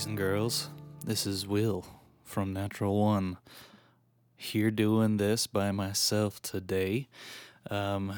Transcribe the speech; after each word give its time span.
boys 0.00 0.06
and 0.06 0.16
girls. 0.16 0.70
This 1.04 1.26
is 1.26 1.46
Will 1.46 1.84
from 2.24 2.54
Natural 2.54 2.98
One. 2.98 3.36
Here 4.34 4.70
doing 4.70 5.18
this 5.18 5.46
by 5.46 5.72
myself 5.72 6.40
today. 6.40 7.08
Um, 7.70 8.14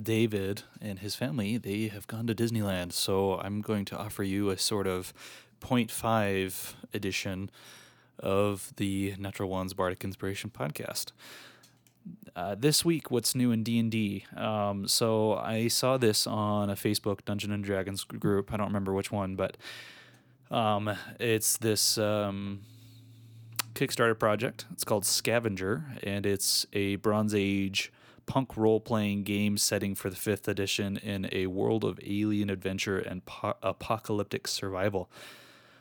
David 0.00 0.62
and 0.80 1.00
his 1.00 1.14
family, 1.14 1.58
they 1.58 1.88
have 1.88 2.06
gone 2.06 2.26
to 2.28 2.34
Disneyland, 2.34 2.94
so 2.94 3.38
I'm 3.40 3.60
going 3.60 3.84
to 3.86 3.98
offer 3.98 4.22
you 4.22 4.48
a 4.48 4.56
sort 4.56 4.86
of 4.86 5.12
0.5 5.60 6.74
edition 6.94 7.50
of 8.18 8.72
the 8.76 9.14
Natural 9.18 9.50
One's 9.50 9.74
Bardic 9.74 10.04
Inspiration 10.04 10.48
podcast. 10.48 11.12
Uh, 12.34 12.54
this 12.54 12.86
week, 12.86 13.10
what's 13.10 13.34
new 13.34 13.52
in 13.52 13.62
D 13.62 13.78
and 13.78 13.90
D? 13.90 14.24
Um, 14.34 14.88
so 14.88 15.34
I 15.34 15.68
saw 15.68 15.98
this 15.98 16.26
on 16.26 16.70
a 16.70 16.74
Facebook 16.74 17.22
Dungeon 17.26 17.52
and 17.52 17.62
Dragons 17.62 18.02
group. 18.02 18.50
I 18.50 18.56
don't 18.56 18.68
remember 18.68 18.94
which 18.94 19.12
one, 19.12 19.36
but 19.36 19.58
um, 20.52 20.94
it's 21.18 21.56
this 21.56 21.98
um, 21.98 22.60
Kickstarter 23.74 24.18
project. 24.18 24.66
It's 24.72 24.84
called 24.84 25.04
Scavenger, 25.04 25.84
and 26.02 26.26
it's 26.26 26.66
a 26.72 26.96
Bronze 26.96 27.34
Age 27.34 27.92
punk 28.26 28.56
role 28.56 28.80
playing 28.80 29.24
game 29.24 29.56
setting 29.56 29.94
for 29.94 30.08
the 30.08 30.16
fifth 30.16 30.46
edition 30.46 30.96
in 30.98 31.28
a 31.32 31.46
world 31.46 31.84
of 31.84 31.98
alien 32.06 32.50
adventure 32.50 32.98
and 32.98 33.24
po- 33.24 33.56
apocalyptic 33.62 34.46
survival. 34.46 35.10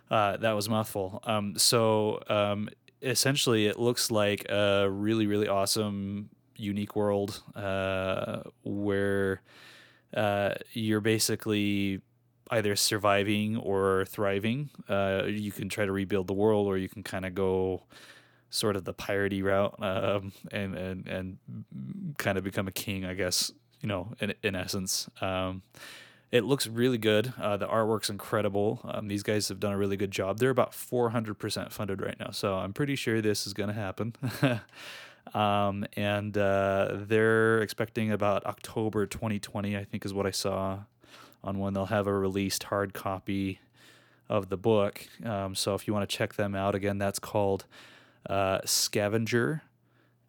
Uh, 0.09 0.37
that 0.37 0.53
was 0.53 0.67
mouthful. 0.67 1.21
Um, 1.23 1.57
so 1.57 2.21
um, 2.27 2.69
essentially, 3.01 3.67
it 3.67 3.79
looks 3.79 4.09
like 4.09 4.49
a 4.49 4.89
really, 4.89 5.27
really 5.27 5.47
awesome, 5.47 6.29
unique 6.55 6.95
world 6.95 7.41
uh, 7.55 8.41
where 8.63 9.41
uh, 10.13 10.55
you're 10.73 11.01
basically 11.01 12.01
either 12.51 12.75
surviving 12.75 13.57
or 13.57 14.05
thriving. 14.05 14.69
Uh, 14.87 15.23
you 15.27 15.51
can 15.51 15.69
try 15.69 15.85
to 15.85 15.91
rebuild 15.91 16.27
the 16.27 16.33
world, 16.33 16.67
or 16.67 16.77
you 16.77 16.89
can 16.89 17.01
kind 17.03 17.25
of 17.25 17.33
go 17.33 17.83
sort 18.49 18.75
of 18.75 18.83
the 18.83 18.93
piratey 18.93 19.41
route 19.43 19.73
um, 19.81 20.33
and 20.51 20.75
and 20.75 21.07
and 21.07 21.37
kind 22.17 22.37
of 22.37 22.43
become 22.43 22.67
a 22.67 22.71
king, 22.71 23.05
I 23.05 23.13
guess. 23.13 23.51
You 23.81 23.87
know, 23.87 24.13
in 24.19 24.33
in 24.43 24.55
essence. 24.55 25.09
Um, 25.21 25.63
it 26.31 26.45
looks 26.45 26.65
really 26.65 26.97
good. 26.97 27.33
Uh, 27.39 27.57
the 27.57 27.67
artwork's 27.67 28.09
incredible. 28.09 28.79
Um, 28.85 29.09
these 29.09 29.21
guys 29.21 29.49
have 29.49 29.59
done 29.59 29.73
a 29.73 29.77
really 29.77 29.97
good 29.97 30.11
job. 30.11 30.39
They're 30.39 30.49
about 30.49 30.71
400% 30.71 31.71
funded 31.73 32.01
right 32.01 32.17
now, 32.17 32.31
so 32.31 32.55
I'm 32.55 32.71
pretty 32.71 32.95
sure 32.95 33.21
this 33.21 33.45
is 33.45 33.53
going 33.53 33.67
to 33.67 33.75
happen. 33.75 34.15
um, 35.33 35.85
and 35.97 36.37
uh, 36.37 36.99
they're 37.01 37.61
expecting 37.61 38.13
about 38.13 38.45
October 38.45 39.05
2020, 39.05 39.75
I 39.75 39.83
think, 39.83 40.05
is 40.05 40.13
what 40.13 40.25
I 40.25 40.31
saw 40.31 40.79
on 41.43 41.59
when 41.59 41.73
they'll 41.73 41.85
have 41.87 42.07
a 42.07 42.13
released 42.13 42.63
hard 42.63 42.93
copy 42.93 43.59
of 44.29 44.49
the 44.49 44.57
book. 44.57 45.07
Um, 45.25 45.55
so 45.55 45.75
if 45.75 45.87
you 45.87 45.93
want 45.93 46.09
to 46.09 46.15
check 46.15 46.35
them 46.35 46.55
out, 46.55 46.75
again, 46.75 46.97
that's 46.97 47.19
called 47.19 47.65
uh, 48.29 48.59
Scavenger 48.65 49.63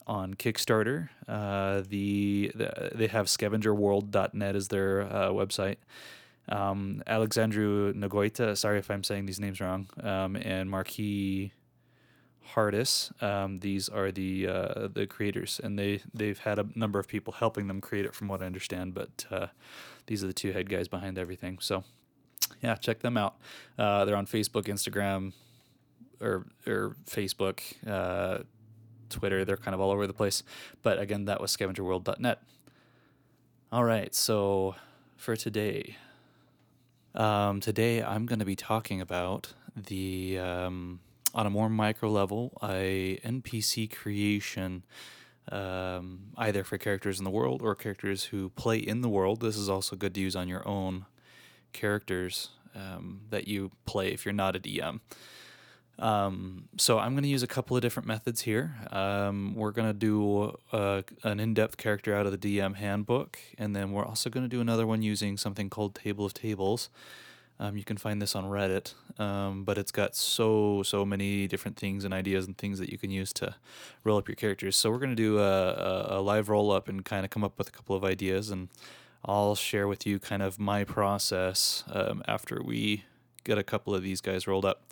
on 0.07 0.35
Kickstarter. 0.35 1.09
Uh, 1.29 1.83
the, 1.89 2.51
the, 2.55 2.91
they 2.95 3.07
have 3.07 3.27
scavengerworld.net 3.27 4.57
as 4.57 4.69
their 4.69 5.03
uh, 5.03 5.29
website. 5.29 5.77
Um, 6.49 7.03
Alexandru 7.07 7.93
Nagoita, 7.95 8.57
sorry 8.57 8.79
if 8.79 8.91
I'm 8.91 9.05
saying 9.05 9.27
these 9.27 9.39
names 9.39 9.61
wrong, 9.61 9.89
um, 10.03 10.35
and 10.37 10.69
Marquis 10.69 11.53
Hardis. 12.55 13.13
Um, 13.21 13.61
these 13.61 13.89
are 13.89 14.11
the 14.11 14.49
uh, 14.49 14.89
the 14.93 15.07
creators, 15.07 15.61
and 15.63 15.79
they 15.79 16.03
they've 16.13 16.39
had 16.39 16.59
a 16.59 16.67
number 16.75 16.99
of 16.99 17.07
people 17.07 17.35
helping 17.35 17.69
them 17.69 17.81
create 17.81 18.05
it, 18.05 18.15
from 18.15 18.29
what 18.29 18.43
I 18.43 18.47
understand. 18.47 18.93
But 18.95 19.25
uh, 19.31 19.47
these 20.07 20.23
are 20.23 20.27
the 20.27 20.33
two 20.33 20.53
head 20.53 20.69
guys 20.69 20.89
behind 20.89 21.19
everything. 21.19 21.59
So 21.61 21.85
yeah, 22.63 22.75
check 22.77 23.01
them 23.01 23.17
out. 23.17 23.37
Uh, 23.79 24.05
they're 24.05 24.17
on 24.17 24.27
Facebook, 24.27 24.65
Instagram, 24.65 25.33
or 26.21 26.47
or 26.67 26.97
Facebook. 27.07 27.61
Uh, 27.87 28.45
Twitter. 29.13 29.45
They're 29.45 29.57
kind 29.57 29.75
of 29.75 29.81
all 29.81 29.91
over 29.91 30.07
the 30.07 30.13
place. 30.13 30.43
But 30.83 30.99
again, 30.99 31.27
that 31.27 31.41
was 31.41 31.55
scavengerworld.net. 31.57 32.43
All 33.71 33.85
right, 33.85 34.15
so 34.15 34.75
for 35.17 35.37
today, 35.37 35.97
um, 37.15 37.61
today 37.61 38.03
I'm 38.03 38.27
going 38.27 38.41
to 38.41 38.45
be 38.45 38.57
talking 38.57 39.01
about 39.01 39.55
the 39.77 40.39
um, 40.39 41.01
on 41.35 41.47
a 41.47 41.51
more 41.51 41.71
micro 41.71 42.11
level 42.11 42.53
a 42.63 43.19
NPC 43.25 43.91
creation. 43.91 44.85
Um, 45.51 46.21
either 46.37 46.63
for 46.63 46.79
characters 46.79 47.19
in 47.19 47.25
the 47.25 47.31
world 47.31 47.63
or 47.63 47.75
characters 47.75 48.25
who 48.25 48.51
play 48.51 48.79
in 48.79 49.01
the 49.01 49.09
world. 49.09 49.41
This 49.41 49.57
is 49.57 49.69
also 49.69 49.97
good 49.97 50.15
to 50.15 50.21
use 50.21 50.37
on 50.37 50.49
your 50.49 50.67
own 50.67 51.05
characters 51.73 52.51
um, 52.77 53.23
that 53.31 53.49
you 53.49 53.73
play 53.85 54.13
if 54.13 54.25
you're 54.25 54.33
not 54.33 54.55
a 54.55 54.61
DM. 54.61 55.01
Um, 55.99 56.69
so 56.79 56.99
I'm 56.99 57.13
going 57.13 57.23
to 57.23 57.29
use 57.29 57.43
a 57.43 57.49
couple 57.49 57.77
of 57.77 57.83
different 57.83 58.07
methods 58.09 58.43
here. 58.43 58.75
Um, 58.91 59.55
we're 59.55 59.71
going 59.71 59.89
to 59.89 59.95
do 59.95 60.59
uh, 60.73 61.03
an 61.23 61.39
in-depth 61.39 61.77
character 61.77 62.15
out 62.15 62.27
of 62.27 62.33
the 62.33 62.59
DM 62.59 62.77
handbook, 62.77 63.39
and 63.59 63.77
then 63.77 63.93
we're 63.93 64.05
also 64.05 64.31
going 64.31 64.45
to 64.45 64.49
do 64.49 64.61
another 64.61 64.87
one 64.87 65.03
using 65.03 65.37
something 65.37 65.71
called 65.71 65.95
Table 65.95 66.25
of 66.25 66.35
Tables. 66.35 66.89
Um, 67.63 67.77
you 67.77 67.85
can 67.85 67.97
find 67.97 68.21
this 68.21 68.35
on 68.35 68.47
Reddit, 68.47 68.93
um, 69.21 69.63
but 69.63 69.79
it's 69.79 69.93
got 69.93 70.17
so 70.17 70.83
so 70.83 71.05
many 71.05 71.47
different 71.47 71.77
things 71.77 72.05
and 72.05 72.13
ideas 72.13 72.45
and 72.45 72.59
things 72.59 72.81
that 72.81 72.91
you 72.91 72.99
can 72.99 73.13
use 73.13 73.33
to 73.35 73.55
roll 74.03 74.19
up 74.19 74.27
your 74.27 74.35
characters. 74.35 74.77
So 74.77 74.91
we're 74.91 74.99
to 75.11 75.15
do 75.15 75.39
a, 75.39 75.71
a, 75.71 76.19
a 76.19 76.21
live 76.21 76.49
roll 76.49 76.73
up 76.73 76.89
and 76.89 77.05
kind 77.05 77.25
of 77.25 77.31
come 77.31 77.45
up 77.45 77.57
with 77.59 77.69
a 77.69 77.71
couple 77.71 77.95
of 77.95 78.03
ideas, 78.03 78.51
and 78.51 78.69
I'll 79.25 79.55
share 79.55 79.87
with 79.87 80.05
you 80.05 80.19
kind 80.19 80.43
of 80.43 80.59
my 80.59 80.83
process 80.83 81.85
um, 81.93 82.25
after 82.27 82.61
we 82.65 83.05
get 83.45 83.59
a 83.59 83.63
couple 83.63 83.95
of 83.95 84.03
these 84.03 84.21
guys 84.21 84.49
rolled 84.49 84.65
up. 84.65 84.83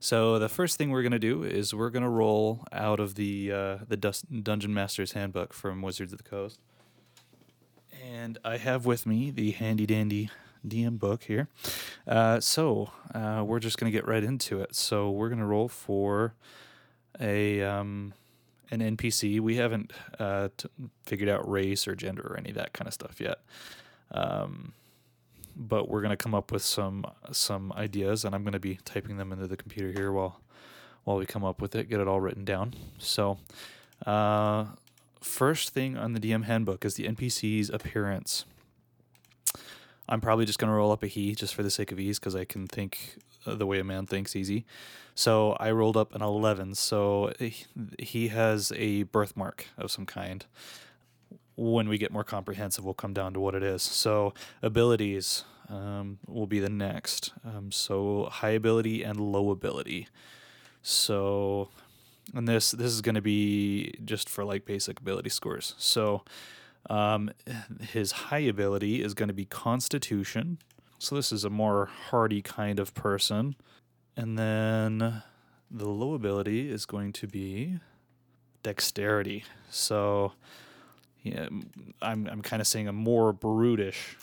So 0.00 0.38
the 0.38 0.48
first 0.48 0.78
thing 0.78 0.88
we're 0.90 1.02
to 1.12 1.18
do 1.18 1.42
is 1.42 1.74
we're 1.74 1.90
to 2.04 2.08
roll 2.08 2.66
out 2.72 3.00
of 3.00 3.16
the 3.16 3.52
uh, 3.52 3.76
the 3.86 3.98
Dungeon 3.98 4.72
Master's 4.72 5.12
Handbook 5.12 5.52
from 5.52 5.82
Wizards 5.82 6.14
of 6.14 6.22
the 6.22 6.24
Coast, 6.24 6.58
and 8.02 8.38
I 8.42 8.56
have 8.56 8.86
with 8.86 9.04
me 9.04 9.30
the 9.30 9.50
handy 9.50 9.84
dandy 9.84 10.30
DM 10.66 10.98
book 10.98 11.24
here. 11.24 11.48
Uh, 12.06 12.40
so 12.40 12.90
uh, 13.14 13.42
we're 13.46 13.60
just 13.60 13.78
going 13.78 13.90
to 13.90 13.96
get 13.96 14.06
right 14.06 14.24
into 14.24 14.60
it. 14.60 14.74
So 14.74 15.10
we're 15.10 15.28
going 15.28 15.40
to 15.40 15.46
roll 15.46 15.68
for 15.68 16.34
a 17.20 17.62
um, 17.62 18.14
an 18.70 18.80
NPC. 18.96 19.40
We 19.40 19.56
haven't 19.56 19.92
uh, 20.18 20.48
t- 20.56 20.68
figured 21.04 21.28
out 21.28 21.48
race 21.48 21.86
or 21.86 21.94
gender 21.94 22.22
or 22.22 22.36
any 22.36 22.50
of 22.50 22.56
that 22.56 22.72
kind 22.72 22.88
of 22.88 22.94
stuff 22.94 23.20
yet. 23.20 23.38
Um, 24.10 24.72
but 25.56 25.88
we're 25.88 26.00
going 26.00 26.10
to 26.10 26.16
come 26.16 26.34
up 26.34 26.50
with 26.50 26.62
some 26.62 27.06
some 27.30 27.72
ideas 27.72 28.24
and 28.24 28.34
I'm 28.34 28.42
going 28.42 28.52
to 28.52 28.58
be 28.58 28.78
typing 28.84 29.16
them 29.16 29.32
into 29.32 29.46
the 29.46 29.56
computer 29.56 29.92
here 29.92 30.12
while 30.12 30.40
while 31.04 31.18
we 31.18 31.26
come 31.26 31.44
up 31.44 31.60
with 31.60 31.74
it, 31.74 31.88
get 31.88 32.00
it 32.00 32.08
all 32.08 32.20
written 32.20 32.44
down. 32.44 32.74
So, 32.98 33.38
uh, 34.06 34.66
first 35.20 35.70
thing 35.70 35.96
on 35.96 36.14
the 36.14 36.20
DM 36.20 36.44
handbook 36.44 36.84
is 36.84 36.94
the 36.94 37.04
NPC's 37.04 37.70
appearance. 37.70 38.46
I'm 40.08 40.20
probably 40.20 40.44
just 40.44 40.58
going 40.58 40.70
to 40.70 40.74
roll 40.74 40.92
up 40.92 41.02
a 41.02 41.06
he 41.06 41.34
just 41.34 41.54
for 41.54 41.62
the 41.62 41.70
sake 41.70 41.92
of 41.92 41.98
ease 41.98 42.18
because 42.18 42.34
I 42.34 42.44
can 42.44 42.66
think 42.66 43.16
the 43.46 43.66
way 43.66 43.78
a 43.78 43.84
man 43.84 44.06
thinks 44.06 44.36
easy. 44.36 44.64
So 45.14 45.52
I 45.60 45.70
rolled 45.70 45.96
up 45.96 46.14
an 46.14 46.22
11. 46.22 46.74
So 46.74 47.32
he 47.98 48.28
has 48.28 48.72
a 48.76 49.04
birthmark 49.04 49.66
of 49.78 49.90
some 49.90 50.06
kind 50.06 50.44
when 51.56 51.88
we 51.88 51.98
get 51.98 52.12
more 52.12 52.24
comprehensive, 52.24 52.84
we'll 52.84 52.94
come 52.94 53.12
down 53.12 53.32
to 53.34 53.40
what 53.40 53.54
it 53.54 53.62
is. 53.62 53.82
So 53.82 54.34
abilities 54.62 55.44
um, 55.68 56.18
will 56.26 56.46
be 56.46 56.60
the 56.60 56.68
next. 56.68 57.32
Um, 57.44 57.70
so 57.70 58.28
high 58.30 58.50
ability 58.50 59.02
and 59.02 59.18
low 59.18 59.50
ability. 59.50 60.08
So, 60.82 61.68
and 62.34 62.46
this 62.46 62.72
this 62.72 62.92
is 62.92 63.00
going 63.00 63.14
to 63.14 63.22
be 63.22 63.94
just 64.04 64.28
for 64.28 64.44
like 64.44 64.64
basic 64.64 65.00
ability 65.00 65.30
scores. 65.30 65.74
So, 65.78 66.24
um, 66.90 67.30
his 67.80 68.12
high 68.12 68.40
ability 68.40 69.02
is 69.02 69.14
going 69.14 69.28
to 69.28 69.34
be 69.34 69.44
Constitution. 69.44 70.58
So 70.98 71.14
this 71.14 71.32
is 71.32 71.44
a 71.44 71.50
more 71.50 71.86
hardy 71.86 72.42
kind 72.42 72.78
of 72.78 72.94
person, 72.94 73.56
and 74.16 74.38
then 74.38 75.22
the 75.70 75.88
low 75.88 76.14
ability 76.14 76.70
is 76.70 76.86
going 76.86 77.12
to 77.14 77.26
be 77.26 77.78
Dexterity. 78.62 79.44
So 79.70 80.32
yeah, 81.22 81.48
I'm 82.00 82.26
I'm 82.26 82.42
kind 82.42 82.60
of 82.60 82.66
saying 82.66 82.88
a 82.88 82.92
more 82.92 83.32
brutish 83.32 84.16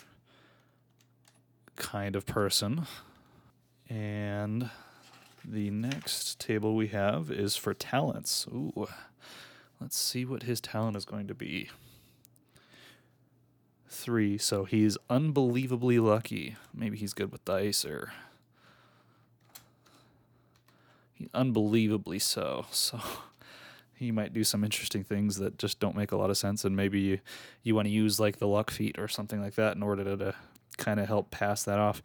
kind 1.76 2.16
of 2.16 2.26
person. 2.26 2.86
And 3.88 4.70
the 5.44 5.70
next 5.70 6.40
table 6.40 6.74
we 6.74 6.88
have 6.88 7.30
is 7.30 7.56
for 7.56 7.74
talents. 7.74 8.46
Ooh. 8.48 8.88
Let's 9.80 9.98
see 9.98 10.24
what 10.24 10.44
his 10.44 10.60
talent 10.60 10.96
is 10.96 11.04
going 11.04 11.26
to 11.26 11.34
be. 11.34 11.68
3, 13.92 14.38
so 14.38 14.64
he's 14.64 14.96
unbelievably 15.08 15.98
lucky. 15.98 16.56
Maybe 16.74 16.96
he's 16.96 17.12
good 17.12 17.30
with 17.30 17.44
dice 17.44 17.84
or 17.84 18.12
he 21.14 21.28
unbelievably 21.34 22.18
so. 22.18 22.66
So 22.70 23.00
he 23.94 24.10
might 24.10 24.32
do 24.32 24.44
some 24.44 24.64
interesting 24.64 25.04
things 25.04 25.36
that 25.36 25.58
just 25.58 25.78
don't 25.78 25.96
make 25.96 26.12
a 26.12 26.16
lot 26.16 26.30
of 26.30 26.36
sense 26.36 26.64
and 26.64 26.74
maybe 26.74 27.00
you, 27.00 27.20
you 27.62 27.74
want 27.74 27.86
to 27.86 27.92
use 27.92 28.18
like 28.18 28.38
the 28.38 28.48
luck 28.48 28.70
feat 28.70 28.98
or 28.98 29.08
something 29.08 29.40
like 29.40 29.54
that 29.54 29.76
in 29.76 29.82
order 29.82 30.04
to, 30.04 30.16
to 30.16 30.34
kind 30.78 30.98
of 30.98 31.06
help 31.06 31.30
pass 31.30 31.62
that 31.62 31.78
off 31.78 32.02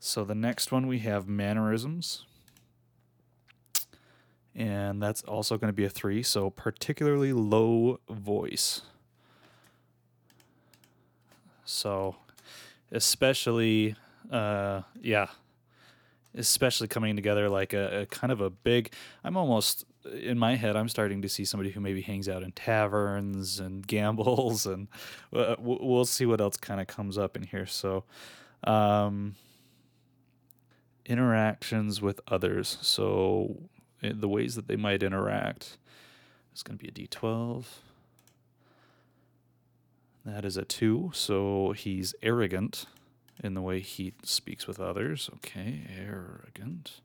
so 0.00 0.24
the 0.24 0.34
next 0.34 0.72
one 0.72 0.86
we 0.86 1.00
have 1.00 1.28
mannerisms 1.28 2.24
and 4.56 5.02
that's 5.02 5.22
also 5.22 5.58
going 5.58 5.68
to 5.68 5.76
be 5.76 5.84
a 5.84 5.90
three. 5.90 6.22
So 6.22 6.48
particularly 6.50 7.32
low 7.32 8.00
voice. 8.08 8.82
So, 11.66 12.16
especially, 12.92 13.96
uh, 14.30 14.82
yeah, 15.02 15.26
especially 16.34 16.88
coming 16.88 17.16
together 17.16 17.48
like 17.48 17.72
a, 17.72 18.02
a, 18.02 18.06
kind 18.06 18.32
of 18.32 18.40
a 18.40 18.50
big. 18.50 18.92
I'm 19.24 19.36
almost 19.36 19.84
in 20.04 20.38
my 20.38 20.54
head. 20.54 20.76
I'm 20.76 20.88
starting 20.88 21.22
to 21.22 21.28
see 21.28 21.44
somebody 21.44 21.70
who 21.70 21.80
maybe 21.80 22.02
hangs 22.02 22.28
out 22.28 22.42
in 22.42 22.52
taverns 22.52 23.58
and 23.58 23.86
gambles, 23.86 24.64
and 24.66 24.88
uh, 25.34 25.56
we'll 25.58 26.04
see 26.04 26.24
what 26.24 26.40
else 26.40 26.56
kind 26.56 26.80
of 26.80 26.86
comes 26.86 27.18
up 27.18 27.36
in 27.36 27.42
here. 27.42 27.66
So, 27.66 28.04
um, 28.64 29.34
interactions 31.04 32.00
with 32.00 32.20
others. 32.28 32.78
So, 32.80 33.56
eh, 34.02 34.12
the 34.14 34.28
ways 34.28 34.54
that 34.54 34.68
they 34.68 34.76
might 34.76 35.02
interact 35.02 35.78
is 36.54 36.62
going 36.62 36.78
to 36.78 36.82
be 36.82 36.88
a 36.88 37.06
D12. 37.08 37.64
That 40.26 40.44
is 40.44 40.56
a 40.56 40.64
two, 40.64 41.12
so 41.14 41.70
he's 41.70 42.12
arrogant 42.20 42.86
in 43.44 43.54
the 43.54 43.62
way 43.62 43.78
he 43.78 44.12
speaks 44.24 44.66
with 44.66 44.80
others. 44.80 45.30
Okay, 45.36 45.82
arrogant. 45.96 47.00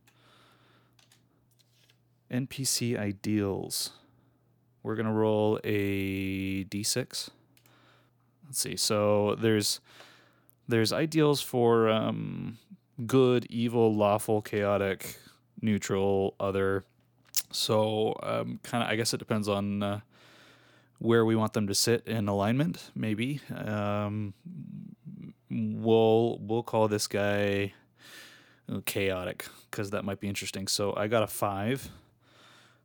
NPC 2.32 2.98
ideals. 2.98 3.92
We're 4.82 4.96
going 4.96 5.06
to 5.06 5.12
roll 5.12 5.60
a 5.64 6.64
d6. 6.64 7.30
Let's 8.48 8.60
see. 8.60 8.76
So 8.76 9.36
there's 9.36 9.82
there's 10.68 10.92
ideals 10.92 11.42
for 11.42 11.90
um, 11.90 12.58
good, 13.06 13.46
evil, 13.52 13.94
lawful, 13.94 14.42
chaotic, 14.42 15.20
neutral, 15.62 16.34
other. 16.40 16.86
So 17.52 18.16
um, 18.24 18.60
kind 18.64 18.84
of 18.84 18.90
I 18.90 18.96
guess 18.96 19.14
it 19.14 19.18
depends 19.18 19.48
on 19.48 19.84
uh, 19.84 20.00
where 21.02 21.26
we 21.26 21.36
want 21.36 21.54
them 21.54 21.66
to 21.66 21.74
sit 21.74 22.06
in 22.06 22.28
alignment. 22.28 22.92
Maybe 22.94 23.42
um, 23.56 24.36
we'll 25.50 26.38
we'll 26.40 26.62
call 26.62 26.88
this 26.88 27.08
guy 27.08 27.74
chaotic 28.86 29.48
because 29.70 29.90
that 29.90 30.06
might 30.06 30.20
be 30.20 30.28
interesting. 30.28 30.68
So 30.68 30.96
I 30.96 31.08
got 31.08 31.24
a 31.24 31.28
five. 31.28 31.90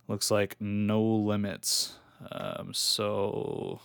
Looks 0.08 0.30
like 0.30 0.56
no 0.60 1.02
limits. 1.02 1.98
Um, 2.32 2.72
so 2.72 3.80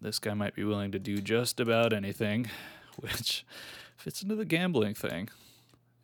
this 0.00 0.18
guy 0.18 0.32
might 0.32 0.54
be 0.54 0.64
willing 0.64 0.92
to 0.92 0.98
do 0.98 1.18
just 1.18 1.60
about 1.60 1.92
anything, 1.92 2.48
which 2.96 3.44
fits 3.98 4.22
into 4.22 4.34
the 4.34 4.46
gambling 4.46 4.94
thing. 4.94 5.28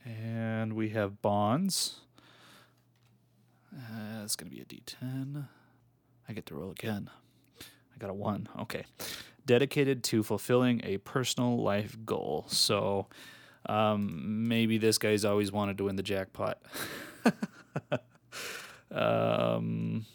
And 0.05 0.75
we 0.75 0.91
have 0.91 1.23
bonds. 1.23 2.01
Uh, 3.75 4.23
it's 4.23 4.37
going 4.37 4.51
to 4.51 4.55
be 4.55 4.61
a 4.61 4.67
d10. 4.67 5.47
I 6.29 6.33
get 6.33 6.47
to 6.47 6.55
roll 6.55 6.71
again. 6.71 7.11
I 7.61 7.99
got 7.99 8.11
a 8.11 8.15
one. 8.15 8.49
Okay. 8.61 8.85
Dedicated 9.45 10.05
to 10.05 10.23
fulfilling 10.23 10.81
a 10.85 10.99
personal 10.99 11.59
life 11.63 11.97
goal. 12.05 12.47
So 12.49 13.09
um, 13.67 14.49
maybe 14.49 14.79
this 14.79 14.99
guy's 14.99 15.25
always 15.25 15.53
wanted 15.53 15.79
to 15.79 15.85
win 15.85 15.97
the 15.97 16.03
jackpot. 16.03 16.59
um, 18.91 20.07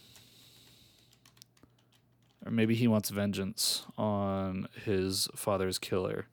or 2.46 2.52
maybe 2.52 2.76
he 2.76 2.88
wants 2.88 3.10
vengeance 3.10 3.86
on 3.98 4.68
his 4.86 5.28
father's 5.36 5.78
killer. 5.78 6.28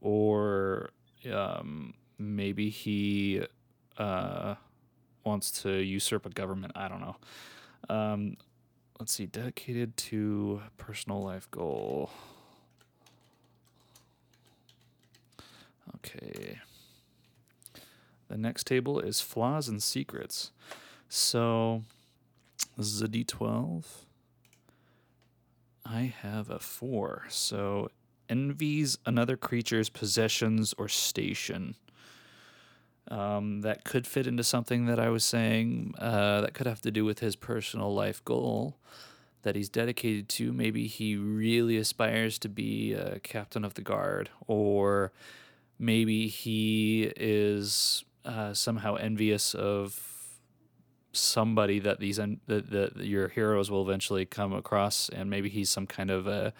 Or 0.00 0.90
um, 1.32 1.94
maybe 2.18 2.68
he 2.68 3.42
uh, 3.96 4.56
wants 5.24 5.50
to 5.62 5.70
usurp 5.70 6.26
a 6.26 6.30
government. 6.30 6.72
I 6.74 6.88
don't 6.88 7.00
know. 7.00 7.16
Um, 7.88 8.36
let's 9.02 9.14
see, 9.14 9.26
dedicated 9.26 9.96
to 9.96 10.62
personal 10.78 11.20
life 11.20 11.50
goal. 11.50 12.08
Okay. 15.96 16.60
The 18.28 18.38
next 18.38 18.64
table 18.64 19.00
is 19.00 19.20
flaws 19.20 19.66
and 19.66 19.82
secrets. 19.82 20.52
So 21.08 21.82
this 22.76 22.86
is 22.86 23.02
a 23.02 23.08
d12. 23.08 23.82
I 25.84 26.14
have 26.22 26.48
a 26.48 26.60
four. 26.60 27.24
So 27.28 27.90
envies 28.28 28.98
another 29.04 29.36
creature's 29.36 29.88
possessions 29.88 30.76
or 30.78 30.86
station. 30.86 31.74
Um, 33.08 33.62
that 33.62 33.84
could 33.84 34.06
fit 34.06 34.28
into 34.28 34.44
something 34.44 34.86
that 34.86 35.00
I 35.00 35.08
was 35.08 35.24
saying 35.24 35.94
uh, 35.98 36.42
that 36.42 36.54
could 36.54 36.68
have 36.68 36.80
to 36.82 36.90
do 36.90 37.04
with 37.04 37.18
his 37.18 37.34
personal 37.34 37.92
life 37.92 38.24
goal 38.24 38.76
that 39.42 39.56
he's 39.56 39.68
dedicated 39.68 40.28
to. 40.30 40.52
Maybe 40.52 40.86
he 40.86 41.16
really 41.16 41.76
aspires 41.76 42.38
to 42.38 42.48
be 42.48 42.92
a 42.92 43.18
captain 43.18 43.64
of 43.64 43.74
the 43.74 43.82
guard, 43.82 44.30
or 44.46 45.12
maybe 45.78 46.28
he 46.28 47.12
is 47.16 48.04
uh, 48.24 48.54
somehow 48.54 48.94
envious 48.94 49.54
of 49.54 50.08
somebody 51.12 51.78
that 51.80 52.00
these 52.00 52.16
that, 52.16 52.70
that 52.70 52.96
your 52.96 53.28
heroes 53.28 53.70
will 53.70 53.82
eventually 53.82 54.24
come 54.24 54.52
across, 54.52 55.08
and 55.08 55.28
maybe 55.28 55.48
he's 55.48 55.70
some 55.70 55.86
kind 55.86 56.10
of 56.10 56.26
a 56.26 56.52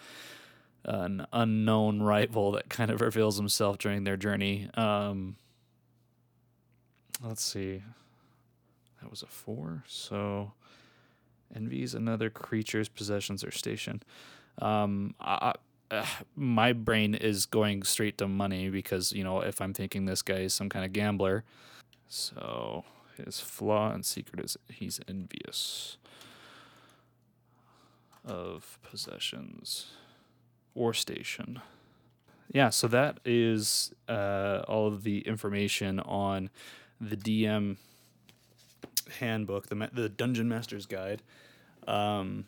an 0.85 1.25
unknown 1.31 2.01
rival 2.01 2.51
that 2.51 2.67
kind 2.67 2.91
of 2.91 2.99
reveals 2.99 3.37
himself 3.37 3.77
during 3.77 4.03
their 4.03 4.17
journey. 4.17 4.69
Um, 4.73 5.37
let's 7.21 7.43
see. 7.43 7.83
That 9.01 9.09
was 9.09 9.21
a 9.21 9.27
four. 9.27 9.83
So 9.87 10.53
envies 11.55 11.93
another 11.93 12.29
creature's 12.29 12.89
possessions 12.89 13.43
or 13.43 13.51
station. 13.51 14.01
Um, 14.61 15.15
I, 15.19 15.53
uh, 15.91 16.05
my 16.35 16.73
brain 16.73 17.13
is 17.13 17.45
going 17.45 17.83
straight 17.83 18.17
to 18.17 18.27
money 18.27 18.69
because 18.69 19.11
you 19.11 19.23
know 19.23 19.41
if 19.41 19.61
I'm 19.61 19.73
thinking 19.73 20.05
this 20.05 20.21
guy 20.21 20.39
is 20.39 20.53
some 20.53 20.69
kind 20.69 20.85
of 20.85 20.93
gambler. 20.93 21.43
So 22.07 22.83
his 23.17 23.39
flaw 23.39 23.91
and 23.91 24.05
secret 24.05 24.43
is 24.43 24.57
he's 24.69 24.99
envious 25.07 25.97
of 28.25 28.79
possessions 28.81 29.91
or 30.75 30.93
station. 30.93 31.61
Yeah, 32.51 32.69
so 32.69 32.87
that 32.87 33.19
is 33.25 33.93
uh, 34.07 34.63
all 34.67 34.87
of 34.87 35.03
the 35.03 35.19
information 35.19 35.99
on 35.99 36.49
the 37.09 37.17
DM 37.17 37.77
handbook, 39.19 39.67
the 39.67 39.89
the 39.91 40.09
Dungeon 40.09 40.49
Master's 40.49 40.85
Guide. 40.85 41.21
Um, 41.87 42.45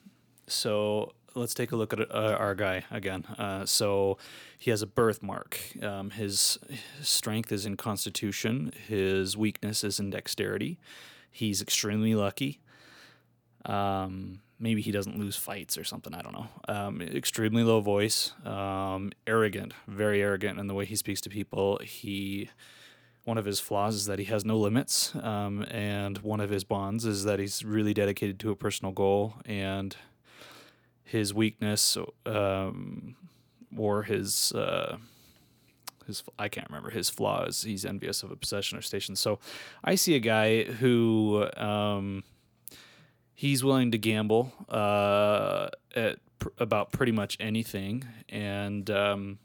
so 0.48 1.14
let's 1.36 1.54
take 1.54 1.72
a 1.72 1.76
look 1.76 1.94
at 1.94 2.00
uh, 2.00 2.38
our 2.40 2.56
guy 2.56 2.86
again. 2.90 3.26
Uh, 3.38 3.66
so 3.66 4.18
he 4.58 4.72
has 4.72 4.82
a 4.82 4.88
birthmark. 4.88 5.60
Um, 5.82 6.12
his 6.12 6.58
strength 7.02 7.52
is 7.52 7.66
in 7.66 7.78
Constitution. 7.78 8.72
His 8.88 9.36
weakness 9.36 9.84
is 9.84 10.00
in 10.00 10.10
Dexterity. 10.10 10.80
He's 11.30 11.62
extremely 11.62 12.16
lucky. 12.16 12.62
Um, 13.66 14.40
maybe 14.60 14.82
he 14.82 14.92
doesn't 14.92 15.20
lose 15.20 15.36
fights 15.36 15.78
or 15.78 15.84
something. 15.84 16.14
I 16.14 16.22
don't 16.22 16.34
know. 16.34 16.48
Um, 16.68 17.02
extremely 17.02 17.64
low 17.64 17.82
voice. 17.82 18.32
Um, 18.46 19.12
arrogant, 19.28 19.74
very 19.88 20.22
arrogant 20.22 20.60
in 20.60 20.68
the 20.68 20.74
way 20.74 20.86
he 20.86 20.96
speaks 20.96 21.20
to 21.22 21.30
people. 21.30 21.80
He 21.84 22.50
one 23.26 23.38
of 23.38 23.46
his 23.46 23.60
flaws 23.60 23.96
is 23.96 24.06
that 24.06 24.20
he 24.20 24.26
has 24.26 24.46
no 24.46 24.58
limits, 24.58 25.14
um, 25.16 25.64
and 25.64 26.20
one 26.20 26.40
of 26.40 26.50
his 26.50 26.64
bonds 26.64 27.06
is 27.06 27.24
that 27.26 27.40
he's 27.40 27.66
really 27.66 27.94
dedicated 27.94 28.40
to 28.40 28.52
a 28.52 28.56
personal 28.56 28.92
goal. 28.94 29.34
And 29.46 29.96
his 31.04 31.34
weakness, 31.34 31.98
um, 32.26 33.16
or 33.78 34.04
his 34.04 34.52
uh, 34.54 34.98
his 36.06 36.24
I 36.38 36.50
can't 36.50 36.68
remember 36.70 36.90
his 36.90 37.10
flaws. 37.10 37.64
He's 37.64 37.86
envious 37.86 38.24
of 38.24 38.32
a 38.32 38.36
possession 38.36 38.78
or 38.78 38.82
station. 38.82 39.16
So 39.16 39.40
I 39.84 39.96
see 39.96 40.16
a 40.16 40.20
guy 40.20 40.64
who 40.64 41.48
um, 41.58 42.24
he's 43.34 43.64
willing 43.64 43.92
to 43.92 43.98
gamble 43.98 44.52
uh, 44.70 45.70
at 45.96 46.20
pr- 46.40 46.50
about 46.60 46.92
pretty 46.92 47.12
much 47.12 47.38
anything, 47.40 48.04
and 48.30 48.90
um, 48.90 49.40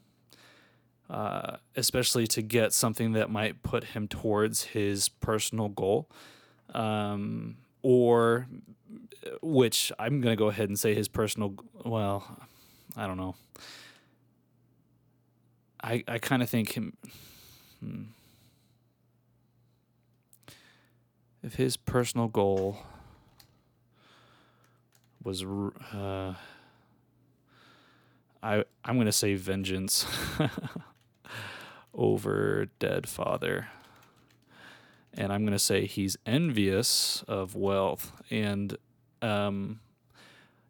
uh, 1.11 1.57
especially 1.75 2.27
to 2.29 2.41
get 2.41 2.73
something 2.73 3.13
that 3.13 3.29
might 3.31 3.65
put 3.65 3.83
him 3.83 4.07
towards 4.07 4.63
his 4.63 5.09
personal 5.09 5.69
goal, 5.69 6.09
um, 6.73 7.57
or 7.83 8.47
which 9.43 9.91
I'm 9.99 10.21
going 10.21 10.33
to 10.33 10.39
go 10.39 10.47
ahead 10.47 10.69
and 10.69 10.79
say 10.79 10.95
his 10.95 11.09
personal. 11.09 11.55
Well, 11.85 12.25
I 12.97 13.09
don't 13.09 13.17
know. 13.17 13.35
I 15.83 16.05
I 16.07 16.19
kind 16.19 16.45
of 16.45 16.49
think 16.49 16.77
him. 16.77 16.97
Hmm, 17.81 18.03
if 21.43 21.55
his 21.57 21.77
personal 21.77 22.29
goal 22.29 22.79
was 25.25 25.43
uh, 25.45 26.35
I 28.43 28.65
I'm 28.85 28.95
to 29.07 29.13
say 29.13 29.35
vengeance. 29.35 30.07
over 31.95 32.67
dead 32.79 33.09
father. 33.09 33.69
and 35.15 35.33
I'm 35.33 35.43
going 35.43 35.53
to 35.53 35.59
say 35.59 35.87
he's 35.87 36.17
envious 36.27 37.25
of 37.27 37.55
wealth. 37.55 38.13
And, 38.31 38.77
um, 39.23 39.81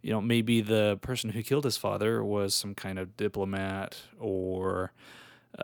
you 0.03 0.11
know, 0.11 0.21
maybe 0.21 0.61
the 0.63 0.99
person 1.03 1.31
who 1.31 1.43
killed 1.43 1.65
his 1.65 1.77
father 1.77 2.25
was 2.25 2.55
some 2.55 2.75
kind 2.75 2.99
of 2.99 3.17
diplomat 3.17 3.97
or, 4.19 4.93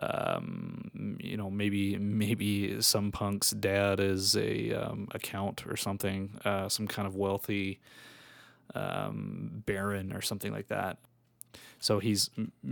um, 0.01 1.17
you 1.19 1.37
know, 1.37 1.49
maybe 1.49 1.97
maybe 1.97 2.81
some 2.81 3.11
punk's 3.11 3.51
dad 3.51 3.99
is 3.99 4.35
a 4.35 4.73
um, 4.73 5.07
account 5.11 5.65
or 5.67 5.75
something, 5.75 6.39
uh, 6.45 6.69
some 6.69 6.87
kind 6.87 7.07
of 7.07 7.15
wealthy 7.15 7.79
um, 8.75 9.63
baron 9.65 10.13
or 10.13 10.21
something 10.21 10.51
like 10.51 10.67
that. 10.67 10.97
So 11.79 11.99
he's, 11.99 12.29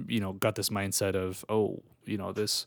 you 0.08 0.20
know, 0.20 0.34
got 0.34 0.56
this 0.56 0.70
mindset 0.70 1.15
of, 1.15 1.46
oh, 1.50 1.84
you 2.06 2.18
know, 2.18 2.32
this 2.32 2.65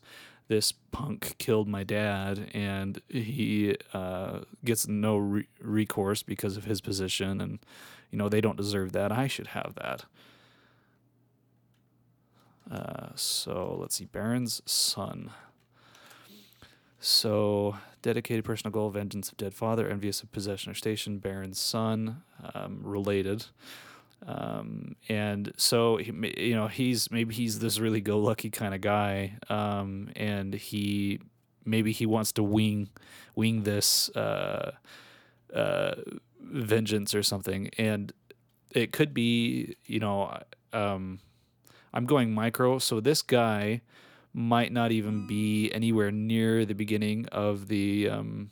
this 0.49 0.71
punk 0.91 1.35
killed 1.37 1.67
my 1.67 1.83
dad, 1.83 2.49
and 2.53 3.01
he 3.07 3.75
uh, 3.93 4.39
gets 4.65 4.87
no 4.87 5.15
re- 5.15 5.47
recourse 5.61 6.23
because 6.23 6.57
of 6.57 6.65
his 6.65 6.81
position, 6.81 7.39
and 7.39 7.59
you 8.11 8.17
know 8.17 8.29
they 8.29 8.41
don't 8.41 8.57
deserve 8.57 8.91
that. 8.93 9.11
I 9.11 9.27
should 9.27 9.47
have 9.47 9.75
that. 9.75 10.05
Uh, 12.69 13.09
so 13.15 13.77
let's 13.79 13.95
see, 13.95 14.05
Baron's 14.05 14.61
son. 14.65 15.31
So 16.99 17.77
dedicated 18.01 18.43
personal 18.43 18.71
goal, 18.71 18.89
vengeance 18.89 19.29
of 19.31 19.37
dead 19.37 19.53
father, 19.53 19.87
envious 19.87 20.21
of 20.21 20.31
possession 20.31 20.71
or 20.71 20.75
station, 20.75 21.19
Baron's 21.19 21.59
son, 21.59 22.23
um, 22.53 22.79
related. 22.83 23.45
Um, 24.25 24.95
and 25.07 25.53
so 25.57 25.97
you 25.99 26.55
know 26.55 26.67
he's 26.67 27.09
maybe 27.09 27.33
he's 27.33 27.59
this 27.59 27.79
really 27.79 28.01
go 28.01 28.19
lucky 28.19 28.49
kind 28.49 28.73
of 28.73 28.81
guy, 28.81 29.37
um, 29.49 30.09
and 30.15 30.53
he 30.53 31.19
maybe 31.65 31.91
he 31.91 32.05
wants 32.05 32.31
to 32.33 32.43
wing 32.43 32.89
wing 33.35 33.63
this 33.63 34.09
uh, 34.15 34.71
uh, 35.53 35.95
vengeance 36.41 37.15
or 37.15 37.23
something, 37.23 37.69
and 37.77 38.11
it 38.71 38.91
could 38.91 39.13
be 39.13 39.77
you 39.85 39.99
know 39.99 40.37
um, 40.73 41.19
I'm 41.93 42.05
going 42.05 42.31
micro, 42.33 42.79
so 42.79 42.99
this 42.99 43.21
guy 43.21 43.81
might 44.33 44.71
not 44.71 44.91
even 44.91 45.25
be 45.25 45.71
anywhere 45.73 46.11
near 46.11 46.65
the 46.65 46.75
beginning 46.75 47.25
of 47.31 47.67
the 47.67 48.09
um, 48.09 48.49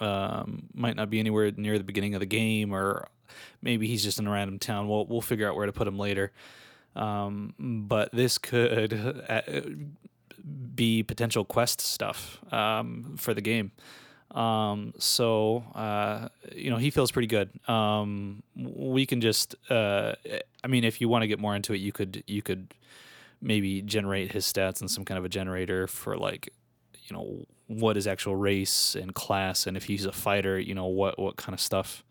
um, 0.00 0.68
might 0.74 0.96
not 0.96 1.10
be 1.10 1.20
anywhere 1.20 1.50
near 1.56 1.78
the 1.78 1.84
beginning 1.84 2.14
of 2.14 2.20
the 2.20 2.26
game 2.26 2.74
or 2.74 3.08
maybe 3.62 3.86
he's 3.86 4.02
just 4.02 4.18
in 4.18 4.26
a 4.26 4.30
random 4.30 4.58
town. 4.58 4.88
We'll 4.88 5.06
we'll 5.06 5.20
figure 5.20 5.48
out 5.48 5.56
where 5.56 5.66
to 5.66 5.72
put 5.72 5.86
him 5.86 5.98
later. 5.98 6.32
Um, 6.96 7.54
but 7.58 8.10
this 8.12 8.38
could 8.38 8.92
uh, 9.28 9.42
be 10.74 11.02
potential 11.02 11.44
quest 11.44 11.80
stuff 11.80 12.40
um, 12.52 13.16
for 13.16 13.34
the 13.34 13.40
game. 13.40 13.72
Um, 14.30 14.94
so 14.98 15.64
uh, 15.74 16.28
you 16.54 16.70
know 16.70 16.76
he 16.76 16.90
feels 16.90 17.10
pretty 17.10 17.26
good. 17.26 17.50
Um, 17.68 18.42
we 18.56 19.06
can 19.06 19.20
just, 19.20 19.56
uh, 19.70 20.14
I 20.62 20.66
mean, 20.68 20.84
if 20.84 21.00
you 21.00 21.08
want 21.08 21.22
to 21.22 21.26
get 21.26 21.38
more 21.38 21.56
into 21.56 21.72
it, 21.72 21.78
you 21.78 21.92
could 21.92 22.22
you 22.26 22.42
could 22.42 22.72
maybe 23.42 23.82
generate 23.82 24.32
his 24.32 24.44
stats 24.44 24.82
in 24.82 24.88
some 24.88 25.04
kind 25.04 25.18
of 25.18 25.24
a 25.24 25.28
generator 25.28 25.86
for 25.86 26.16
like, 26.16 26.52
you 27.04 27.16
know, 27.16 27.46
what 27.66 27.96
his 27.96 28.06
actual 28.06 28.36
race 28.36 28.94
and 28.94 29.14
class, 29.14 29.66
and 29.66 29.76
if 29.76 29.84
he's 29.84 30.04
a 30.04 30.12
fighter, 30.12 30.58
you 30.58 30.74
know, 30.74 30.86
what 30.86 31.18
what 31.18 31.36
kind 31.36 31.54
of 31.54 31.60
stuff 31.60 32.04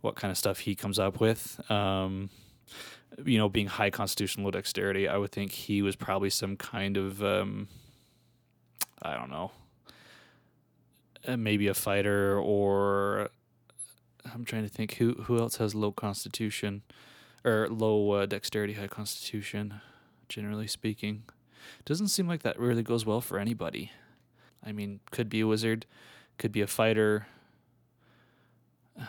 what 0.00 0.16
kind 0.16 0.30
of 0.30 0.38
stuff 0.38 0.60
he 0.60 0.74
comes 0.74 0.98
up 0.98 1.20
with. 1.20 1.60
Um, 1.70 2.30
you 3.24 3.38
know, 3.38 3.48
being 3.48 3.66
high 3.66 3.90
constitutional 3.90 4.50
dexterity, 4.50 5.08
I 5.08 5.16
would 5.16 5.32
think 5.32 5.52
he 5.52 5.82
was 5.82 5.96
probably 5.96 6.30
some 6.30 6.56
kind 6.56 6.96
of, 6.96 7.22
um, 7.22 7.68
I 9.02 9.14
don't 9.14 9.30
know, 9.30 9.50
uh, 11.26 11.36
maybe 11.36 11.66
a 11.68 11.74
fighter 11.74 12.38
or 12.38 13.30
I'm 14.32 14.44
trying 14.44 14.62
to 14.62 14.68
think 14.68 14.94
who 14.94 15.14
who 15.14 15.38
else 15.38 15.56
has 15.56 15.74
low 15.74 15.92
constitution 15.92 16.82
or 17.44 17.68
low 17.68 18.12
uh, 18.12 18.26
dexterity, 18.26 18.74
high 18.74 18.88
constitution. 18.88 19.80
Generally 20.28 20.66
speaking, 20.66 21.22
doesn't 21.86 22.08
seem 22.08 22.28
like 22.28 22.42
that 22.42 22.58
really 22.58 22.82
goes 22.82 23.06
well 23.06 23.22
for 23.22 23.38
anybody. 23.38 23.90
I 24.64 24.72
mean, 24.72 25.00
could 25.10 25.30
be 25.30 25.40
a 25.40 25.46
wizard, 25.46 25.86
could 26.36 26.52
be 26.52 26.60
a 26.60 26.66
fighter, 26.66 27.26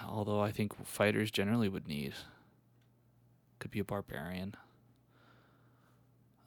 although 0.08 0.42
I 0.42 0.52
think 0.52 0.86
fighters 0.86 1.32
generally 1.32 1.70
would 1.70 1.88
need. 1.88 2.14
Could 3.60 3.72
be 3.72 3.80
a 3.80 3.84
barbarian. 3.84 4.56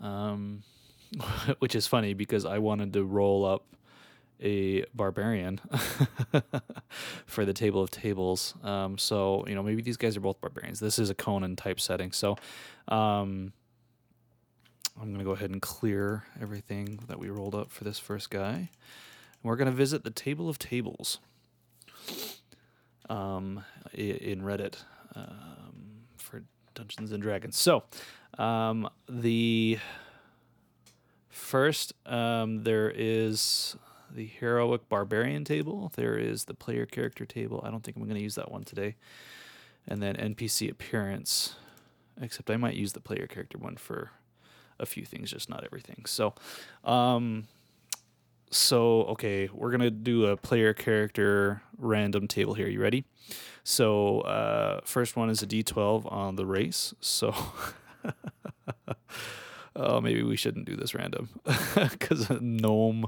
Um, 0.01 0.63
which 1.59 1.75
is 1.75 1.87
funny 1.87 2.15
because 2.15 2.45
I 2.45 2.59
wanted 2.59 2.93
to 2.95 3.05
roll 3.05 3.45
up 3.45 3.65
a 4.41 4.85
barbarian 4.95 5.61
for 7.27 7.45
the 7.45 7.53
table 7.53 7.81
of 7.83 7.91
tables. 7.91 8.55
Um, 8.63 8.99
so 8.99 9.45
you 9.47 9.55
know 9.55 9.63
maybe 9.63 9.83
these 9.83 9.97
guys 9.97 10.17
are 10.17 10.21
both 10.21 10.41
barbarians. 10.41 10.81
This 10.81 10.99
is 10.99 11.11
a 11.11 11.15
Conan 11.15 11.57
type 11.57 11.79
setting, 11.79 12.13
so 12.13 12.37
um, 12.89 13.53
I'm 15.01 15.13
gonna 15.13 15.25
go 15.25 15.31
ahead 15.33 15.51
and 15.51 15.63
clear 15.63 16.25
everything 16.41 17.01
that 17.07 17.19
we 17.19 17.31
rolled 17.31 17.55
up 17.55 17.71
for 17.71 17.85
this 17.85 17.99
first 17.99 18.31
guy. 18.31 18.55
And 18.55 18.69
we're 19.45 19.57
gonna 19.57 19.71
visit 19.71 20.03
the 20.03 20.11
table 20.11 20.49
of 20.49 20.59
tables 20.59 21.19
um, 23.09 23.65
in 23.95 24.43
Reddit 24.43 24.77
um, 25.15 26.05
for 26.17 26.43
Dungeons 26.75 27.13
and 27.13 27.23
Dragons. 27.23 27.59
So, 27.59 27.85
um, 28.39 28.89
the 29.09 29.79
first 31.29 31.93
um, 32.07 32.65
there 32.65 32.93
is 32.95 33.77
the 34.15 34.27
heroic 34.27 34.89
barbarian 34.89 35.45
table. 35.45 35.93
There 35.97 36.17
is 36.17 36.45
the 36.45 36.55
player 36.55 36.87
character 36.87 37.25
table. 37.25 37.63
I 37.65 37.71
don't 37.71 37.83
think 37.83 37.97
I'm 37.97 38.05
going 38.05 38.17
to 38.17 38.23
use 38.23 38.35
that 38.35 38.51
one 38.51 38.65
today. 38.65 38.97
And 39.87 40.03
then 40.03 40.17
NPC 40.17 40.71
appearance. 40.71 41.57
Except 42.21 42.51
I 42.51 42.57
might 42.57 42.75
use 42.75 42.93
the 42.93 43.01
player 43.01 43.27
character 43.27 43.59
one 43.59 43.77
for 43.77 44.11
a 44.79 44.87
few 44.87 45.05
things, 45.05 45.31
just 45.31 45.49
not 45.49 45.65
everything. 45.65 46.05
So, 46.07 46.35
um, 46.85 47.49
so 48.53 49.05
okay, 49.05 49.49
we're 49.53 49.71
gonna 49.71 49.91
do 49.91 50.27
a 50.27 50.37
player 50.37 50.75
character 50.75 51.63
random 51.79 52.29
table 52.29 52.55
here. 52.55 52.69
You 52.69 52.81
ready? 52.81 53.05
So 53.65 54.21
uh, 54.21 54.81
first 54.85 55.17
one 55.17 55.31
is 55.31 55.43
a 55.43 55.47
D12 55.47 56.11
on 56.13 56.37
the 56.37 56.45
race. 56.45 56.95
So 57.01 57.35
oh, 59.77 60.01
maybe 60.01 60.23
we 60.23 60.37
shouldn't 60.37 60.67
do 60.67 60.77
this 60.77 60.95
random 60.95 61.31
because 61.75 62.29
gnome 62.41 63.07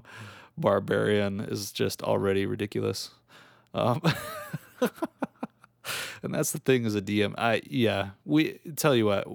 barbarian 0.57 1.41
is 1.41 1.73
just 1.73 2.03
already 2.03 2.47
ridiculous. 2.47 3.11
Um, 3.75 4.01
and 6.23 6.33
that's 6.33 6.53
the 6.53 6.59
thing 6.59 6.87
as 6.87 6.95
a 6.95 7.03
DM. 7.03 7.35
I 7.37 7.61
yeah, 7.69 8.11
we 8.25 8.61
tell 8.77 8.97
you 8.97 9.07
what, 9.07 9.27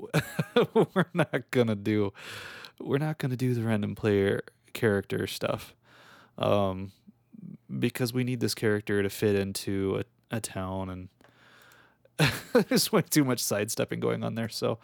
we're 0.96 1.06
not 1.13 1.51
gonna 1.51 1.75
do, 1.75 2.13
we're 2.80 2.98
not 2.98 3.20
gonna 3.20 3.38
do 3.38 3.54
the 3.54 3.62
random 3.62 3.94
player 3.94 4.42
character 4.74 5.28
stuff 5.28 5.75
um, 6.39 6.91
because 7.79 8.13
we 8.13 8.24
need 8.24 8.39
this 8.39 8.55
character 8.55 9.03
to 9.03 9.10
fit 9.10 9.36
into 9.36 10.01
a, 10.31 10.38
a 10.38 10.39
town 10.39 10.89
and 10.89 11.10
there's 12.67 12.91
way 12.91 13.01
too 13.01 13.24
much 13.24 13.39
sidestepping 13.39 14.00
going 14.00 14.24
on 14.24 14.36
there. 14.36 14.50
So 14.50 14.79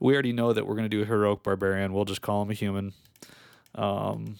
we 0.00 0.14
already 0.14 0.32
know 0.32 0.52
that 0.52 0.66
we're 0.66 0.74
going 0.74 0.88
to 0.88 0.96
do 0.96 1.02
a 1.02 1.04
heroic 1.04 1.42
barbarian. 1.42 1.92
We'll 1.92 2.04
just 2.04 2.22
call 2.22 2.42
him 2.42 2.50
a 2.50 2.54
human. 2.54 2.92
Um, 3.74 4.36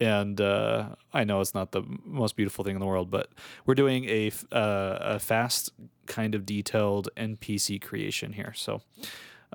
and 0.00 0.40
uh, 0.40 0.90
I 1.12 1.24
know 1.24 1.42
it's 1.42 1.54
not 1.54 1.72
the 1.72 1.82
most 2.04 2.36
beautiful 2.36 2.64
thing 2.64 2.74
in 2.74 2.80
the 2.80 2.86
world, 2.86 3.10
but 3.10 3.28
we're 3.66 3.74
doing 3.74 4.06
a, 4.06 4.32
uh, 4.50 4.98
a 5.00 5.18
fast, 5.18 5.72
kind 6.06 6.34
of 6.34 6.46
detailed 6.46 7.10
NPC 7.18 7.82
creation 7.82 8.32
here. 8.32 8.54
So, 8.54 8.80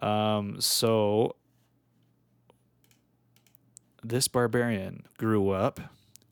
um, 0.03 0.61
so 0.61 1.35
this 4.07 4.27
barbarian 4.27 5.03
grew 5.17 5.49
up 5.49 5.79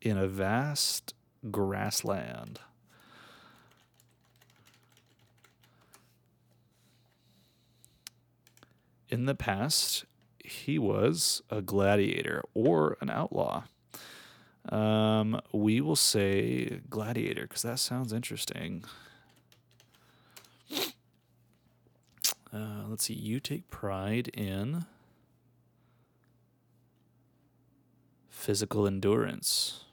in 0.02 0.18
a 0.18 0.28
vast 0.28 1.14
grassland. 1.50 2.60
In 9.10 9.26
the 9.26 9.36
past, 9.36 10.06
he 10.44 10.78
was 10.78 11.42
a 11.50 11.62
gladiator 11.62 12.44
or 12.54 12.98
an 13.02 13.10
outlaw. 13.10 13.64
Um, 14.70 15.42
we 15.52 15.82
will 15.82 15.96
say 15.96 16.82
gladiator 16.90 17.44
because 17.44 17.64
that 17.64 17.80
sounds 17.80 18.14
interesting. 18.14 18.84
Uh, 22.54 22.86
let's 22.88 23.06
see. 23.06 23.14
You 23.16 23.40
take 23.40 23.70
pride 23.70 24.28
in 24.30 24.86
physical 28.34 28.88
endurance. 28.88 29.86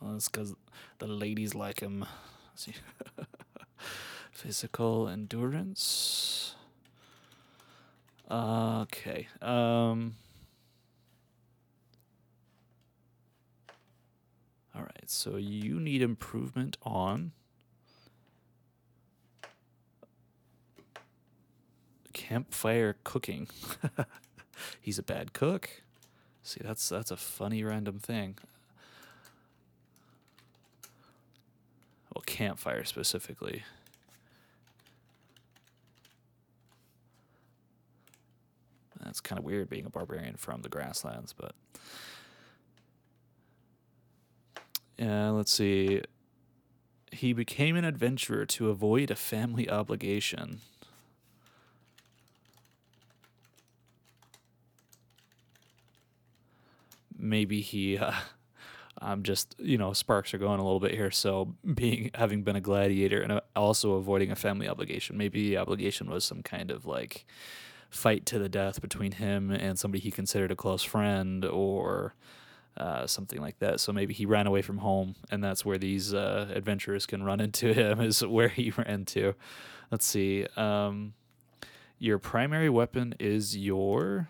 Well, 0.00 0.12
that's 0.12 0.28
because 0.28 0.54
the 0.98 1.06
ladies 1.06 1.54
like 1.54 1.80
him. 1.80 2.06
physical 4.30 5.08
endurance. 5.08 6.54
Okay. 8.30 9.28
Um. 9.42 10.14
right, 15.06 15.10
so 15.10 15.36
you 15.36 15.78
need 15.78 16.02
improvement 16.02 16.76
on 16.82 17.32
campfire 22.12 22.96
cooking. 23.04 23.48
He's 24.80 24.98
a 24.98 25.02
bad 25.02 25.32
cook. 25.32 25.82
See, 26.42 26.60
that's 26.62 26.88
that's 26.88 27.10
a 27.10 27.16
funny 27.16 27.64
random 27.64 27.98
thing. 27.98 28.36
Well, 32.14 32.22
campfire 32.24 32.84
specifically. 32.84 33.64
That's 39.02 39.20
kind 39.20 39.38
of 39.38 39.44
weird 39.44 39.68
being 39.68 39.86
a 39.86 39.90
barbarian 39.90 40.36
from 40.36 40.62
the 40.62 40.68
grasslands, 40.68 41.32
but 41.32 41.54
yeah, 44.98 45.30
let's 45.30 45.52
see. 45.52 46.02
He 47.12 47.32
became 47.32 47.76
an 47.76 47.84
adventurer 47.84 48.46
to 48.46 48.70
avoid 48.70 49.10
a 49.10 49.16
family 49.16 49.68
obligation. 49.70 50.60
Maybe 57.28 57.60
he 57.60 57.98
uh, 57.98 58.12
I'm 58.98 59.22
just 59.22 59.54
you 59.58 59.78
know 59.78 59.92
sparks 59.92 60.32
are 60.34 60.38
going 60.38 60.58
a 60.60 60.64
little 60.64 60.80
bit 60.80 60.92
here. 60.92 61.10
So 61.10 61.54
being 61.74 62.10
having 62.14 62.42
been 62.42 62.56
a 62.56 62.60
gladiator 62.60 63.20
and 63.20 63.32
uh, 63.32 63.40
also 63.54 63.94
avoiding 63.94 64.30
a 64.30 64.36
family 64.36 64.68
obligation, 64.68 65.16
maybe 65.16 65.50
the 65.50 65.58
obligation 65.58 66.08
was 66.10 66.24
some 66.24 66.42
kind 66.42 66.70
of 66.70 66.86
like 66.86 67.26
fight 67.90 68.26
to 68.26 68.38
the 68.38 68.48
death 68.48 68.80
between 68.80 69.12
him 69.12 69.50
and 69.50 69.78
somebody 69.78 70.02
he 70.02 70.10
considered 70.10 70.50
a 70.50 70.56
close 70.56 70.82
friend 70.82 71.44
or 71.44 72.14
uh, 72.76 73.06
something 73.06 73.40
like 73.40 73.58
that. 73.58 73.80
So 73.80 73.92
maybe 73.92 74.12
he 74.12 74.26
ran 74.26 74.46
away 74.46 74.62
from 74.62 74.78
home, 74.78 75.14
and 75.30 75.42
that's 75.42 75.64
where 75.64 75.78
these 75.78 76.12
uh, 76.12 76.48
adventurers 76.54 77.06
can 77.06 77.22
run 77.22 77.40
into 77.40 77.72
him. 77.72 78.00
Is 78.00 78.24
where 78.24 78.48
he 78.48 78.70
ran 78.76 79.04
to. 79.06 79.34
Let's 79.90 80.06
see. 80.06 80.46
Um, 80.56 81.14
your 81.98 82.18
primary 82.18 82.68
weapon 82.68 83.14
is 83.18 83.56
your 83.56 84.28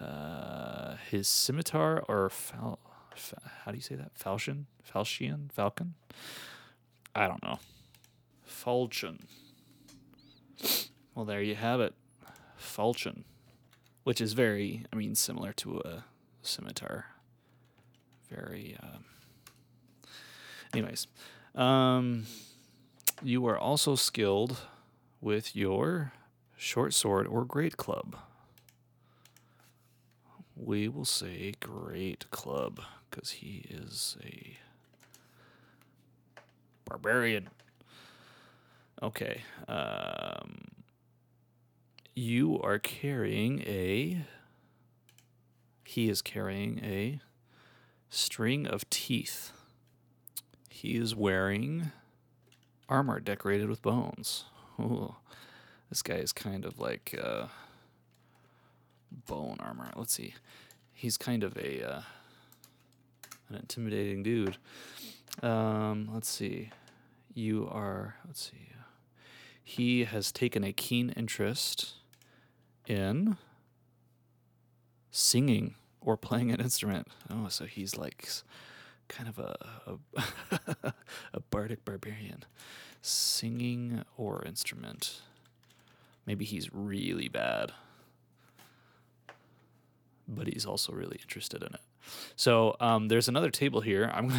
uh, 0.00 0.96
his 1.10 1.28
scimitar 1.28 2.02
or 2.08 2.28
fal- 2.30 2.78
fa- 3.14 3.40
how 3.64 3.70
do 3.70 3.76
you 3.76 3.82
say 3.82 3.94
that? 3.94 4.14
Falchion? 4.14 4.66
Falchion? 4.82 5.50
Falcon? 5.50 5.94
I 7.14 7.26
don't 7.26 7.42
know. 7.42 7.58
Falchion. 8.46 9.26
Well, 11.14 11.24
there 11.24 11.42
you 11.42 11.54
have 11.54 11.80
it. 11.80 11.94
Falchion. 12.58 13.24
Which 14.04 14.20
is 14.20 14.34
very, 14.34 14.84
I 14.92 14.96
mean, 14.96 15.14
similar 15.14 15.52
to 15.54 15.80
a 15.80 16.04
scimitar. 16.42 17.06
Very, 18.30 18.76
um, 18.82 19.04
anyways. 20.72 21.06
Um, 21.54 22.26
you 23.22 23.46
are 23.46 23.58
also 23.58 23.94
skilled 23.94 24.58
with 25.20 25.56
your 25.56 26.12
short 26.56 26.92
sword 26.94 27.26
or 27.26 27.44
great 27.44 27.76
club 27.76 28.16
we 30.56 30.88
will 30.88 31.04
say 31.04 31.52
great 31.60 32.30
club 32.30 32.80
because 33.10 33.30
he 33.30 33.66
is 33.68 34.16
a 34.24 34.56
barbarian. 36.86 37.50
Okay. 39.02 39.42
Um, 39.68 40.68
you 42.14 42.58
are 42.62 42.78
carrying 42.78 43.60
a. 43.62 44.24
He 45.84 46.08
is 46.08 46.22
carrying 46.22 46.80
a 46.82 47.20
string 48.08 48.66
of 48.66 48.88
teeth. 48.88 49.52
He 50.70 50.96
is 50.96 51.14
wearing 51.14 51.92
armor 52.88 53.20
decorated 53.20 53.68
with 53.68 53.82
bones. 53.82 54.44
Ooh, 54.80 55.16
this 55.90 56.02
guy 56.02 56.14
is 56.16 56.32
kind 56.32 56.64
of 56.64 56.78
like. 56.78 57.14
Uh, 57.22 57.46
bone 59.10 59.56
armor. 59.60 59.90
Let's 59.96 60.12
see. 60.12 60.34
He's 60.92 61.16
kind 61.16 61.42
of 61.42 61.56
a 61.56 61.82
uh, 61.88 62.00
an 63.48 63.56
intimidating 63.56 64.22
dude. 64.22 64.56
Um, 65.42 66.08
let's 66.12 66.28
see. 66.28 66.70
You 67.34 67.68
are. 67.70 68.16
Let's 68.26 68.50
see. 68.50 68.68
He 69.62 70.04
has 70.04 70.30
taken 70.30 70.62
a 70.62 70.72
keen 70.72 71.10
interest 71.10 71.94
in 72.86 73.36
singing 75.10 75.74
or 76.00 76.16
playing 76.16 76.52
an 76.52 76.60
instrument. 76.60 77.08
Oh, 77.28 77.48
so 77.48 77.64
he's 77.64 77.96
like 77.96 78.28
kind 79.08 79.28
of 79.28 79.38
a 79.38 79.56
a, 79.86 80.94
a 81.34 81.40
bardic 81.50 81.84
barbarian, 81.84 82.44
singing 83.02 84.04
or 84.16 84.42
instrument. 84.44 85.20
Maybe 86.24 86.44
he's 86.44 86.72
really 86.72 87.28
bad 87.28 87.72
but 90.28 90.46
he's 90.48 90.66
also 90.66 90.92
really 90.92 91.18
interested 91.20 91.62
in 91.62 91.74
it. 91.74 91.80
So 92.34 92.76
um, 92.80 93.08
there's 93.08 93.28
another 93.28 93.50
table 93.50 93.80
here. 93.80 94.10
I'm 94.12 94.32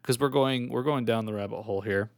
because 0.00 0.18
we're 0.20 0.28
going 0.28 0.68
we're 0.68 0.82
going 0.82 1.04
down 1.04 1.26
the 1.26 1.34
rabbit 1.34 1.62
hole 1.62 1.80
here. 1.80 2.10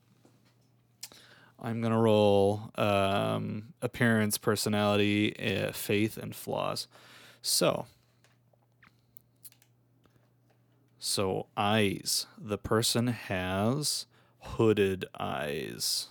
I'm 1.60 1.80
gonna 1.80 2.00
roll 2.00 2.70
um, 2.76 3.74
appearance, 3.80 4.38
personality, 4.38 5.34
uh, 5.38 5.72
faith, 5.72 6.18
and 6.18 6.34
flaws. 6.34 6.86
So, 7.40 7.86
so 10.98 11.46
eyes. 11.56 12.26
The 12.38 12.58
person 12.58 13.06
has 13.06 14.06
hooded 14.40 15.06
eyes. 15.18 16.08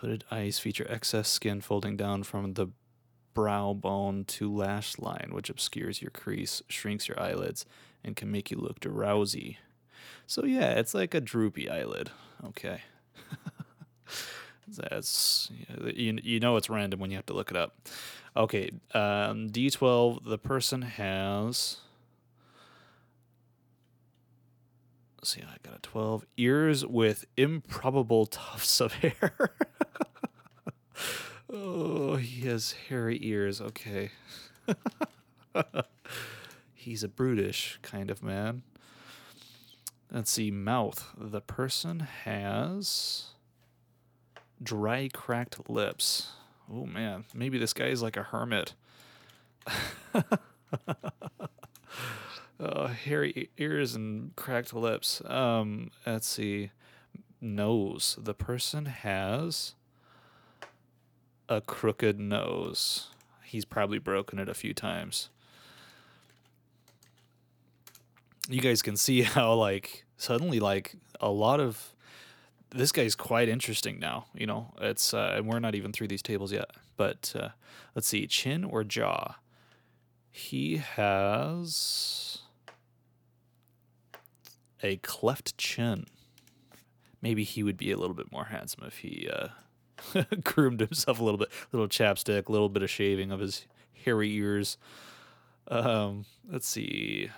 Hooded 0.00 0.24
eyes 0.30 0.58
feature 0.58 0.86
excess 0.88 1.28
skin 1.28 1.60
folding 1.60 1.96
down 1.96 2.22
from 2.22 2.54
the 2.54 2.68
brow 3.36 3.74
bone 3.74 4.24
to 4.24 4.50
lash 4.52 4.98
line, 4.98 5.28
which 5.30 5.50
obscures 5.50 6.00
your 6.00 6.10
crease, 6.10 6.62
shrinks 6.68 7.06
your 7.06 7.20
eyelids, 7.20 7.66
and 8.02 8.16
can 8.16 8.32
make 8.32 8.50
you 8.50 8.56
look 8.56 8.80
drowsy. 8.80 9.58
So 10.26 10.46
yeah, 10.46 10.70
it's 10.72 10.94
like 10.94 11.14
a 11.14 11.20
droopy 11.20 11.68
eyelid. 11.68 12.10
Okay. 12.44 12.80
That's 14.68 15.50
you, 15.94 16.18
you 16.22 16.40
know 16.40 16.56
it's 16.56 16.70
random 16.70 16.98
when 16.98 17.10
you 17.10 17.16
have 17.16 17.26
to 17.26 17.34
look 17.34 17.50
it 17.50 17.56
up. 17.58 17.76
Okay, 18.34 18.70
um, 18.94 19.50
D12. 19.50 20.24
The 20.24 20.38
person 20.38 20.82
has. 20.82 21.76
Let's 25.18 25.34
see, 25.34 25.42
I 25.42 25.56
got 25.62 25.76
a 25.76 25.80
12 25.82 26.24
ears 26.36 26.86
with 26.86 27.26
improbable 27.36 28.26
tufts 28.30 28.80
of 28.80 28.94
hair. 28.94 29.32
Oh, 31.52 32.16
he 32.16 32.46
has 32.48 32.74
hairy 32.88 33.18
ears. 33.22 33.60
Okay. 33.60 34.10
He's 36.74 37.04
a 37.04 37.08
brutish 37.08 37.78
kind 37.82 38.10
of 38.10 38.22
man. 38.22 38.62
Let's 40.12 40.30
see, 40.30 40.50
mouth. 40.50 41.14
The 41.16 41.40
person 41.40 42.00
has 42.24 43.30
dry, 44.62 45.08
cracked 45.12 45.68
lips. 45.68 46.32
Oh 46.72 46.86
man, 46.86 47.24
maybe 47.32 47.58
this 47.58 47.72
guy 47.72 47.86
is 47.86 48.02
like 48.02 48.16
a 48.16 48.24
hermit. 48.24 48.74
oh, 52.60 52.86
hairy 52.86 53.50
ears 53.56 53.94
and 53.94 54.34
cracked 54.34 54.74
lips. 54.74 55.22
Um, 55.26 55.90
let's 56.04 56.26
see. 56.26 56.70
Nose. 57.40 58.16
The 58.20 58.34
person 58.34 58.86
has 58.86 59.75
a 61.48 61.60
crooked 61.60 62.18
nose. 62.18 63.08
He's 63.44 63.64
probably 63.64 63.98
broken 63.98 64.38
it 64.38 64.48
a 64.48 64.54
few 64.54 64.74
times. 64.74 65.28
You 68.48 68.60
guys 68.60 68.82
can 68.82 68.96
see 68.96 69.22
how 69.22 69.54
like 69.54 70.04
suddenly 70.16 70.60
like 70.60 70.96
a 71.20 71.30
lot 71.30 71.60
of 71.60 71.92
this 72.70 72.92
guy's 72.92 73.14
quite 73.14 73.48
interesting 73.48 73.98
now. 73.98 74.26
You 74.34 74.46
know, 74.46 74.74
it's 74.80 75.14
uh, 75.14 75.34
and 75.36 75.46
we're 75.46 75.60
not 75.60 75.74
even 75.74 75.92
through 75.92 76.08
these 76.08 76.22
tables 76.22 76.52
yet. 76.52 76.70
But 76.96 77.34
uh, 77.38 77.50
let's 77.94 78.08
see, 78.08 78.26
chin 78.26 78.64
or 78.64 78.84
jaw. 78.84 79.36
He 80.30 80.76
has 80.76 82.38
a 84.82 84.96
cleft 84.98 85.56
chin. 85.56 86.06
Maybe 87.22 87.44
he 87.44 87.62
would 87.62 87.76
be 87.76 87.90
a 87.90 87.96
little 87.96 88.14
bit 88.14 88.30
more 88.30 88.46
handsome 88.46 88.84
if 88.86 88.98
he 88.98 89.28
uh, 89.32 89.48
groomed 90.44 90.80
himself 90.80 91.20
a 91.20 91.24
little 91.24 91.38
bit, 91.38 91.48
little 91.72 91.88
chapstick, 91.88 92.48
a 92.48 92.52
little 92.52 92.68
bit 92.68 92.82
of 92.82 92.90
shaving 92.90 93.30
of 93.30 93.40
his 93.40 93.66
hairy 94.04 94.32
ears. 94.34 94.78
Um, 95.68 96.24
let's 96.50 96.68
see, 96.68 97.30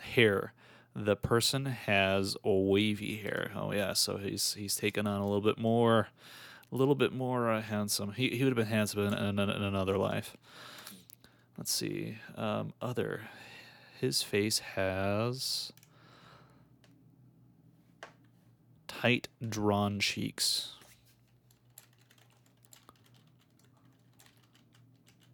hair. 0.00 0.52
The 0.94 1.16
person 1.16 1.66
has 1.66 2.36
a 2.44 2.52
wavy 2.52 3.16
hair. 3.16 3.50
Oh 3.54 3.72
yeah, 3.72 3.94
so 3.94 4.18
he's 4.18 4.54
he's 4.54 4.76
taken 4.76 5.06
on 5.06 5.20
a 5.20 5.24
little 5.24 5.40
bit 5.40 5.58
more, 5.58 6.08
a 6.70 6.76
little 6.76 6.94
bit 6.94 7.12
more 7.12 7.50
uh, 7.50 7.62
handsome. 7.62 8.12
He 8.12 8.30
he 8.30 8.44
would 8.44 8.56
have 8.56 8.56
been 8.56 8.74
handsome 8.74 9.00
in, 9.06 9.14
in, 9.14 9.38
in 9.38 9.62
another 9.62 9.96
life. 9.96 10.36
Let's 11.56 11.72
see, 11.72 12.18
um, 12.36 12.72
other. 12.80 13.22
His 14.00 14.22
face 14.22 14.58
has 14.58 15.72
tight 18.88 19.28
drawn 19.46 20.00
cheeks. 20.00 20.72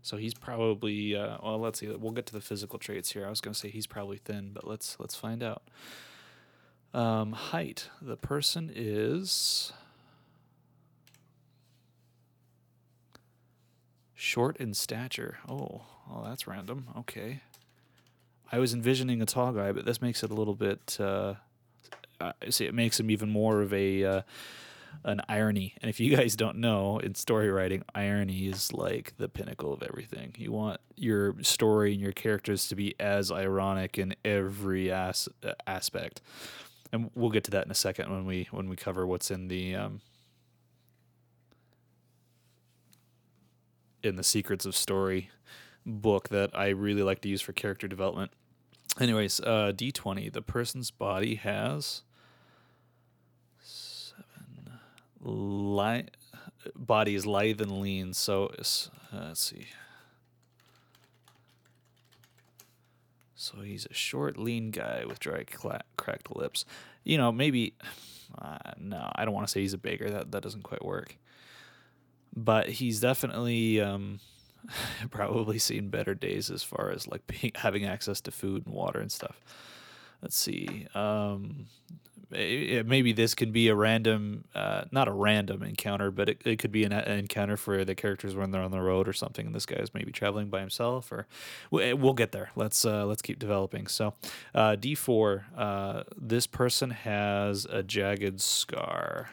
So 0.09 0.17
he's 0.17 0.33
probably 0.33 1.15
uh, 1.15 1.37
well. 1.43 1.59
Let's 1.59 1.81
see. 1.81 1.87
We'll 1.87 2.13
get 2.13 2.25
to 2.27 2.33
the 2.33 2.41
physical 2.41 2.79
traits 2.79 3.13
here. 3.13 3.27
I 3.27 3.29
was 3.29 3.43
going 3.43 3.53
to 3.53 3.61
say 3.61 3.69
he's 3.69 3.87
probably 3.87 4.17
thin, 4.17 4.53
but 4.55 4.67
let's 4.67 4.97
let's 4.99 5.15
find 5.15 5.43
out. 5.43 5.65
Um, 6.95 7.33
height. 7.33 7.91
The 8.01 8.17
person 8.17 8.73
is 8.75 9.71
short 14.15 14.57
in 14.57 14.73
stature. 14.73 15.41
Oh, 15.47 15.83
well, 16.11 16.25
that's 16.27 16.47
random. 16.47 16.87
Okay. 17.01 17.43
I 18.51 18.59
was 18.61 18.73
envisioning 18.73 19.21
a 19.21 19.27
tall 19.27 19.53
guy, 19.53 19.73
but 19.73 19.85
this 19.85 20.01
makes 20.01 20.23
it 20.23 20.31
a 20.31 20.35
little 20.35 20.55
bit. 20.55 20.97
Uh, 20.99 21.35
see, 22.49 22.65
it 22.65 22.73
makes 22.73 22.99
him 22.99 23.11
even 23.11 23.29
more 23.29 23.61
of 23.61 23.75
a 23.75 24.05
uh, 24.05 24.23
an 25.05 25.21
irony. 25.29 25.75
And 25.81 25.89
if 25.89 26.01
you 26.01 26.15
guys 26.17 26.37
don't 26.37 26.59
know, 26.59 26.99
in 26.99 27.15
story 27.15 27.51
writing, 27.51 27.83
irony 27.95 28.49
is 28.49 28.73
like 28.73 29.15
the 29.17 29.29
pinnacle 29.29 29.73
of 29.73 29.83
everything. 29.83 30.35
You 30.37 30.53
want 30.53 30.81
your 30.97 31.35
story 31.43 31.93
and 31.93 32.01
your 32.01 32.13
characters 32.13 32.69
to 32.69 32.77
be 32.77 32.95
as 33.01 33.31
ironic 33.31 33.99
in 33.99 34.15
every 34.25 34.91
as- 34.91 35.29
aspect. 35.67 36.21
And 36.93 37.11
we'll 37.15 37.31
get 37.31 37.45
to 37.45 37.51
that 37.53 37.67
in 37.67 37.71
a 37.71 37.75
second 37.75 38.11
when 38.11 38.25
we 38.25 38.49
when 38.51 38.69
we 38.69 38.77
cover 38.77 39.07
what's 39.07 39.31
in 39.31 39.49
the 39.49 39.75
um, 39.75 40.01
in 44.03 44.17
the 44.17 44.25
Secrets 44.25 44.65
of 44.65 44.75
Story 44.75 45.31
book 45.85 46.29
that 46.31 46.51
I 46.57 46.69
really 46.69 47.03
like 47.03 47.21
to 47.23 47.29
use 47.29 47.41
for 47.41 47.53
character 47.53 47.89
development. 47.89 48.31
Anyways, 49.01 49.41
uh, 49.41 49.73
D20, 49.75 50.33
the 50.33 50.43
person's 50.43 50.91
body 50.91 51.37
has 51.37 52.03
li- 55.21 56.09
body 56.75 57.15
is 57.15 57.27
lithe 57.27 57.61
and 57.61 57.81
lean. 57.81 58.13
So 58.13 58.47
uh, 58.47 58.55
let's 59.13 59.41
see. 59.41 59.67
So 63.35 63.61
he's 63.61 63.87
a 63.87 63.95
short, 63.95 64.37
lean 64.37 64.71
guy 64.71 65.05
with 65.07 65.21
dry, 65.21 65.45
cla- 65.45 65.83
cracked 65.97 66.35
lips. 66.35 66.65
You 67.05 67.19
know, 67.19 67.33
maybe. 67.33 67.75
Uh, 68.37 68.59
no, 68.79 69.11
I 69.15 69.25
don't 69.25 69.33
want 69.33 69.47
to 69.47 69.51
say 69.51 69.61
he's 69.61 69.75
a 69.75 69.79
baker. 69.79 70.11
That 70.11 70.33
that 70.33 70.43
doesn't 70.43 70.65
quite 70.65 70.85
work. 70.85 71.17
But 72.37 72.69
he's 72.69 73.01
definitely 73.01 73.81
um, 73.81 74.21
probably 75.11 75.59
seen 75.59 75.89
better 75.89 76.15
days 76.15 76.51
as 76.51 76.63
far 76.63 76.91
as 76.91 77.09
like 77.09 77.27
being 77.27 77.53
having 77.55 77.85
access 77.85 78.21
to 78.23 78.31
food 78.31 78.67
and 78.67 78.75
water 78.75 79.01
and 79.01 79.11
stuff. 79.11 79.41
Let's 80.21 80.37
see. 80.37 80.87
Um, 80.95 81.67
maybe 82.31 83.13
this 83.13 83.35
could 83.35 83.53
be 83.53 83.69
a 83.69 83.75
random, 83.75 84.45
uh, 84.55 84.85
not 84.91 85.09
a 85.09 85.13
random 85.13 85.63
encounter, 85.63 86.11
but 86.11 86.29
it, 86.29 86.43
it 86.45 86.59
could 86.59 86.73
be 86.73 86.85
an, 86.85 86.93
an, 86.93 87.19
encounter 87.19 87.57
for 87.57 87.85
the 87.85 87.95
characters 87.95 88.35
when 88.35 88.51
they're 88.51 88.63
on 88.63 88.71
the 88.71 88.81
road 88.81 89.09
or 89.09 89.13
something. 89.13 89.47
And 89.47 89.55
this 89.55 89.65
guy 89.65 89.77
is 89.77 89.95
maybe 89.95 90.13
traveling 90.13 90.51
by 90.51 90.61
himself, 90.61 91.11
or 91.11 91.27
we'll 91.71 92.13
get 92.13 92.33
there. 92.33 92.51
Let's 92.55 92.85
uh, 92.85 93.07
let's 93.07 93.23
keep 93.23 93.39
developing. 93.39 93.87
So, 93.87 94.15
uh, 94.55 94.77
D 94.77 94.95
four. 94.95 95.47
Uh, 95.57 96.03
this 96.17 96.47
person 96.47 96.91
has 96.91 97.65
a 97.65 97.83
jagged 97.83 98.41
scar. 98.41 99.31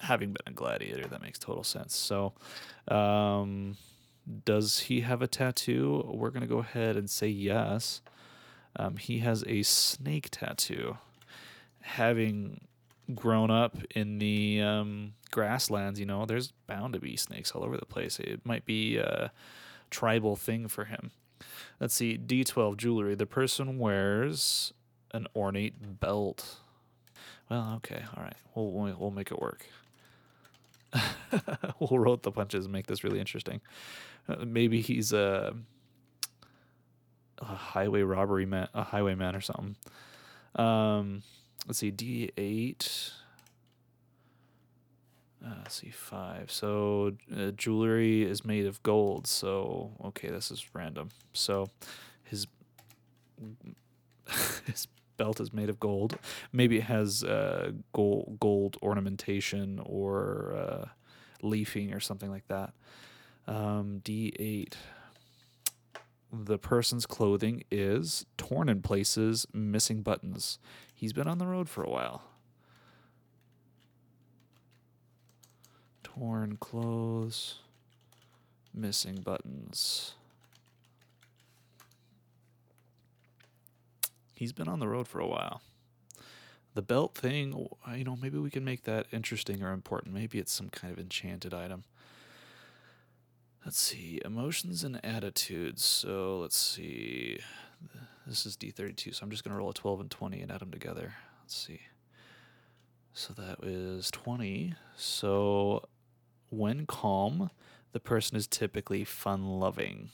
Having 0.00 0.32
been 0.32 0.42
a 0.46 0.52
gladiator, 0.52 1.06
that 1.06 1.22
makes 1.22 1.38
total 1.38 1.62
sense. 1.62 1.94
So, 1.94 2.32
um, 2.88 3.76
does 4.44 4.80
he 4.80 5.00
have 5.00 5.22
a 5.22 5.26
tattoo? 5.26 6.04
We're 6.06 6.30
going 6.30 6.42
to 6.42 6.46
go 6.46 6.58
ahead 6.58 6.96
and 6.96 7.08
say 7.08 7.28
yes. 7.28 8.02
Um, 8.76 8.96
he 8.96 9.18
has 9.20 9.44
a 9.46 9.62
snake 9.62 10.28
tattoo. 10.30 10.98
Having 11.80 12.60
grown 13.14 13.50
up 13.50 13.76
in 13.94 14.18
the 14.18 14.60
um, 14.60 15.14
grasslands, 15.30 15.98
you 15.98 16.06
know, 16.06 16.26
there's 16.26 16.52
bound 16.66 16.92
to 16.94 17.00
be 17.00 17.16
snakes 17.16 17.52
all 17.52 17.64
over 17.64 17.76
the 17.76 17.86
place. 17.86 18.18
It 18.18 18.44
might 18.44 18.64
be 18.64 18.98
a 18.98 19.32
tribal 19.90 20.36
thing 20.36 20.68
for 20.68 20.84
him. 20.84 21.10
Let's 21.80 21.94
see, 21.94 22.18
D12 22.18 22.76
jewelry. 22.76 23.14
The 23.14 23.26
person 23.26 23.78
wears 23.78 24.72
an 25.12 25.26
ornate 25.34 26.00
belt. 26.00 26.56
Well, 27.48 27.74
okay, 27.76 28.02
all 28.16 28.22
right. 28.22 28.36
We'll, 28.54 28.96
we'll 28.98 29.10
make 29.10 29.30
it 29.30 29.40
work. 29.40 29.66
We'll 31.78 31.98
roll 31.98 32.16
the 32.16 32.30
punches 32.30 32.64
and 32.64 32.72
make 32.72 32.86
this 32.86 33.04
really 33.04 33.20
interesting. 33.20 33.60
Uh, 34.28 34.44
maybe 34.46 34.80
he's 34.80 35.12
a, 35.12 35.54
a, 37.38 37.44
highway 37.44 38.02
robbery 38.02 38.46
man, 38.46 38.68
a 38.74 38.82
highwayman 38.82 39.34
or 39.34 39.40
something. 39.40 39.76
Um, 40.56 41.22
let's 41.66 41.78
see, 41.78 41.90
D 41.90 42.30
eight. 42.36 43.12
Uh, 45.44 45.54
let's 45.62 45.76
see, 45.76 45.90
five. 45.90 46.50
So 46.50 47.12
uh, 47.36 47.52
jewelry 47.52 48.22
is 48.22 48.44
made 48.44 48.66
of 48.66 48.82
gold. 48.82 49.26
So 49.26 49.92
okay, 50.06 50.28
this 50.28 50.50
is 50.50 50.74
random. 50.74 51.10
So 51.32 51.68
his 52.24 52.46
his 54.66 54.88
belt 55.18 55.40
is 55.40 55.52
made 55.52 55.68
of 55.68 55.78
gold. 55.78 56.18
Maybe 56.52 56.78
it 56.78 56.84
has 56.84 57.22
uh, 57.22 57.72
gold 57.92 58.38
gold 58.40 58.78
ornamentation 58.82 59.80
or 59.84 60.54
uh, 60.56 60.88
leafing 61.42 61.92
or 61.92 62.00
something 62.00 62.30
like 62.30 62.48
that. 62.48 62.72
Um, 63.46 64.00
D8. 64.04 64.74
The 66.30 66.58
person's 66.58 67.06
clothing 67.06 67.64
is 67.70 68.26
torn 68.36 68.68
in 68.68 68.82
places, 68.82 69.46
missing 69.54 70.02
buttons. 70.02 70.58
He's 70.94 71.14
been 71.14 71.26
on 71.26 71.38
the 71.38 71.46
road 71.46 71.70
for 71.70 71.82
a 71.82 71.88
while. 71.88 72.22
Torn 76.02 76.58
clothes, 76.58 77.60
missing 78.74 79.20
buttons. 79.22 80.14
He's 84.38 84.52
been 84.52 84.68
on 84.68 84.78
the 84.78 84.86
road 84.86 85.08
for 85.08 85.18
a 85.18 85.26
while. 85.26 85.62
The 86.74 86.82
belt 86.82 87.16
thing, 87.16 87.66
you 87.92 88.04
know, 88.04 88.14
maybe 88.14 88.38
we 88.38 88.50
can 88.50 88.64
make 88.64 88.84
that 88.84 89.06
interesting 89.10 89.64
or 89.64 89.72
important. 89.72 90.14
Maybe 90.14 90.38
it's 90.38 90.52
some 90.52 90.68
kind 90.68 90.92
of 90.92 90.98
enchanted 91.00 91.52
item. 91.52 91.82
Let's 93.64 93.80
see, 93.80 94.20
emotions 94.24 94.84
and 94.84 95.04
attitudes. 95.04 95.84
So 95.84 96.38
let's 96.38 96.56
see. 96.56 97.40
This 98.28 98.46
is 98.46 98.56
D32, 98.56 99.16
so 99.16 99.24
I'm 99.24 99.30
just 99.30 99.42
going 99.42 99.50
to 99.50 99.58
roll 99.58 99.70
a 99.70 99.74
12 99.74 100.02
and 100.02 100.10
20 100.10 100.40
and 100.40 100.52
add 100.52 100.60
them 100.60 100.70
together. 100.70 101.14
Let's 101.42 101.56
see. 101.56 101.80
So 103.12 103.34
that 103.34 103.58
is 103.64 104.08
20. 104.12 104.74
So 104.96 105.88
when 106.48 106.86
calm, 106.86 107.50
the 107.90 107.98
person 107.98 108.36
is 108.36 108.46
typically 108.46 109.02
fun 109.02 109.58
loving. 109.58 110.10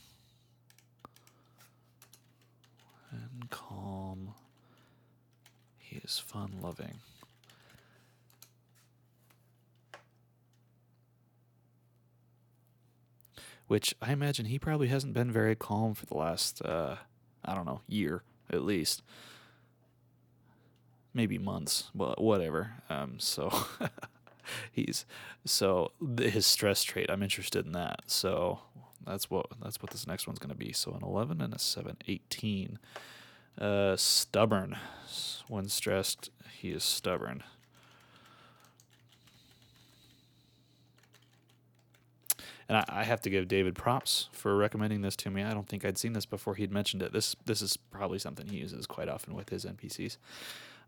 Calm, 3.50 4.34
he 5.78 5.96
is 5.98 6.18
fun 6.18 6.58
loving. 6.62 7.00
which 13.66 13.94
I 14.02 14.12
imagine 14.12 14.46
he 14.46 14.58
probably 14.58 14.88
hasn't 14.88 15.14
been 15.14 15.32
very 15.32 15.54
calm 15.54 15.94
for 15.94 16.06
the 16.06 16.16
last, 16.16 16.62
uh, 16.62 16.96
I 17.44 17.54
don't 17.54 17.66
know, 17.66 17.80
year 17.88 18.22
at 18.50 18.62
least. 18.62 19.02
Maybe 21.12 21.38
months, 21.38 21.90
but 21.94 22.20
whatever. 22.20 22.72
Um, 22.90 23.18
so 23.18 23.66
he's 24.72 25.06
so 25.44 25.92
his 26.18 26.44
stress 26.44 26.82
trait. 26.82 27.10
I'm 27.10 27.22
interested 27.22 27.66
in 27.66 27.72
that. 27.72 28.02
So 28.06 28.60
that's 29.06 29.30
what 29.30 29.46
that's 29.62 29.80
what 29.80 29.92
this 29.92 30.06
next 30.06 30.26
one's 30.26 30.40
going 30.40 30.52
to 30.52 30.58
be. 30.58 30.72
So 30.72 30.92
an 30.92 31.02
11 31.02 31.40
and 31.40 31.54
a 31.54 31.58
7, 31.58 31.96
18. 32.08 32.78
Uh, 33.58 33.96
stubborn. 33.96 34.76
When 35.48 35.68
stressed, 35.68 36.30
he 36.60 36.70
is 36.70 36.82
stubborn. 36.82 37.44
and 42.68 42.78
I, 42.78 42.84
I, 42.88 43.04
have 43.04 43.20
to 43.22 43.30
give 43.30 43.48
David 43.48 43.74
props 43.74 44.28
for 44.32 44.56
recommending 44.56 45.02
this 45.02 45.16
to 45.16 45.30
me. 45.30 45.42
I 45.42 45.52
don't 45.52 45.68
think 45.68 45.84
I'd 45.84 45.98
seen 45.98 46.12
this 46.12 46.26
before 46.26 46.54
he'd 46.54 46.72
mentioned 46.72 47.02
it. 47.02 47.12
This 47.12 47.36
this 47.44 47.62
is 47.62 47.76
probably 47.76 48.18
something 48.18 48.46
he 48.46 48.58
uses 48.58 48.86
quite 48.86 49.08
often 49.08 49.34
with 49.34 49.50
his 49.50 49.64
NPCs. 49.64 50.16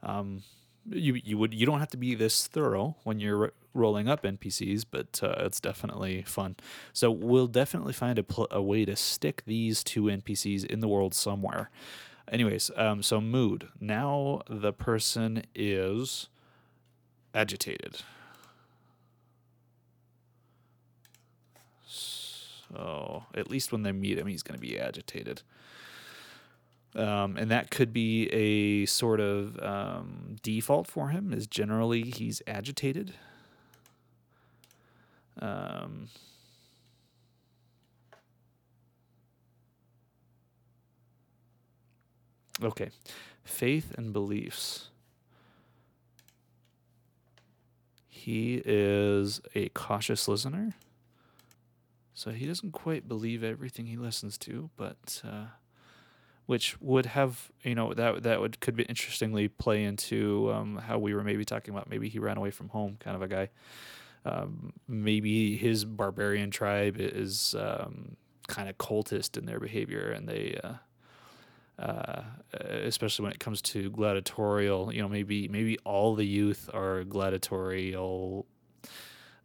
Um, 0.03 0.43
you 0.89 1.21
you 1.25 1.37
would 1.37 1.53
you 1.53 1.67
don't 1.67 1.81
have 1.81 1.91
to 1.91 1.97
be 1.97 2.15
this 2.15 2.47
thorough 2.47 2.97
when 3.05 3.21
you're 3.21 3.53
rolling 3.75 4.09
up 4.09 4.23
NPCs, 4.23 4.85
but 4.91 5.21
uh, 5.23 5.35
it's 5.41 5.61
definitely 5.61 6.23
fun. 6.23 6.57
So 6.93 7.11
we'll 7.11 7.49
definitely 7.49 7.93
find 7.93 8.19
a, 8.19 8.23
pl- 8.23 8.49
a 8.51 8.63
way 8.63 8.85
to 8.87 8.97
stick 8.97 9.43
these 9.47 9.85
two 9.85 10.05
NPCs 10.05 10.65
in 10.65 10.81
the 10.81 10.89
world 10.89 11.13
somewhere. 11.13 11.71
Anyways, 12.31 12.71
um, 12.77 13.03
so 13.03 13.21
mood. 13.21 13.69
Now 13.81 14.43
the 14.49 14.73
person 14.73 15.45
is 15.55 16.29
agitated. 17.35 17.99
So 21.87 23.25
at 23.35 23.49
least 23.49 23.71
when 23.71 23.83
they 23.83 23.93
meet 23.93 24.19
him, 24.19 24.27
he's 24.27 24.43
going 24.43 24.59
to 24.59 24.61
be 24.61 24.79
agitated. 24.79 25.43
Um, 26.97 27.37
and 27.37 27.51
that 27.51 27.71
could 27.71 27.93
be 27.93 28.29
a 28.29 28.87
sort 28.87 29.21
of 29.21 29.63
um, 29.63 30.37
default 30.43 30.87
for 30.87 31.11
him. 31.11 31.33
Is 31.33 31.47
generally 31.47 32.03
he's 32.03 32.43
agitated. 32.47 33.15
Um, 35.41 36.09
okay, 42.63 42.91
faith 43.45 43.93
and 43.97 44.13
beliefs. 44.13 44.91
He 48.09 48.61
is 48.65 49.41
a 49.55 49.69
cautious 49.69 50.27
listener. 50.27 50.75
So 52.15 52.31
he 52.31 52.47
doesn't 52.47 52.73
quite 52.73 53.07
believe 53.07 53.45
everything 53.45 53.87
he 53.87 53.97
listens 53.97 54.39
to, 54.39 54.71
but 54.77 55.21
uh, 55.23 55.49
which 56.47 56.81
would 56.81 57.07
have 57.07 57.53
you 57.63 57.75
know 57.75 57.93
that 57.93 58.23
that 58.23 58.41
would 58.41 58.59
could 58.61 58.75
be 58.75 58.85
interestingly 58.85 59.49
play 59.49 59.85
into 59.85 60.51
um, 60.53 60.77
how 60.79 60.99
we 60.99 61.13
were 61.15 61.23
maybe 61.23 61.45
talking 61.45 61.75
about 61.75 61.91
maybe 61.91 62.09
he 62.09 62.19
ran 62.19 62.39
away 62.39 62.51
from 62.51 62.71
home 62.71 62.97
kind 63.01 63.17
of 63.17 63.23
a 63.23 63.29
guy. 63.29 63.51
Um, 64.25 64.73
maybe 64.89 65.57
his 65.57 65.85
barbarian 65.85 66.51
tribe 66.51 66.97
is 66.99 67.55
um, 67.57 68.17
kind 68.49 68.69
of 68.69 68.79
cultist 68.79 69.37
in 69.37 69.47
their 69.47 69.61
behavior, 69.61 70.11
and 70.11 70.29
they, 70.29 70.59
uh, 70.65 70.73
uh, 71.79 72.23
especially 72.59 73.25
when 73.25 73.33
it 73.33 73.39
comes 73.39 73.61
to 73.61 73.91
gladiatorial, 73.91 74.93
you 74.95 75.03
know, 75.03 75.09
maybe 75.09 75.49
maybe 75.49 75.79
all 75.85 76.15
the 76.15 76.25
youth 76.25 76.71
are 76.73 77.05
gladiatorial 77.05 78.47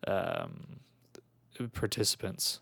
um, 0.07 0.79
participants. 1.73 2.61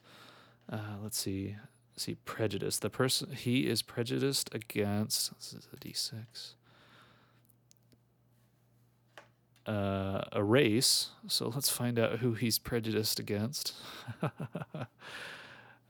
Uh, 0.71 0.97
let's 1.01 1.19
see. 1.19 1.55
Let's 1.93 2.03
see 2.05 2.15
prejudice. 2.25 2.79
The 2.79 2.89
person 2.89 3.33
he 3.33 3.67
is 3.67 3.81
prejudiced 3.81 4.53
against. 4.53 5.35
This 5.37 5.53
is 5.53 5.67
a 5.71 5.77
D 5.77 5.93
six. 5.93 6.55
Uh, 9.67 10.23
a 10.31 10.43
race. 10.43 11.09
So 11.27 11.49
let's 11.49 11.69
find 11.69 11.99
out 11.99 12.19
who 12.19 12.33
he's 12.33 12.57
prejudiced 12.57 13.19
against. 13.19 13.73
uh, 14.23 14.39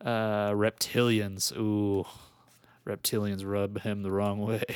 reptilians. 0.02 1.56
Ooh, 1.56 2.06
reptilians 2.90 3.46
rub 3.46 3.82
him 3.82 4.04
the 4.04 4.12
wrong 4.12 4.40
way. 4.40 4.64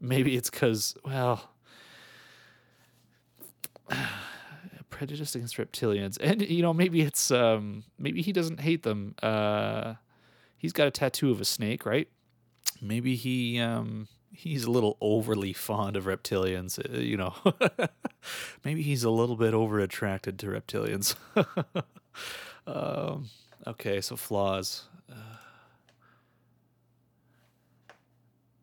Maybe 0.00 0.36
it's 0.36 0.50
because, 0.50 0.96
well, 1.04 1.50
prejudice 4.90 5.34
against 5.34 5.56
reptilians, 5.56 6.18
and 6.20 6.40
you 6.42 6.62
know 6.62 6.72
maybe 6.72 7.00
it's 7.00 7.30
um 7.30 7.84
maybe 7.98 8.22
he 8.22 8.32
doesn't 8.32 8.60
hate 8.60 8.82
them. 8.82 9.14
Uh, 9.22 9.94
he's 10.56 10.72
got 10.72 10.86
a 10.86 10.90
tattoo 10.90 11.30
of 11.30 11.40
a 11.40 11.44
snake, 11.44 11.84
right? 11.86 12.08
Maybe 12.80 13.16
he 13.16 13.60
um 13.60 14.08
he's 14.34 14.64
a 14.64 14.70
little 14.70 14.96
overly 15.00 15.52
fond 15.52 15.96
of 15.96 16.04
reptilians. 16.04 16.78
Uh, 16.78 16.98
you 16.98 17.16
know, 17.16 17.34
maybe 18.64 18.82
he's 18.82 19.04
a 19.04 19.10
little 19.10 19.36
bit 19.36 19.54
over 19.54 19.80
attracted 19.80 20.38
to 20.40 20.46
reptilians. 20.46 21.14
um, 22.66 23.30
okay, 23.66 24.00
so 24.00 24.16
flaws. 24.16 24.84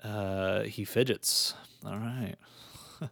Uh, 0.04 0.08
uh, 0.08 0.64
he 0.64 0.84
fidgets. 0.86 1.54
All 1.86 1.98
right. 1.98 2.36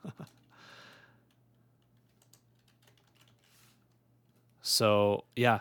So 4.62 5.24
yeah, 5.36 5.60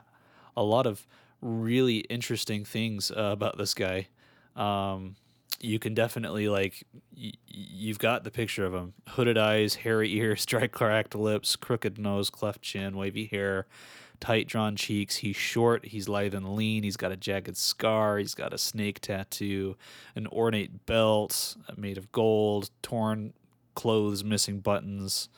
a 0.57 0.63
lot 0.63 0.87
of 0.87 1.07
really 1.41 1.99
interesting 1.99 2.65
things 2.65 3.11
uh, 3.11 3.31
about 3.33 3.59
this 3.59 3.75
guy. 3.75 4.09
Um, 4.57 5.17
you 5.61 5.79
can 5.79 5.95
definitely 5.95 6.49
like 6.49 6.85
y- 7.17 7.33
you've 7.47 7.99
got 7.99 8.25
the 8.25 8.31
picture 8.31 8.65
of 8.65 8.75
him: 8.75 8.95
hooded 9.09 9.39
eyes, 9.39 9.77
hairy 9.77 10.13
ears, 10.17 10.45
dry 10.47 10.67
cracked 10.67 11.15
lips, 11.15 11.57
crooked 11.57 11.99
nose, 11.99 12.31
cleft 12.31 12.63
chin, 12.63 12.97
wavy 12.97 13.27
hair, 13.27 13.67
tight 14.21 14.49
drawn 14.49 14.77
cheeks. 14.77 15.17
He's 15.17 15.37
short. 15.37 15.87
He's 15.87 16.09
lithe 16.09 16.35
and 16.35 16.55
lean. 16.55 16.83
He's 16.83 16.97
got 16.97 17.13
a 17.13 17.17
jagged 17.17 17.57
scar. 17.57 18.19
He's 18.19 18.35
got 18.35 18.53
a 18.53 18.59
snake 18.59 19.01
tattoo, 19.01 19.77
an 20.15 20.27
ornate 20.29 20.87
belt 20.87 21.57
made 21.77 21.99
of 21.99 22.11
gold, 22.13 22.71
torn 22.83 23.33
clothes, 23.75 24.25
missing 24.25 24.61
buttons. 24.61 25.29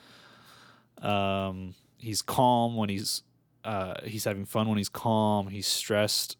Um, 1.02 1.74
he's 1.98 2.22
calm 2.22 2.76
when 2.76 2.88
he's 2.88 3.22
uh, 3.64 3.94
he's 4.04 4.24
having 4.24 4.46
fun 4.46 4.68
when 4.68 4.78
he's 4.78 4.88
calm. 4.88 5.48
He's 5.48 5.66
stressed 5.66 6.36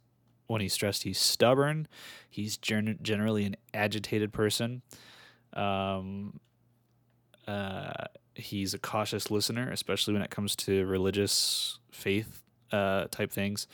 when 0.47 0.61
he's 0.61 0.73
stressed. 0.73 1.03
He's 1.03 1.19
stubborn. 1.19 1.87
He's 2.29 2.57
gen- 2.57 2.99
generally 3.03 3.45
an 3.45 3.57
agitated 3.75 4.33
person. 4.33 4.83
Um, 5.53 6.41
uh, 7.47 8.05
he's 8.35 8.75
a 8.75 8.79
cautious 8.79 9.31
listener, 9.31 9.71
especially 9.71 10.15
when 10.15 10.23
it 10.23 10.31
comes 10.31 10.57
to 10.57 10.87
religious 10.87 11.80
faith 11.93 12.43
uh, 12.73 13.07
type 13.11 13.31
things. 13.31 13.67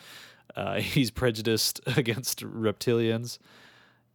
Uh, 0.54 0.74
he's 0.80 1.10
prejudiced 1.10 1.80
against 1.96 2.40
reptilians, 2.40 3.38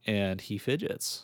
and 0.06 0.42
he 0.42 0.58
fidgets. 0.58 1.24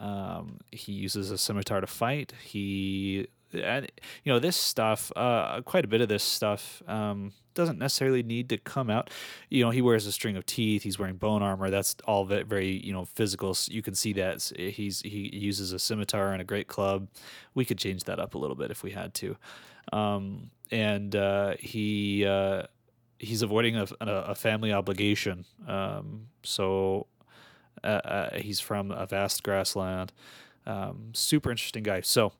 Um, 0.00 0.58
he 0.70 0.92
uses 0.92 1.30
a 1.30 1.38
scimitar 1.38 1.80
to 1.80 1.86
fight. 1.86 2.32
He 2.42 3.28
and 3.54 3.90
you 4.24 4.32
know 4.32 4.38
this 4.38 4.56
stuff 4.56 5.12
uh, 5.16 5.60
quite 5.62 5.84
a 5.84 5.88
bit 5.88 6.00
of 6.00 6.08
this 6.08 6.22
stuff 6.22 6.82
um, 6.86 7.32
doesn't 7.54 7.78
necessarily 7.78 8.22
need 8.22 8.48
to 8.48 8.56
come 8.56 8.88
out 8.88 9.10
you 9.50 9.62
know 9.62 9.70
he 9.70 9.82
wears 9.82 10.06
a 10.06 10.12
string 10.12 10.36
of 10.36 10.46
teeth 10.46 10.82
he's 10.82 10.98
wearing 10.98 11.16
bone 11.16 11.42
armor 11.42 11.70
that's 11.70 11.94
all 12.06 12.24
very 12.24 12.84
you 12.84 12.92
know 12.92 13.04
physical 13.04 13.56
you 13.68 13.82
can 13.82 13.94
see 13.94 14.12
that 14.12 14.40
he's 14.56 15.00
he 15.02 15.30
uses 15.32 15.72
a 15.72 15.78
scimitar 15.78 16.32
and 16.32 16.40
a 16.40 16.44
great 16.44 16.68
club 16.68 17.08
we 17.54 17.64
could 17.64 17.78
change 17.78 18.04
that 18.04 18.18
up 18.18 18.34
a 18.34 18.38
little 18.38 18.56
bit 18.56 18.70
if 18.70 18.82
we 18.82 18.92
had 18.92 19.12
to 19.12 19.36
um, 19.92 20.50
and 20.72 21.14
uh, 21.14 21.54
he 21.60 22.26
uh, 22.26 22.64
he's 23.18 23.42
avoiding 23.42 23.76
a, 23.76 23.86
a 24.00 24.34
family 24.34 24.72
obligation 24.72 25.44
um, 25.68 26.26
so 26.42 27.06
uh, 27.84 27.86
uh, 27.86 28.38
he's 28.38 28.58
from 28.58 28.90
a 28.90 29.06
vast 29.06 29.42
grassland 29.44 30.12
um, 30.66 31.10
super 31.12 31.50
interesting 31.50 31.84
guy 31.84 32.00
so 32.00 32.32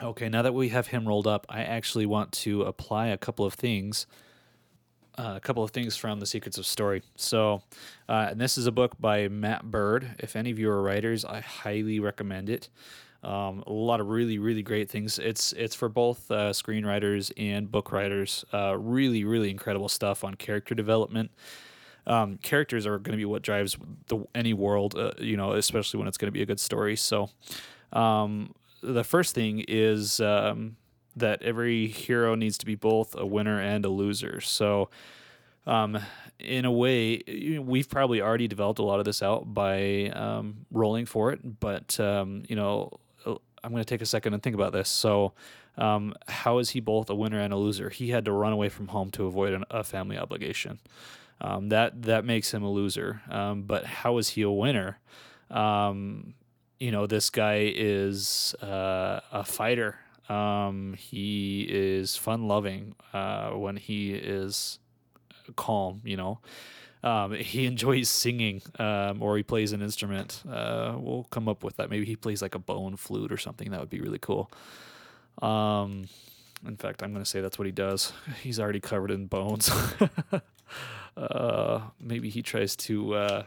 Okay, 0.00 0.28
now 0.28 0.42
that 0.42 0.54
we 0.54 0.68
have 0.68 0.88
him 0.88 1.08
rolled 1.08 1.26
up, 1.26 1.44
I 1.48 1.62
actually 1.64 2.06
want 2.06 2.30
to 2.32 2.62
apply 2.62 3.08
a 3.08 3.18
couple 3.18 3.44
of 3.44 3.54
things. 3.54 4.06
Uh, 5.18 5.34
a 5.34 5.40
couple 5.40 5.64
of 5.64 5.72
things 5.72 5.96
from 5.96 6.20
the 6.20 6.26
Secrets 6.26 6.56
of 6.56 6.64
Story. 6.64 7.02
So, 7.16 7.62
uh, 8.08 8.28
and 8.30 8.40
this 8.40 8.56
is 8.56 8.68
a 8.68 8.70
book 8.72 8.92
by 9.00 9.26
Matt 9.26 9.72
Bird. 9.72 10.14
If 10.20 10.36
any 10.36 10.52
of 10.52 10.58
you 10.60 10.70
are 10.70 10.80
writers, 10.80 11.24
I 11.24 11.40
highly 11.40 11.98
recommend 11.98 12.48
it. 12.48 12.68
Um, 13.22 13.64
a 13.66 13.72
lot 13.72 14.00
of 14.00 14.08
really, 14.08 14.38
really 14.38 14.62
great 14.62 14.88
things. 14.88 15.18
It's 15.18 15.52
it's 15.54 15.74
for 15.74 15.88
both 15.88 16.30
uh, 16.30 16.50
screenwriters 16.50 17.32
and 17.36 17.70
book 17.70 17.90
writers. 17.90 18.44
Uh, 18.52 18.76
really, 18.78 19.24
really 19.24 19.50
incredible 19.50 19.88
stuff 19.88 20.22
on 20.22 20.34
character 20.34 20.74
development. 20.74 21.30
Um, 22.06 22.38
characters 22.38 22.86
are 22.86 22.98
going 22.98 23.12
to 23.12 23.18
be 23.18 23.24
what 23.24 23.42
drives 23.42 23.76
the 24.06 24.24
any 24.34 24.54
world, 24.54 24.96
uh, 24.96 25.12
you 25.18 25.36
know, 25.36 25.52
especially 25.52 25.98
when 25.98 26.08
it's 26.08 26.16
going 26.16 26.28
to 26.28 26.32
be 26.32 26.42
a 26.42 26.46
good 26.46 26.60
story. 26.60 26.96
So, 26.96 27.28
um, 27.92 28.54
the 28.82 29.04
first 29.04 29.34
thing 29.34 29.64
is 29.66 30.20
um, 30.20 30.76
that 31.16 31.42
every 31.42 31.88
hero 31.88 32.34
needs 32.34 32.56
to 32.58 32.66
be 32.66 32.76
both 32.76 33.14
a 33.16 33.26
winner 33.26 33.60
and 33.60 33.84
a 33.84 33.88
loser. 33.88 34.40
So, 34.40 34.88
um, 35.66 35.98
in 36.38 36.64
a 36.64 36.72
way, 36.72 37.22
we've 37.60 37.90
probably 37.90 38.22
already 38.22 38.48
developed 38.48 38.78
a 38.78 38.84
lot 38.84 39.00
of 39.00 39.04
this 39.04 39.22
out 39.22 39.52
by 39.52 40.06
um, 40.14 40.66
rolling 40.70 41.04
for 41.04 41.32
it. 41.32 41.60
But 41.60 41.98
um, 42.00 42.44
you 42.48 42.56
know, 42.56 42.90
I'm 43.62 43.70
going 43.70 43.82
to 43.82 43.88
take 43.88 44.02
a 44.02 44.06
second 44.06 44.34
and 44.34 44.42
think 44.42 44.54
about 44.54 44.72
this. 44.72 44.88
So, 44.88 45.32
um, 45.76 46.14
how 46.26 46.58
is 46.58 46.70
he 46.70 46.80
both 46.80 47.08
a 47.08 47.14
winner 47.14 47.40
and 47.40 47.52
a 47.52 47.56
loser? 47.56 47.88
He 47.88 48.10
had 48.10 48.24
to 48.24 48.32
run 48.32 48.52
away 48.52 48.68
from 48.68 48.88
home 48.88 49.10
to 49.12 49.26
avoid 49.26 49.52
an, 49.52 49.64
a 49.70 49.84
family 49.84 50.18
obligation. 50.18 50.80
Um, 51.40 51.68
that 51.68 52.02
that 52.02 52.24
makes 52.24 52.52
him 52.52 52.62
a 52.62 52.70
loser. 52.70 53.22
Um, 53.30 53.62
but 53.62 53.84
how 53.84 54.18
is 54.18 54.30
he 54.30 54.42
a 54.42 54.50
winner? 54.50 54.98
Um, 55.50 56.34
you 56.78 56.90
know, 56.90 57.06
this 57.06 57.30
guy 57.30 57.72
is 57.74 58.54
uh, 58.62 59.20
a 59.32 59.44
fighter. 59.44 59.98
Um, 60.28 60.94
he 60.98 61.66
is 61.68 62.16
fun 62.16 62.48
loving 62.48 62.94
uh, 63.12 63.50
when 63.50 63.76
he 63.76 64.12
is 64.14 64.78
calm, 65.56 66.00
you 66.04 66.16
know. 66.16 66.40
Um, 67.02 67.32
he 67.32 67.66
enjoys 67.72 68.08
singing 68.08 68.62
um, 68.78 69.22
or 69.22 69.36
he 69.36 69.42
plays 69.42 69.72
an 69.72 69.82
instrument. 69.82 70.42
Uh, 70.48 70.94
we'll 70.96 71.26
come 71.30 71.48
up 71.48 71.62
with 71.64 71.76
that. 71.76 71.90
Maybe 71.90 72.06
he 72.06 72.16
plays 72.16 72.42
like 72.42 72.54
a 72.54 72.58
bone 72.58 72.96
flute 72.96 73.32
or 73.32 73.36
something. 73.36 73.70
That 73.70 73.80
would 73.80 73.90
be 73.90 74.00
really 74.00 74.18
cool. 74.18 74.50
Um, 75.42 76.08
in 76.66 76.76
fact, 76.76 77.02
I'm 77.02 77.12
going 77.12 77.24
to 77.24 77.28
say 77.28 77.40
that's 77.40 77.58
what 77.58 77.66
he 77.66 77.72
does. 77.72 78.12
He's 78.42 78.58
already 78.58 78.80
covered 78.80 79.10
in 79.10 79.26
bones. 79.26 79.70
uh, 81.16 81.80
maybe 82.00 82.28
he 82.28 82.42
tries 82.42 82.76
to. 82.76 83.14
Uh, 83.14 83.42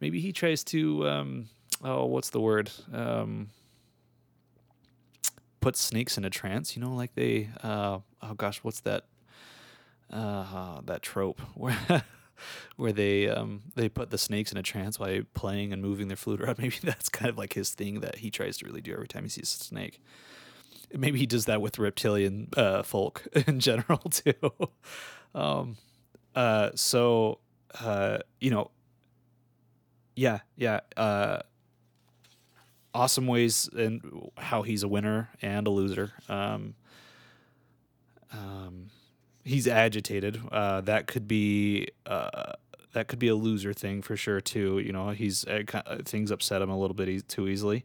maybe 0.00 0.20
he 0.20 0.32
tries 0.32 0.64
to 0.64 1.08
um, 1.08 1.48
oh, 1.84 2.06
what's 2.06 2.30
the 2.30 2.40
word? 2.40 2.70
Um, 2.92 3.50
put 5.60 5.76
snakes 5.76 6.18
in 6.18 6.24
a 6.24 6.30
trance. 6.30 6.76
You 6.76 6.82
know, 6.82 6.94
like 6.94 7.14
they. 7.14 7.48
Uh, 7.62 7.98
oh 8.22 8.34
gosh, 8.36 8.58
what's 8.58 8.80
that? 8.80 9.04
Uh, 10.12 10.80
that 10.86 11.02
trope 11.02 11.40
where 11.54 12.02
where 12.76 12.92
they 12.92 13.28
um, 13.28 13.62
they 13.74 13.88
put 13.88 14.10
the 14.10 14.18
snakes 14.18 14.52
in 14.52 14.58
a 14.58 14.62
trance 14.62 14.98
by 14.98 15.22
playing 15.34 15.72
and 15.72 15.82
moving 15.82 16.08
their 16.08 16.16
flute 16.16 16.40
around. 16.40 16.58
Maybe 16.60 16.76
that's 16.82 17.08
kind 17.08 17.28
of 17.28 17.38
like 17.38 17.52
his 17.54 17.70
thing 17.70 18.00
that 18.00 18.16
he 18.16 18.30
tries 18.30 18.56
to 18.58 18.66
really 18.66 18.80
do 18.80 18.92
every 18.92 19.08
time 19.08 19.24
he 19.24 19.28
sees 19.28 19.56
a 19.60 19.64
snake. 19.64 20.02
Maybe 20.92 21.18
he 21.18 21.26
does 21.26 21.44
that 21.44 21.60
with 21.60 21.78
reptilian 21.78 22.48
uh, 22.56 22.82
folk 22.82 23.26
in 23.46 23.60
general 23.60 23.98
too. 24.10 24.52
um, 25.34 25.76
uh, 26.34 26.70
so 26.74 27.38
uh, 27.80 28.18
you 28.40 28.50
know, 28.50 28.70
yeah, 30.16 30.40
yeah. 30.56 30.80
Uh, 30.96 31.40
awesome 32.94 33.26
ways 33.26 33.68
and 33.76 34.30
how 34.36 34.62
he's 34.62 34.82
a 34.82 34.88
winner 34.88 35.30
and 35.42 35.66
a 35.66 35.70
loser. 35.70 36.12
Um, 36.28 36.74
um, 38.32 38.90
he's 39.44 39.66
agitated. 39.66 40.40
Uh, 40.50 40.80
that 40.82 41.06
could 41.06 41.26
be 41.26 41.88
uh, 42.06 42.52
that 42.92 43.08
could 43.08 43.18
be 43.18 43.28
a 43.28 43.34
loser 43.34 43.72
thing 43.72 44.02
for 44.02 44.16
sure 44.16 44.40
too. 44.40 44.78
You 44.78 44.92
know, 44.92 45.10
he's 45.10 45.44
uh, 45.46 45.62
things 46.04 46.30
upset 46.30 46.62
him 46.62 46.70
a 46.70 46.78
little 46.78 46.94
bit 46.94 47.08
e- 47.08 47.20
too 47.20 47.48
easily. 47.48 47.84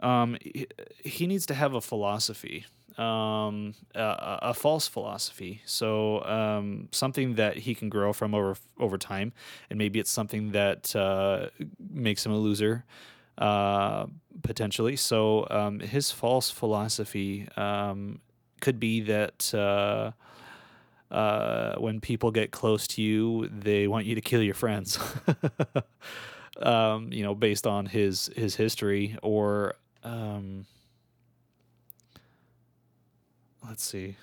Um, 0.00 0.36
he, 0.40 0.66
he, 1.02 1.26
needs 1.26 1.46
to 1.46 1.54
have 1.54 1.72
a 1.72 1.80
philosophy, 1.80 2.66
um, 2.98 3.74
a, 3.94 4.38
a, 4.42 4.54
false 4.54 4.86
philosophy. 4.86 5.62
So 5.64 6.22
um, 6.24 6.90
something 6.92 7.36
that 7.36 7.56
he 7.56 7.74
can 7.74 7.88
grow 7.88 8.12
from 8.12 8.34
over 8.34 8.56
over 8.78 8.98
time, 8.98 9.32
and 9.70 9.78
maybe 9.78 9.98
it's 9.98 10.10
something 10.10 10.52
that 10.52 10.94
uh, 10.94 11.48
makes 11.78 12.26
him 12.26 12.32
a 12.32 12.36
loser 12.36 12.84
uh, 13.38 14.06
potentially. 14.42 14.96
So 14.96 15.46
um, 15.50 15.80
his 15.80 16.10
false 16.10 16.50
philosophy 16.50 17.48
um, 17.56 18.20
could 18.60 18.80
be 18.80 19.00
that 19.02 19.52
uh, 19.54 20.12
uh, 21.10 21.76
when 21.76 22.00
people 22.00 22.30
get 22.30 22.50
close 22.50 22.86
to 22.88 23.02
you, 23.02 23.48
they 23.48 23.86
want 23.86 24.06
you 24.06 24.14
to 24.14 24.20
kill 24.20 24.42
your 24.42 24.54
friends. 24.54 24.98
um, 26.60 27.12
you 27.12 27.22
know, 27.22 27.34
based 27.34 27.66
on 27.66 27.86
his 27.86 28.30
his 28.34 28.56
history, 28.56 29.16
or 29.22 29.74
um, 30.04 30.66
let's 33.66 33.84
see. 33.84 34.16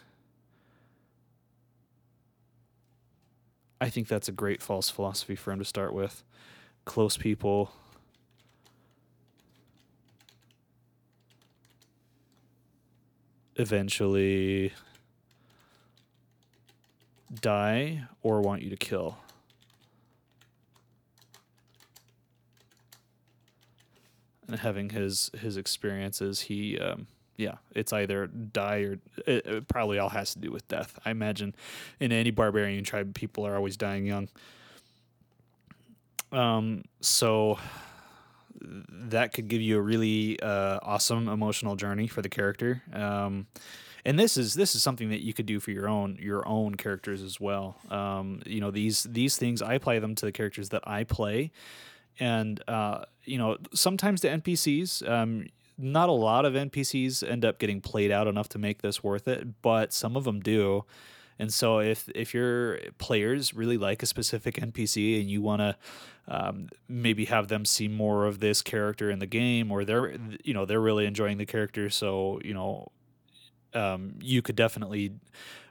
I 3.79 3.89
think 3.89 4.07
that's 4.07 4.29
a 4.29 4.31
great 4.31 4.61
false 4.61 4.89
philosophy 4.89 5.35
for 5.35 5.51
him 5.51 5.59
to 5.59 5.65
start 5.65 5.93
with. 5.93 6.23
Close 6.85 7.17
people 7.17 7.71
eventually 13.55 14.73
die 17.41 18.03
or 18.21 18.41
want 18.41 18.61
you 18.61 18.69
to 18.69 18.77
kill. 18.77 19.17
And 24.47 24.59
having 24.59 24.89
his 24.89 25.31
his 25.39 25.57
experiences, 25.57 26.41
he 26.41 26.77
um, 26.77 27.07
yeah, 27.37 27.55
it's 27.71 27.91
either 27.93 28.27
die 28.27 28.79
or 28.79 28.99
it, 29.25 29.45
it 29.45 29.67
probably 29.67 29.97
all 29.97 30.09
has 30.09 30.33
to 30.33 30.39
do 30.39 30.51
with 30.51 30.67
death. 30.67 30.99
I 31.05 31.11
imagine 31.11 31.55
in 31.99 32.11
any 32.11 32.31
barbarian 32.31 32.83
tribe, 32.83 33.15
people 33.15 33.45
are 33.47 33.55
always 33.55 33.77
dying 33.77 34.05
young. 34.05 34.29
Um, 36.31 36.83
so 36.99 37.59
that 38.63 39.33
could 39.33 39.47
give 39.47 39.61
you 39.61 39.77
a 39.77 39.81
really 39.81 40.39
uh, 40.41 40.79
awesome 40.81 41.27
emotional 41.27 41.75
journey 41.75 42.07
for 42.07 42.21
the 42.21 42.29
character. 42.29 42.81
Um, 42.93 43.47
and 44.05 44.19
this 44.19 44.37
is 44.37 44.53
this 44.53 44.75
is 44.75 44.83
something 44.83 45.09
that 45.09 45.21
you 45.21 45.33
could 45.33 45.45
do 45.45 45.59
for 45.59 45.71
your 45.71 45.87
own 45.87 46.17
your 46.21 46.47
own 46.47 46.75
characters 46.75 47.21
as 47.21 47.39
well. 47.39 47.77
Um, 47.89 48.41
you 48.45 48.59
know 48.59 48.71
these 48.71 49.03
these 49.03 49.37
things 49.37 49.61
I 49.61 49.75
apply 49.75 49.99
them 49.99 50.15
to 50.15 50.25
the 50.25 50.31
characters 50.31 50.69
that 50.69 50.83
I 50.85 51.03
play, 51.03 51.51
and 52.19 52.61
uh, 52.67 53.05
you 53.23 53.37
know 53.37 53.57
sometimes 53.73 54.21
the 54.21 54.29
NPCs. 54.29 55.09
Um, 55.09 55.47
not 55.75 56.07
a 56.07 56.13
lot 56.13 56.45
of 56.45 56.53
NPCs 56.53 57.27
end 57.27 57.43
up 57.43 57.57
getting 57.57 57.81
played 57.81 58.11
out 58.11 58.27
enough 58.27 58.47
to 58.49 58.59
make 58.59 58.83
this 58.83 59.03
worth 59.03 59.27
it, 59.27 59.61
but 59.63 59.91
some 59.91 60.15
of 60.15 60.23
them 60.23 60.39
do. 60.39 60.85
And 61.39 61.53
so 61.53 61.79
if 61.79 62.09
if 62.15 62.33
your 62.33 62.79
players 62.97 63.53
really 63.53 63.77
like 63.77 64.03
a 64.03 64.05
specific 64.05 64.55
NPC 64.55 65.19
and 65.19 65.29
you 65.29 65.41
want 65.41 65.61
to 65.61 65.77
um, 66.27 66.69
maybe 66.87 67.25
have 67.25 67.47
them 67.47 67.65
see 67.65 67.87
more 67.87 68.25
of 68.25 68.39
this 68.39 68.61
character 68.61 69.09
in 69.09 69.19
the 69.19 69.27
game, 69.27 69.71
or 69.71 69.83
they're 69.83 70.15
you 70.43 70.53
know 70.53 70.65
they're 70.65 70.81
really 70.81 71.05
enjoying 71.05 71.37
the 71.37 71.45
character, 71.45 71.89
so 71.89 72.39
you 72.43 72.53
know 72.53 72.91
um, 73.73 74.15
you 74.21 74.41
could 74.41 74.55
definitely 74.55 75.13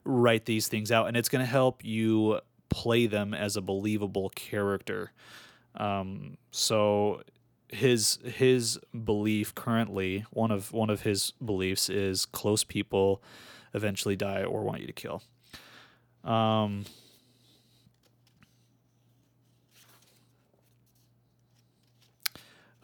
write 0.05 0.44
these 0.44 0.68
things 0.68 0.90
out, 0.90 1.07
and 1.09 1.16
it's 1.16 1.29
going 1.29 1.44
to 1.44 1.51
help 1.51 1.85
you 1.85 2.40
play 2.68 3.07
them 3.07 3.35
as 3.35 3.57
a 3.57 3.61
believable 3.61 4.31
character. 4.31 5.12
Um, 5.77 6.37
so 6.51 7.22
his 7.68 8.18
his 8.25 8.79
belief 9.05 9.55
currently 9.55 10.27
one 10.31 10.51
of 10.51 10.72
one 10.72 10.90
of 10.90 11.03
his 11.03 11.33
beliefs 11.44 11.88
is 11.88 12.27
close 12.27 12.64
people 12.64 13.22
eventually 13.72 14.14
die 14.14 14.42
or 14.42 14.62
want 14.62 14.81
you 14.81 14.87
to 14.87 14.92
kill. 14.92 15.22
Um, 16.25 16.85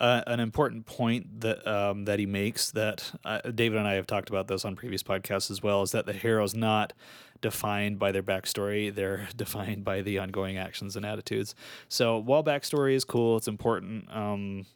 uh, 0.00 0.22
an 0.26 0.40
important 0.40 0.86
point 0.86 1.40
that 1.40 1.66
um, 1.66 2.04
that 2.04 2.18
he 2.18 2.26
makes 2.26 2.70
that 2.70 3.12
uh, 3.24 3.40
David 3.40 3.78
and 3.78 3.88
I 3.88 3.94
have 3.94 4.06
talked 4.06 4.28
about 4.28 4.48
this 4.48 4.64
on 4.64 4.76
previous 4.76 5.02
podcasts 5.02 5.50
as 5.50 5.62
well 5.62 5.82
is 5.82 5.92
that 5.92 6.06
the 6.06 6.12
hero's 6.12 6.54
not 6.54 6.92
defined 7.40 7.98
by 7.98 8.12
their 8.12 8.22
backstory; 8.22 8.94
they're 8.94 9.28
defined 9.36 9.84
by 9.84 10.02
the 10.02 10.18
ongoing 10.18 10.56
actions 10.56 10.96
and 10.96 11.04
attitudes. 11.04 11.54
So 11.88 12.18
while 12.18 12.44
backstory 12.44 12.94
is 12.94 13.04
cool, 13.04 13.36
it's 13.36 13.48
important. 13.48 14.06
Um, 14.14 14.66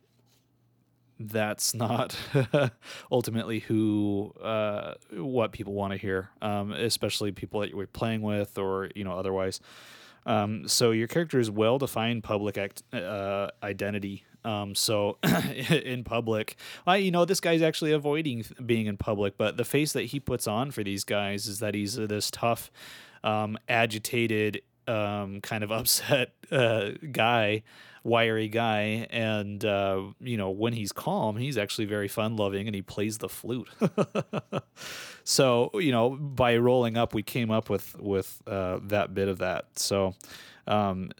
that's 1.29 1.75
not 1.75 2.17
ultimately 3.13 3.61
who 3.61 4.33
uh, 4.43 4.95
what 5.13 5.53
people 5.53 5.73
want 5.73 5.93
to 5.93 5.99
hear, 5.99 6.31
um, 6.41 6.73
especially 6.73 7.33
people 7.33 7.61
that 7.61 7.71
you're 7.71 7.87
playing 7.87 8.23
with 8.23 8.59
or 8.59 8.91
you 8.95 9.05
know 9.05 9.13
otherwise. 9.19 9.61
Um, 10.25 10.69
so 10.69 10.93
your 10.93 11.09
character 11.09 11.39
is 11.41 11.51
well 11.51 11.79
defined 11.79 12.23
public 12.25 12.57
act, 12.57 12.83
uh, 12.93 13.49
identity. 13.63 14.25
Um, 14.45 14.75
so 14.75 15.19
in 15.71 16.05
public, 16.05 16.57
I, 16.87 16.97
you 16.97 17.11
know, 17.11 17.25
this 17.25 17.41
guy's 17.41 17.63
actually 17.63 17.93
avoiding 17.93 18.45
being 18.65 18.87
in 18.87 18.97
public, 18.97 19.37
but 19.37 19.57
the 19.57 19.65
face 19.65 19.93
that 19.93 20.07
he 20.07 20.21
puts 20.21 20.47
on 20.47 20.71
for 20.71 20.83
these 20.83 21.05
guys 21.05 21.47
is 21.47 21.61
that 21.61 21.75
he's 21.75 21.95
this 21.95 22.31
tough, 22.31 22.71
um, 23.23 23.57
agitated, 23.69 24.63
um, 24.87 25.41
kind 25.41 25.65
of 25.65 25.73
upset 25.73 26.33
uh, 26.51 26.91
guy 27.11 27.63
wiry 28.05 28.49
guy, 28.49 29.07
and 29.11 29.65
uh, 29.65 30.03
you 30.21 30.37
know 30.37 30.51
when 30.51 30.73
he's 30.73 30.93
calm, 30.93 31.37
he's 31.37 31.57
actually 31.59 31.85
very 31.85 32.09
fun 32.09 32.37
loving, 32.37 32.67
and 32.67 32.75
he 32.75 32.83
plays 32.83 33.19
the 33.19 33.29
flute. 33.29 33.69
so 35.25 35.71
you 35.75 35.93
know 35.93 36.11
by 36.11 36.57
rolling 36.57 36.97
up, 36.97 37.15
we 37.15 37.23
came 37.23 37.51
up 37.51 37.71
with 37.71 37.99
with 37.99 38.41
uh, 38.47 38.79
that 38.85 39.15
bit 39.15 39.29
of 39.29 39.39
that. 39.39 39.79
So. 39.79 40.15
Um, 40.67 41.11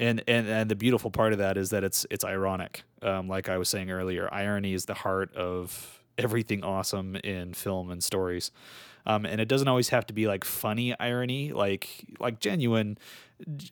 and, 0.00 0.24
and 0.26 0.48
and 0.48 0.68
the 0.68 0.74
beautiful 0.74 1.12
part 1.12 1.32
of 1.32 1.38
that 1.38 1.56
is 1.56 1.70
that 1.70 1.84
it's 1.84 2.04
it's 2.10 2.24
ironic. 2.24 2.82
Um, 3.02 3.28
like 3.28 3.48
I 3.48 3.56
was 3.56 3.68
saying 3.68 3.88
earlier, 3.88 4.28
irony 4.32 4.72
is 4.72 4.86
the 4.86 4.94
heart 4.94 5.32
of 5.36 6.02
everything 6.18 6.64
awesome 6.64 7.14
in 7.16 7.54
film 7.54 7.88
and 7.88 8.02
stories. 8.02 8.50
Um, 9.06 9.26
and 9.26 9.40
it 9.40 9.48
doesn't 9.48 9.68
always 9.68 9.88
have 9.90 10.06
to 10.06 10.12
be 10.12 10.26
like 10.26 10.44
funny 10.44 10.98
irony, 10.98 11.52
like 11.52 12.06
like 12.20 12.40
genuine, 12.40 12.98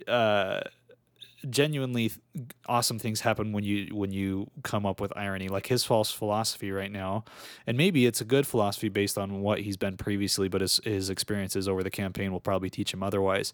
uh, 0.08 0.62
genuinely 1.48 2.12
awesome 2.66 2.98
things 2.98 3.20
happen 3.20 3.52
when 3.52 3.64
you 3.64 3.94
when 3.94 4.12
you 4.12 4.50
come 4.62 4.84
up 4.84 5.00
with 5.00 5.12
irony. 5.16 5.48
Like 5.48 5.68
his 5.68 5.84
false 5.84 6.10
philosophy 6.10 6.70
right 6.70 6.90
now 6.90 7.24
and 7.66 7.76
maybe 7.76 8.06
it's 8.06 8.20
a 8.20 8.24
good 8.24 8.46
philosophy 8.46 8.88
based 8.88 9.16
on 9.16 9.40
what 9.40 9.60
he's 9.60 9.76
been 9.76 9.96
previously 9.96 10.48
but 10.48 10.60
his, 10.60 10.80
his 10.84 11.10
experiences 11.10 11.68
over 11.68 11.82
the 11.82 11.90
campaign 11.90 12.32
will 12.32 12.40
probably 12.40 12.70
teach 12.70 12.92
him 12.92 13.02
otherwise. 13.02 13.52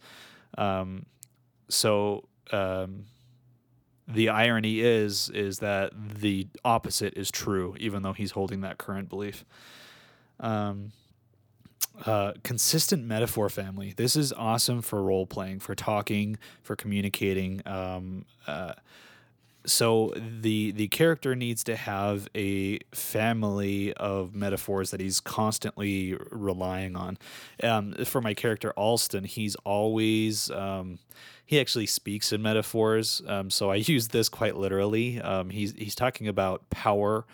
Um, 0.58 1.06
so 1.68 2.24
um, 2.52 3.04
the 4.08 4.28
irony 4.28 4.80
is 4.80 5.30
is 5.30 5.58
that 5.60 5.92
the 6.20 6.48
opposite 6.64 7.14
is 7.14 7.30
true 7.30 7.76
even 7.78 8.02
though 8.02 8.12
he's 8.12 8.32
holding 8.32 8.62
that 8.62 8.78
current 8.78 9.08
belief. 9.08 9.44
Um, 10.40 10.92
uh, 12.04 12.32
consistent 12.42 13.04
metaphor 13.04 13.48
family. 13.48 13.94
This 13.96 14.16
is 14.16 14.32
awesome 14.32 14.82
for 14.82 15.02
role 15.02 15.26
playing, 15.26 15.60
for 15.60 15.74
talking, 15.74 16.38
for 16.62 16.76
communicating. 16.76 17.62
Um, 17.66 18.26
uh, 18.46 18.74
so 19.66 20.12
the 20.16 20.70
the 20.70 20.88
character 20.88 21.34
needs 21.34 21.64
to 21.64 21.74
have 21.74 22.28
a 22.34 22.78
family 22.94 23.92
of 23.94 24.34
metaphors 24.34 24.90
that 24.92 25.00
he's 25.00 25.20
constantly 25.20 26.16
relying 26.30 26.96
on. 26.96 27.18
Um, 27.62 27.92
for 28.04 28.20
my 28.20 28.32
character 28.34 28.72
Alston, 28.76 29.24
he's 29.24 29.56
always 29.64 30.50
um, 30.50 30.98
he 31.44 31.58
actually 31.58 31.86
speaks 31.86 32.32
in 32.32 32.42
metaphors. 32.42 33.22
Um, 33.26 33.50
so 33.50 33.70
I 33.70 33.74
use 33.76 34.08
this 34.08 34.28
quite 34.28 34.56
literally. 34.56 35.20
Um, 35.20 35.50
he's 35.50 35.72
he's 35.72 35.94
talking 35.94 36.28
about 36.28 36.70
power 36.70 37.26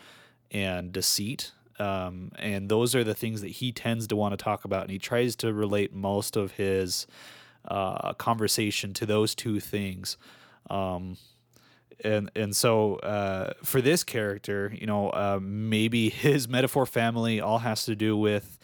and 0.51 0.93
deceit 0.93 1.53
um, 1.83 2.31
and 2.39 2.69
those 2.69 2.95
are 2.95 3.03
the 3.03 3.15
things 3.15 3.41
that 3.41 3.49
he 3.49 3.73
tends 3.73 4.07
to 4.07 4.17
want 4.17 4.33
to 4.39 4.43
talk 4.43 4.65
about, 4.65 4.83
and 4.83 4.91
he 4.93 4.99
tries 5.01 5.35
to 5.37 5.53
relate 5.53 5.93
most 5.93 6.37
of 6.37 6.53
his 6.53 7.09
uh, 7.67 8.13
conversation 8.15 8.95
to 8.95 9.07
those 9.07 9.35
two 9.35 9.59
things. 9.59 10.17
Um, 10.71 11.17
and 12.05 12.31
and 12.37 12.55
so 12.55 12.97
uh, 12.97 13.55
for 13.65 13.81
this 13.81 14.05
character, 14.05 14.73
you 14.79 14.87
know, 14.87 15.11
uh, 15.11 15.41
maybe 15.43 16.09
his 16.29 16.49
metaphor 16.49 16.87
family 16.87 17.41
all 17.41 17.59
has 17.59 17.85
to 17.87 17.97
do 17.97 18.17
with 18.17 18.61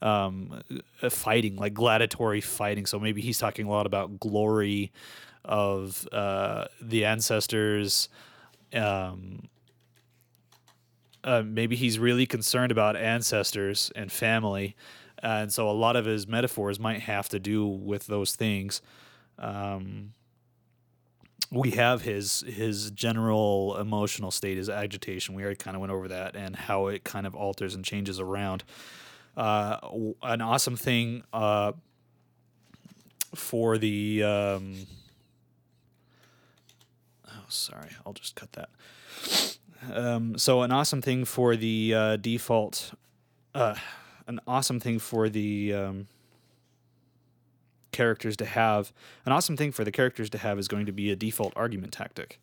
um, 0.00 0.62
uh, 1.02 1.10
fighting, 1.10 1.56
like 1.56 1.74
gladiatory 1.74 2.42
fighting. 2.42 2.86
So 2.86 2.98
maybe 2.98 3.20
he's 3.20 3.38
talking 3.38 3.66
a 3.66 3.70
lot 3.70 3.84
about 3.84 4.18
glory 4.18 4.92
of 5.44 6.08
uh, 6.10 6.66
the 6.80 7.04
ancestors. 7.04 8.08
Um, 8.72 9.48
uh, 11.24 11.42
maybe 11.44 11.76
he's 11.76 11.98
really 11.98 12.26
concerned 12.26 12.72
about 12.72 12.96
ancestors 12.96 13.92
and 13.94 14.10
family, 14.10 14.76
and 15.22 15.52
so 15.52 15.68
a 15.68 15.72
lot 15.72 15.96
of 15.96 16.04
his 16.04 16.26
metaphors 16.26 16.80
might 16.80 17.00
have 17.02 17.28
to 17.28 17.38
do 17.38 17.66
with 17.66 18.06
those 18.06 18.34
things. 18.34 18.82
Um, 19.38 20.14
we 21.52 21.72
have 21.72 22.02
his 22.02 22.40
his 22.46 22.90
general 22.90 23.76
emotional 23.78 24.30
state, 24.30 24.56
his 24.56 24.70
agitation. 24.70 25.34
We 25.34 25.42
already 25.42 25.56
kind 25.56 25.76
of 25.76 25.80
went 25.80 25.92
over 25.92 26.08
that 26.08 26.34
and 26.34 26.56
how 26.56 26.86
it 26.86 27.04
kind 27.04 27.26
of 27.26 27.34
alters 27.34 27.74
and 27.74 27.84
changes 27.84 28.18
around. 28.18 28.64
Uh, 29.36 29.76
an 30.22 30.40
awesome 30.40 30.76
thing 30.76 31.22
uh, 31.32 31.72
for 33.34 33.78
the. 33.78 34.22
Um, 34.22 34.86
oh, 37.28 37.44
sorry, 37.48 37.90
I'll 38.04 38.14
just 38.14 38.34
cut 38.34 38.52
that. 38.52 38.70
Um, 39.90 40.38
so 40.38 40.62
an 40.62 40.70
awesome 40.70 41.02
thing 41.02 41.24
for 41.24 41.56
the 41.56 41.94
uh, 41.94 42.16
default, 42.16 42.92
uh, 43.54 43.74
an 44.26 44.40
awesome 44.46 44.80
thing 44.80 44.98
for 44.98 45.28
the 45.28 45.74
um, 45.74 46.08
characters 47.90 48.36
to 48.38 48.44
have. 48.44 48.92
An 49.26 49.32
awesome 49.32 49.56
thing 49.56 49.72
for 49.72 49.84
the 49.84 49.92
characters 49.92 50.30
to 50.30 50.38
have 50.38 50.58
is 50.58 50.68
going 50.68 50.86
to 50.86 50.92
be 50.92 51.10
a 51.10 51.16
default 51.16 51.52
argument 51.56 51.92
tactic. 51.92 52.40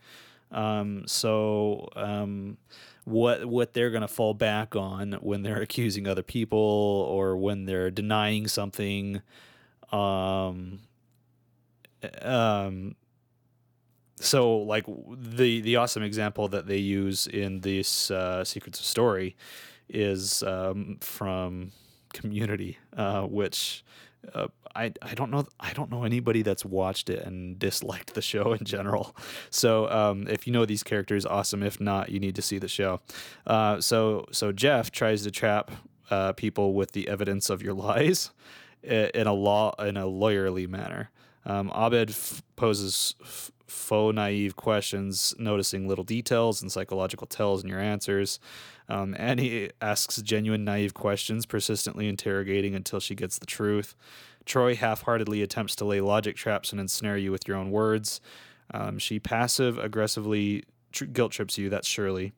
Um, 0.51 1.03
so 1.07 1.89
um, 1.95 2.57
what 3.05 3.45
what 3.45 3.73
they're 3.73 3.91
going 3.91 4.01
to 4.01 4.07
fall 4.07 4.33
back 4.33 4.75
on 4.75 5.13
when 5.21 5.43
they're 5.43 5.61
accusing 5.61 6.07
other 6.07 6.23
people 6.23 6.57
or 6.59 7.37
when 7.37 7.65
they're 7.65 7.91
denying 7.91 8.47
something. 8.47 9.21
Um, 9.91 10.79
um, 12.21 12.95
so 14.20 14.57
like 14.57 14.86
the 14.88 15.61
the 15.61 15.76
awesome 15.78 16.03
example 16.03 16.47
that 16.49 16.67
they 16.67 16.78
use 16.78 17.28
in 17.28 17.61
this 17.61 18.11
uh, 18.11 18.43
Secrets 18.43 18.80
of 18.80 18.86
Story 18.86 19.36
is 19.88 20.43
um, 20.43 20.97
from 21.01 21.72
Community, 22.13 22.78
uh, 22.97 23.24
which 23.24 23.84
uh, 24.34 24.47
I 24.76 24.91
I 25.01 25.13
don't 25.13 25.32
know 25.32 25.45
I 25.59 25.74
don't 25.74 25.89
know 25.91 26.03
anybody 26.03 26.41
that's 26.41 26.65
watched 26.65 27.09
it 27.09 27.24
and 27.26 27.57
disliked 27.57 28.13
the 28.13 28.22
show 28.22 28.53
in 28.59 28.65
general. 28.65 29.15
So 29.49 29.89
um, 29.89 30.28
if 30.28 30.45
you 30.47 30.53
know 30.53 30.65
these 30.65 30.84
characters, 30.84 31.26
awesome. 31.26 31.63
If 31.63 31.80
not, 31.80 32.09
you 32.09 32.20
need 32.20 32.36
to 32.36 32.41
see 32.41 32.57
the 32.57 32.67
show. 32.67 33.01
Uh, 33.47 33.80
so 33.82 34.26
so 34.32 34.51
Jeff 34.51 34.91
tries 34.91 35.24
to 35.24 35.32
trap 35.32 35.72
uh, 36.09 36.34
people 36.34 36.74
with 36.74 36.91
the 36.91 37.07
evidence 37.07 37.49
of 37.49 37.61
your 37.61 37.74
lies 37.89 38.32
in 38.84 39.28
a 39.28 39.34
law 39.34 39.74
in 39.80 39.97
a 39.97 40.05
lawyerly 40.05 40.67
manner. 40.67 41.11
Um, 41.45 41.72
Abed 41.74 42.11
f- 42.11 42.43
poses 42.55 43.15
f- 43.22 43.51
faux 43.70 44.15
naive 44.15 44.55
questions, 44.55 45.34
noticing 45.38 45.88
little 45.88 46.03
details 46.03 46.61
and 46.61 46.72
psychological 46.72 47.28
tells 47.28 47.63
in 47.63 47.70
your 47.70 47.80
answers. 47.80 48.39
Um, 48.88 49.15
and 49.17 49.39
he 49.39 49.70
asks 49.82 50.22
genuine 50.22 50.65
naive 50.65 50.93
questions, 50.93 51.45
persistently 51.45 52.07
interrogating 52.07 52.76
until 52.76 52.99
she 52.99 53.15
gets 53.15 53.38
the 53.38 53.45
truth. 53.45 53.95
Troy 54.45 54.76
half 54.76 55.03
heartedly 55.03 55.41
attempts 55.43 55.76
to 55.76 55.86
lay 55.86 56.01
logic 56.01 56.36
traps 56.36 56.72
and 56.72 56.82
ensnare 56.82 57.17
you 57.17 57.32
with 57.32 57.47
your 57.47 57.57
own 57.57 57.70
words. 57.72 58.20
Um, 58.74 58.97
she 58.97 59.20
passive 59.20 59.78
aggressively 59.78 60.63
tr- 60.91 61.05
guilt 61.05 61.32
trips 61.32 61.57
you, 61.57 61.70
that's 61.70 61.88
Shirley. 61.88 62.34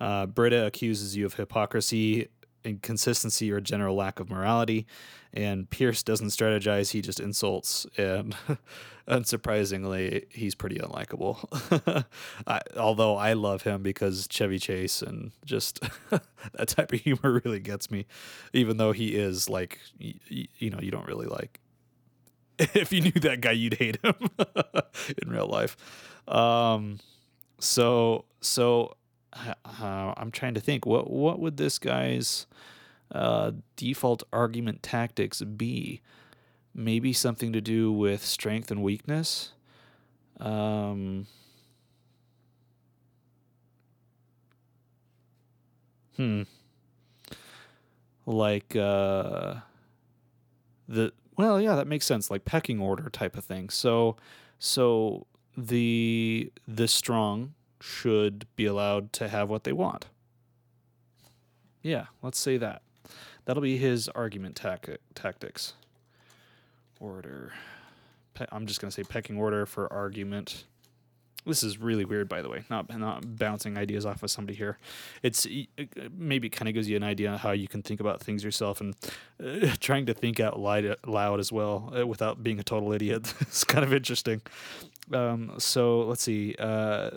Uh, 0.00 0.26
Britta 0.26 0.66
accuses 0.66 1.16
you 1.16 1.24
of 1.24 1.34
hypocrisy, 1.34 2.28
inconsistency, 2.64 3.50
or 3.52 3.60
general 3.60 3.94
lack 3.96 4.20
of 4.20 4.30
morality. 4.30 4.86
And 5.32 5.68
Pierce 5.68 6.02
doesn't 6.02 6.28
strategize, 6.28 6.92
he 6.92 7.00
just 7.02 7.18
insults. 7.20 7.86
And 7.98 8.36
unsurprisingly, 9.08 10.24
he's 10.30 10.54
pretty 10.54 10.76
unlikable. 10.76 12.04
I, 12.46 12.60
although 12.76 13.16
I 13.16 13.32
love 13.32 13.62
him 13.62 13.82
because 13.82 14.26
Chevy 14.30 14.58
Chase 14.58 15.02
and 15.02 15.32
just 15.44 15.80
that 16.10 16.68
type 16.68 16.92
of 16.92 17.00
humor 17.00 17.40
really 17.44 17.60
gets 17.60 17.90
me, 17.90 18.06
even 18.52 18.76
though 18.76 18.92
he 18.92 19.16
is 19.16 19.48
like, 19.48 19.78
y- 20.00 20.14
y- 20.30 20.48
you 20.58 20.70
know, 20.70 20.78
you 20.80 20.90
don't 20.90 21.06
really 21.06 21.26
like. 21.26 21.60
If 22.58 22.92
you 22.92 23.00
knew 23.00 23.20
that 23.22 23.40
guy, 23.40 23.50
you'd 23.50 23.74
hate 23.74 23.98
him 24.04 24.14
in 25.20 25.28
real 25.28 25.48
life. 25.48 25.76
Um, 26.28 27.00
so, 27.58 28.26
so 28.40 28.96
uh, 29.34 30.14
I'm 30.16 30.30
trying 30.30 30.54
to 30.54 30.60
think 30.60 30.86
what 30.86 31.10
what 31.10 31.40
would 31.40 31.56
this 31.56 31.78
guy's 31.78 32.46
uh, 33.12 33.52
default 33.76 34.22
argument 34.32 34.82
tactics 34.82 35.42
be? 35.42 36.00
Maybe 36.74 37.12
something 37.12 37.52
to 37.52 37.60
do 37.60 37.92
with 37.92 38.24
strength 38.24 38.70
and 38.70 38.82
weakness. 38.82 39.52
Um, 40.40 41.26
hmm. 46.16 46.42
Like 48.26 48.74
uh, 48.74 49.56
the 50.88 51.12
well, 51.36 51.60
yeah, 51.60 51.74
that 51.76 51.86
makes 51.86 52.06
sense. 52.06 52.30
Like 52.30 52.44
pecking 52.44 52.80
order 52.80 53.08
type 53.10 53.36
of 53.36 53.44
thing. 53.44 53.68
So, 53.68 54.16
so 54.58 55.26
the 55.56 56.50
the 56.66 56.88
strong 56.88 57.54
should 57.84 58.46
be 58.56 58.64
allowed 58.64 59.12
to 59.12 59.28
have 59.28 59.50
what 59.50 59.64
they 59.64 59.72
want. 59.72 60.06
Yeah, 61.82 62.06
let's 62.22 62.38
say 62.38 62.56
that. 62.56 62.80
That'll 63.44 63.62
be 63.62 63.76
his 63.76 64.08
argument 64.08 64.56
tac- 64.56 65.00
tactics. 65.14 65.74
Order. 66.98 67.52
Pe- 68.32 68.46
I'm 68.50 68.64
just 68.66 68.80
going 68.80 68.88
to 68.88 68.94
say 68.94 69.02
pecking 69.04 69.36
order 69.36 69.66
for 69.66 69.92
argument. 69.92 70.64
This 71.44 71.62
is 71.62 71.76
really 71.76 72.06
weird, 72.06 72.26
by 72.26 72.40
the 72.40 72.48
way. 72.48 72.64
Not 72.70 72.88
not 72.98 73.36
bouncing 73.36 73.76
ideas 73.76 74.06
off 74.06 74.22
of 74.22 74.30
somebody 74.30 74.56
here. 74.56 74.78
It's 75.22 75.44
it 75.44 76.10
maybe 76.16 76.48
kind 76.48 76.68
of 76.68 76.74
gives 76.74 76.88
you 76.88 76.96
an 76.96 77.02
idea 77.02 77.32
on 77.32 77.38
how 77.38 77.50
you 77.50 77.68
can 77.68 77.82
think 77.82 78.00
about 78.00 78.22
things 78.22 78.42
yourself 78.42 78.80
and 78.80 78.94
uh, 79.44 79.74
trying 79.80 80.06
to 80.06 80.14
think 80.14 80.40
out 80.40 80.58
loud, 80.58 80.96
loud 81.06 81.38
as 81.38 81.52
well 81.52 81.92
uh, 81.94 82.06
without 82.06 82.42
being 82.42 82.58
a 82.58 82.62
total 82.62 82.94
idiot. 82.94 83.34
it's 83.40 83.62
kind 83.62 83.84
of 83.84 83.92
interesting. 83.92 84.40
Um, 85.12 85.52
so 85.58 86.00
let's 86.00 86.22
see. 86.22 86.54
Uh, 86.58 87.10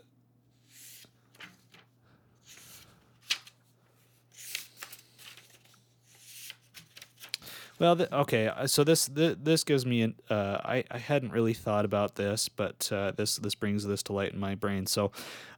Well, 7.79 8.07
okay. 8.11 8.47
uh, 8.47 8.65
So 8.65 8.83
this 8.83 9.07
th- 9.07 9.37
this 9.43 9.63
gives 9.63 9.85
me 9.85 10.01
an 10.01 10.15
uh, 10.31 10.57
I 10.65 10.83
I 10.89 10.97
hadn't 10.97 11.31
really 11.31 11.53
thought 11.53 11.85
about 11.85 12.15
this, 12.15 12.49
but 12.49 12.89
uh, 12.91 13.11
this 13.15 13.37
this 13.37 13.53
brings 13.53 13.85
this 13.85 14.01
to 14.03 14.13
light 14.13 14.33
in 14.33 14.39
my 14.39 14.55
brain. 14.55 14.87
So, 14.87 15.11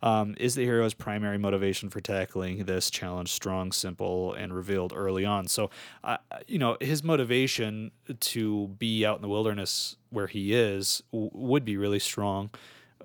um, 0.04 0.36
is 0.38 0.56
the 0.56 0.66
hero's 0.66 0.94
primary 0.94 1.38
motivation 1.38 1.90
for 1.90 2.02
tackling 2.02 2.66
this 2.66 2.90
challenge 2.90 3.30
strong, 3.32 3.72
simple, 3.72 4.34
and 4.34 4.54
revealed 4.54 4.92
early 4.94 5.24
on? 5.24 5.48
So, 5.48 5.70
uh, 6.04 6.18
you 6.46 6.60
know, 6.60 6.76
his 6.82 7.04
motivation 7.06 7.92
to 8.20 8.68
be 8.80 9.06
out 9.06 9.16
in 9.18 9.22
the 9.22 9.30
wilderness 9.30 9.96
where 10.10 10.28
he 10.28 10.54
is 10.54 11.02
w- 11.14 11.32
would 11.34 11.64
be 11.64 11.78
really 11.78 12.00
strong. 12.00 12.50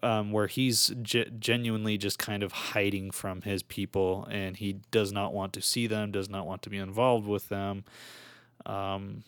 Um, 0.03 0.33
where 0.33 0.49
he's 0.49 0.93
ge- 1.03 1.31
genuinely 1.39 1.97
just 1.97 2.19
kind 2.19 2.43
of 2.43 2.53
hiding 2.53 3.11
from 3.11 3.41
his 3.41 3.63
people, 3.63 4.29
and 4.31 4.55
he 4.55 4.75
does 4.91 5.13
not 5.13 5.33
want 5.33 5.55
to 5.55 5.63
see 5.63 5.87
them, 5.87 6.11
does 6.13 6.29
not 6.29 6.47
want 6.47 6.61
to 6.63 6.69
be 6.71 6.77
involved 6.77 7.27
with 7.27 7.49
them. 7.49 7.85
Um, 8.67 9.25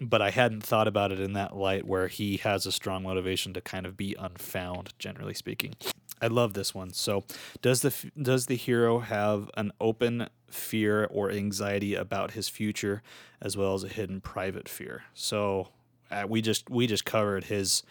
but 0.00 0.22
I 0.22 0.30
hadn't 0.30 0.62
thought 0.62 0.88
about 0.88 1.12
it 1.12 1.20
in 1.20 1.34
that 1.34 1.54
light 1.54 1.86
where 1.86 2.08
he 2.08 2.38
has 2.38 2.64
a 2.64 2.72
strong 2.72 3.02
motivation 3.02 3.52
to 3.54 3.60
kind 3.60 3.84
of 3.84 3.96
be 3.96 4.16
unfound, 4.18 4.94
generally 4.98 5.34
speaking. 5.34 5.74
I 6.22 6.26
love 6.26 6.54
this 6.54 6.74
one. 6.74 6.92
So, 6.92 7.24
does 7.62 7.82
the 7.82 7.94
does 8.20 8.46
the 8.46 8.56
hero 8.56 9.00
have 9.00 9.50
an 9.56 9.72
open 9.80 10.28
fear 10.50 11.06
or 11.10 11.30
anxiety 11.30 11.94
about 11.94 12.32
his 12.32 12.48
future, 12.48 13.02
as 13.40 13.56
well 13.56 13.74
as 13.74 13.84
a 13.84 13.88
hidden 13.88 14.20
private 14.20 14.68
fear? 14.68 15.04
So, 15.14 15.68
uh, 16.10 16.24
we 16.28 16.42
just 16.42 16.68
we 16.68 16.86
just 16.86 17.04
covered 17.04 17.44
his 17.44 17.82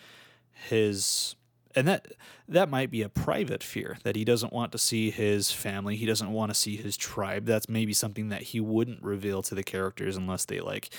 his 0.52 1.36
and 1.76 1.88
that 1.88 2.08
that 2.48 2.70
might 2.70 2.90
be 2.90 3.02
a 3.02 3.10
private 3.10 3.64
fear 3.64 3.98
that 4.04 4.16
he 4.16 4.26
doesn't 4.26 4.52
want 4.52 4.72
to 4.72 4.78
see 4.78 5.12
his 5.12 5.52
family 5.52 5.96
he 5.96 6.06
doesn't 6.06 6.32
want 6.32 6.50
to 6.50 6.56
see 6.56 6.76
his 6.76 6.98
tribe 6.98 7.46
that's 7.46 7.70
maybe 7.70 7.94
something 7.94 8.30
that 8.30 8.42
he 8.42 8.60
wouldn't 8.60 9.02
reveal 9.04 9.42
to 9.42 9.56
the 9.56 9.64
characters 9.64 10.18
unless 10.18 10.46
they 10.46 10.60
like 10.60 10.90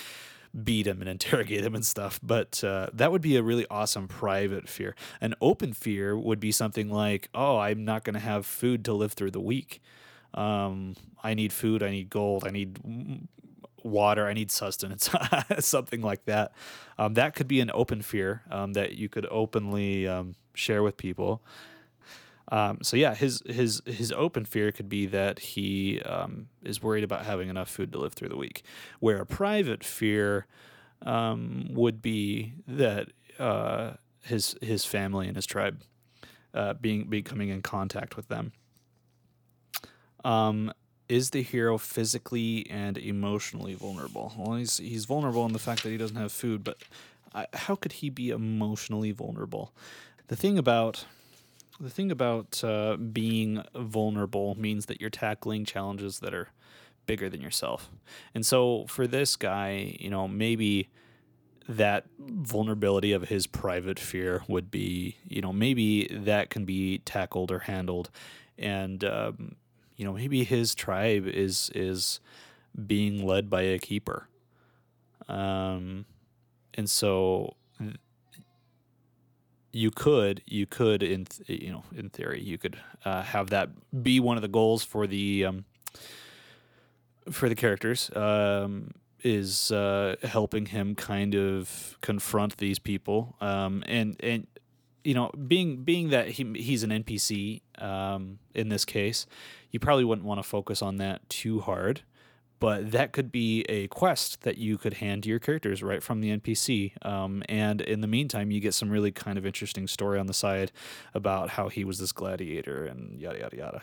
beat 0.64 0.86
him 0.86 1.00
and 1.00 1.08
interrogate 1.08 1.64
him 1.64 1.74
and 1.74 1.84
stuff 1.84 2.18
but 2.22 2.62
uh, 2.64 2.88
that 2.92 3.12
would 3.12 3.22
be 3.22 3.36
a 3.36 3.42
really 3.42 3.66
awesome 3.70 4.08
private 4.08 4.68
fear 4.68 4.94
an 5.20 5.34
open 5.40 5.72
fear 5.72 6.16
would 6.16 6.40
be 6.40 6.52
something 6.52 6.88
like 6.88 7.28
oh 7.34 7.58
i'm 7.58 7.84
not 7.84 8.04
going 8.04 8.14
to 8.14 8.20
have 8.20 8.44
food 8.46 8.84
to 8.84 8.92
live 8.92 9.12
through 9.12 9.30
the 9.30 9.40
week 9.40 9.80
um, 10.34 10.94
i 11.22 11.34
need 11.34 11.52
food 11.52 11.82
i 11.82 11.90
need 11.90 12.10
gold 12.10 12.46
i 12.46 12.50
need 12.50 12.78
water. 13.84 14.26
I 14.26 14.32
need 14.32 14.50
sustenance, 14.50 15.10
something 15.58 16.00
like 16.00 16.24
that. 16.26 16.52
Um, 16.98 17.14
that 17.14 17.34
could 17.34 17.48
be 17.48 17.60
an 17.60 17.70
open 17.72 18.02
fear 18.02 18.42
um, 18.50 18.74
that 18.74 18.92
you 18.92 19.08
could 19.08 19.26
openly 19.30 20.06
um, 20.06 20.34
share 20.54 20.82
with 20.82 20.96
people. 20.96 21.42
Um, 22.52 22.78
so 22.82 22.96
yeah, 22.96 23.14
his 23.14 23.42
his 23.46 23.80
his 23.86 24.10
open 24.12 24.44
fear 24.44 24.72
could 24.72 24.88
be 24.88 25.06
that 25.06 25.38
he 25.38 26.00
um, 26.02 26.48
is 26.64 26.82
worried 26.82 27.04
about 27.04 27.24
having 27.24 27.48
enough 27.48 27.70
food 27.70 27.92
to 27.92 27.98
live 27.98 28.14
through 28.14 28.28
the 28.30 28.36
week, 28.36 28.62
where 28.98 29.20
a 29.20 29.26
private 29.26 29.84
fear 29.84 30.46
um, 31.02 31.68
would 31.70 32.02
be 32.02 32.54
that 32.66 33.08
uh, 33.38 33.92
his 34.22 34.56
his 34.60 34.84
family 34.84 35.28
and 35.28 35.36
his 35.36 35.46
tribe 35.46 35.82
uh, 36.52 36.74
being 36.74 37.04
becoming 37.04 37.50
in 37.50 37.62
contact 37.62 38.16
with 38.16 38.28
them. 38.28 38.52
Um, 40.24 40.72
is 41.08 41.30
the 41.30 41.42
hero 41.42 41.78
physically 41.78 42.66
and 42.70 42.98
emotionally 42.98 43.74
vulnerable? 43.74 44.32
Well, 44.36 44.56
he's 44.56 44.78
he's 44.78 45.04
vulnerable 45.04 45.46
in 45.46 45.52
the 45.52 45.58
fact 45.60 45.84
that 45.84 45.90
he 45.90 45.96
doesn't 45.96 46.16
have 46.16 46.32
food, 46.32 46.64
but 46.64 46.82
I, 47.34 47.46
how 47.54 47.76
could 47.76 47.92
he 47.92 48.10
be 48.10 48.30
emotionally 48.30 49.12
vulnerable? 49.12 49.72
The 50.30 50.36
thing 50.36 50.58
about 50.58 51.06
the 51.80 51.90
thing 51.90 52.12
about 52.12 52.62
uh, 52.62 52.96
being 52.96 53.64
vulnerable 53.74 54.54
means 54.54 54.86
that 54.86 55.00
you're 55.00 55.10
tackling 55.10 55.64
challenges 55.64 56.20
that 56.20 56.32
are 56.32 56.50
bigger 57.04 57.28
than 57.28 57.40
yourself. 57.40 57.90
And 58.32 58.46
so 58.46 58.84
for 58.86 59.08
this 59.08 59.34
guy, 59.34 59.96
you 59.98 60.08
know, 60.08 60.28
maybe 60.28 60.88
that 61.68 62.06
vulnerability 62.16 63.10
of 63.10 63.28
his 63.28 63.48
private 63.48 63.98
fear 63.98 64.44
would 64.46 64.70
be, 64.70 65.16
you 65.26 65.40
know, 65.40 65.52
maybe 65.52 66.06
that 66.12 66.48
can 66.48 66.64
be 66.64 66.98
tackled 66.98 67.50
or 67.50 67.60
handled. 67.60 68.08
And, 68.56 69.02
um, 69.02 69.56
you 69.96 70.04
know, 70.04 70.12
maybe 70.12 70.44
his 70.44 70.76
tribe 70.76 71.26
is, 71.26 71.72
is 71.74 72.20
being 72.86 73.26
led 73.26 73.50
by 73.50 73.62
a 73.62 73.80
keeper. 73.80 74.28
Um, 75.28 76.04
and 76.74 76.88
so 76.88 77.56
you 79.72 79.90
could 79.90 80.42
you 80.46 80.66
could 80.66 81.02
in 81.02 81.24
th- 81.24 81.62
you 81.62 81.70
know 81.70 81.84
in 81.96 82.10
theory 82.10 82.42
you 82.42 82.58
could 82.58 82.76
uh, 83.04 83.22
have 83.22 83.50
that 83.50 83.70
be 84.02 84.18
one 84.20 84.36
of 84.36 84.42
the 84.42 84.48
goals 84.48 84.82
for 84.82 85.06
the 85.06 85.44
um, 85.44 85.64
for 87.30 87.48
the 87.48 87.54
characters 87.54 88.10
um, 88.16 88.92
is 89.22 89.70
uh, 89.70 90.16
helping 90.22 90.66
him 90.66 90.94
kind 90.94 91.34
of 91.34 91.96
confront 92.00 92.56
these 92.56 92.78
people. 92.78 93.36
Um, 93.40 93.84
and 93.86 94.16
and 94.20 94.46
you 95.04 95.14
know 95.14 95.30
being 95.30 95.84
being 95.84 96.10
that 96.10 96.28
he 96.28 96.44
he's 96.56 96.82
an 96.82 96.90
NPC 96.90 97.62
um, 97.78 98.38
in 98.54 98.68
this 98.68 98.84
case 98.84 99.26
you 99.70 99.80
probably 99.80 100.04
wouldn't 100.04 100.26
want 100.26 100.38
to 100.38 100.42
focus 100.42 100.82
on 100.82 100.96
that 100.96 101.26
too 101.28 101.60
hard 101.60 102.02
but 102.60 102.90
that 102.92 103.12
could 103.12 103.32
be 103.32 103.62
a 103.70 103.88
quest 103.88 104.42
that 104.42 104.58
you 104.58 104.76
could 104.76 104.94
hand 104.94 105.22
to 105.22 105.30
your 105.30 105.38
characters 105.38 105.82
right 105.82 106.02
from 106.02 106.20
the 106.20 106.36
NPC. 106.36 106.92
Um, 107.04 107.42
and 107.48 107.80
in 107.80 108.02
the 108.02 108.06
meantime, 108.06 108.50
you 108.50 108.60
get 108.60 108.74
some 108.74 108.90
really 108.90 109.10
kind 109.10 109.38
of 109.38 109.46
interesting 109.46 109.88
story 109.88 110.18
on 110.20 110.26
the 110.26 110.34
side 110.34 110.70
about 111.14 111.50
how 111.50 111.70
he 111.70 111.84
was 111.84 111.98
this 111.98 112.12
gladiator 112.12 112.84
and 112.84 113.18
yada, 113.18 113.40
yada, 113.40 113.56
yada. 113.56 113.82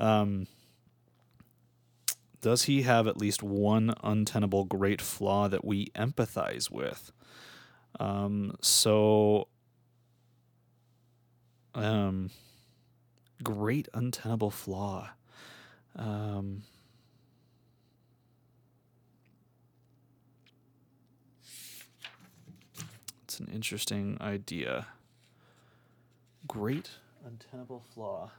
Um, 0.00 0.48
does 2.40 2.64
he 2.64 2.82
have 2.82 3.06
at 3.06 3.16
least 3.16 3.42
one 3.42 3.94
untenable 4.02 4.64
great 4.64 5.00
flaw 5.00 5.46
that 5.46 5.64
we 5.64 5.86
empathize 5.94 6.70
with? 6.70 7.12
Um, 8.00 8.56
so, 8.60 9.46
um, 11.74 12.30
great 13.44 13.88
untenable 13.94 14.50
flaw. 14.50 15.10
Um, 15.94 16.62
an 23.40 23.48
interesting 23.52 24.18
idea. 24.20 24.86
Great 26.46 26.90
untenable 27.26 27.82
flaw. 27.94 28.30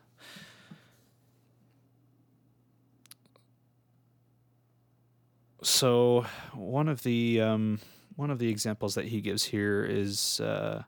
So 5.62 6.26
one 6.54 6.88
of 6.88 7.04
the 7.04 7.42
um, 7.42 7.80
one 8.16 8.32
of 8.32 8.40
the 8.40 8.50
examples 8.50 8.96
that 8.96 9.06
he 9.06 9.22
gives 9.22 9.46
here 9.46 9.84
is 9.84 10.40
uh, 10.40 10.84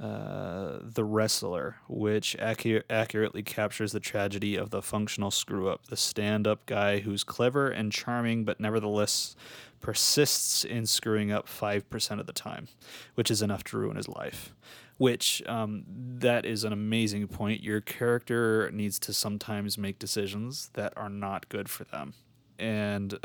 uh, 0.00 0.78
the 0.80 1.04
wrestler, 1.04 1.76
which 1.88 2.36
accu- 2.38 2.82
accurately 2.88 3.42
captures 3.42 3.92
the 3.92 4.00
tragedy 4.00 4.56
of 4.56 4.70
the 4.70 4.80
functional 4.80 5.30
screw 5.30 5.68
up, 5.68 5.86
the 5.86 5.96
stand 5.96 6.46
up 6.46 6.64
guy 6.66 7.00
who's 7.00 7.24
clever 7.24 7.68
and 7.68 7.92
charming, 7.92 8.44
but 8.44 8.60
nevertheless 8.60 9.34
persists 9.80 10.64
in 10.64 10.86
screwing 10.86 11.30
up 11.30 11.48
5% 11.48 12.20
of 12.20 12.26
the 12.26 12.32
time, 12.32 12.68
which 13.14 13.30
is 13.30 13.42
enough 13.42 13.64
to 13.64 13.78
ruin 13.78 13.96
his 13.96 14.08
life. 14.08 14.54
Which, 14.96 15.42
um, 15.46 15.84
that 15.88 16.44
is 16.44 16.64
an 16.64 16.72
amazing 16.72 17.28
point. 17.28 17.62
Your 17.62 17.80
character 17.80 18.68
needs 18.72 18.98
to 19.00 19.12
sometimes 19.12 19.78
make 19.78 19.98
decisions 19.98 20.70
that 20.74 20.92
are 20.96 21.08
not 21.08 21.48
good 21.48 21.68
for 21.68 21.84
them 21.84 22.14
and 22.58 23.10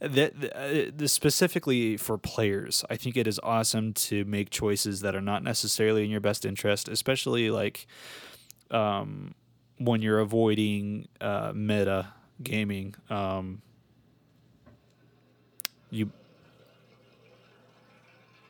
that 0.00 0.92
uh, 1.00 1.06
specifically 1.06 1.96
for 1.96 2.16
players 2.16 2.84
i 2.88 2.96
think 2.96 3.16
it 3.16 3.26
is 3.26 3.38
awesome 3.42 3.92
to 3.92 4.24
make 4.24 4.50
choices 4.50 5.00
that 5.00 5.14
are 5.14 5.20
not 5.20 5.42
necessarily 5.42 6.04
in 6.04 6.10
your 6.10 6.20
best 6.20 6.44
interest 6.44 6.88
especially 6.88 7.50
like 7.50 7.86
um, 8.70 9.34
when 9.78 10.00
you're 10.00 10.20
avoiding 10.20 11.06
uh, 11.20 11.52
meta 11.54 12.08
gaming 12.42 12.94
um, 13.10 13.60
you 15.90 16.10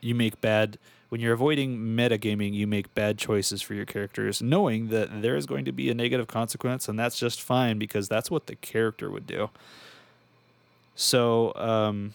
you 0.01 0.15
make 0.15 0.39
bad 0.41 0.77
when 1.09 1.21
you're 1.21 1.33
avoiding 1.33 1.77
metagaming, 1.77 2.53
you 2.53 2.67
make 2.67 2.93
bad 2.95 3.17
choices 3.17 3.61
for 3.61 3.73
your 3.73 3.85
characters, 3.85 4.41
knowing 4.41 4.89
that 4.89 5.21
there 5.21 5.35
is 5.35 5.45
going 5.45 5.63
to 5.65 5.71
be 5.71 5.89
a 5.89 5.93
negative 5.93 6.27
consequence, 6.27 6.89
and 6.89 6.97
that's 6.97 7.17
just 7.17 7.41
fine 7.41 7.77
because 7.77 8.07
that's 8.07 8.31
what 8.31 8.47
the 8.47 8.55
character 8.55 9.09
would 9.09 9.27
do. 9.27 9.49
So, 10.95 11.53
um, 11.55 12.13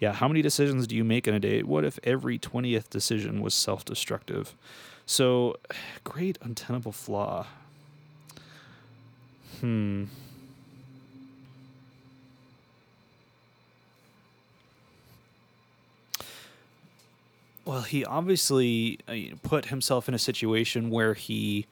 yeah, 0.00 0.12
how 0.12 0.28
many 0.28 0.42
decisions 0.42 0.86
do 0.86 0.96
you 0.96 1.04
make 1.04 1.26
in 1.28 1.34
a 1.34 1.40
day? 1.40 1.62
What 1.62 1.84
if 1.84 1.98
every 2.04 2.38
20th 2.38 2.88
decision 2.90 3.40
was 3.40 3.54
self 3.54 3.84
destructive? 3.84 4.54
So, 5.06 5.56
great 6.04 6.38
untenable 6.42 6.92
flaw. 6.92 7.46
Hmm. 9.60 10.04
Well, 17.64 17.82
he 17.82 18.04
obviously 18.04 18.98
uh, 19.06 19.36
put 19.42 19.66
himself 19.66 20.08
in 20.08 20.14
a 20.14 20.18
situation 20.18 20.90
where 20.90 21.14
he 21.14 21.66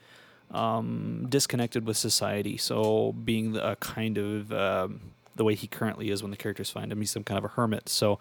um, 0.53 1.27
disconnected 1.29 1.85
with 1.85 1.97
society. 1.97 2.57
So, 2.57 3.13
being 3.13 3.57
a 3.57 3.77
kind 3.77 4.17
of 4.17 4.53
um, 4.53 5.01
the 5.35 5.45
way 5.45 5.55
he 5.55 5.67
currently 5.67 6.11
is 6.11 6.23
when 6.23 6.31
the 6.31 6.37
characters 6.37 6.71
find 6.71 6.93
him, 6.93 7.01
he's 7.01 7.11
some 7.11 7.25
kind 7.25 7.39
of 7.39 7.45
a 7.45 7.49
hermit. 7.49 7.89
So, 7.89 8.21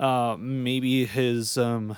uh, 0.00 0.36
maybe 0.38 1.04
his 1.04 1.58
um, 1.58 1.96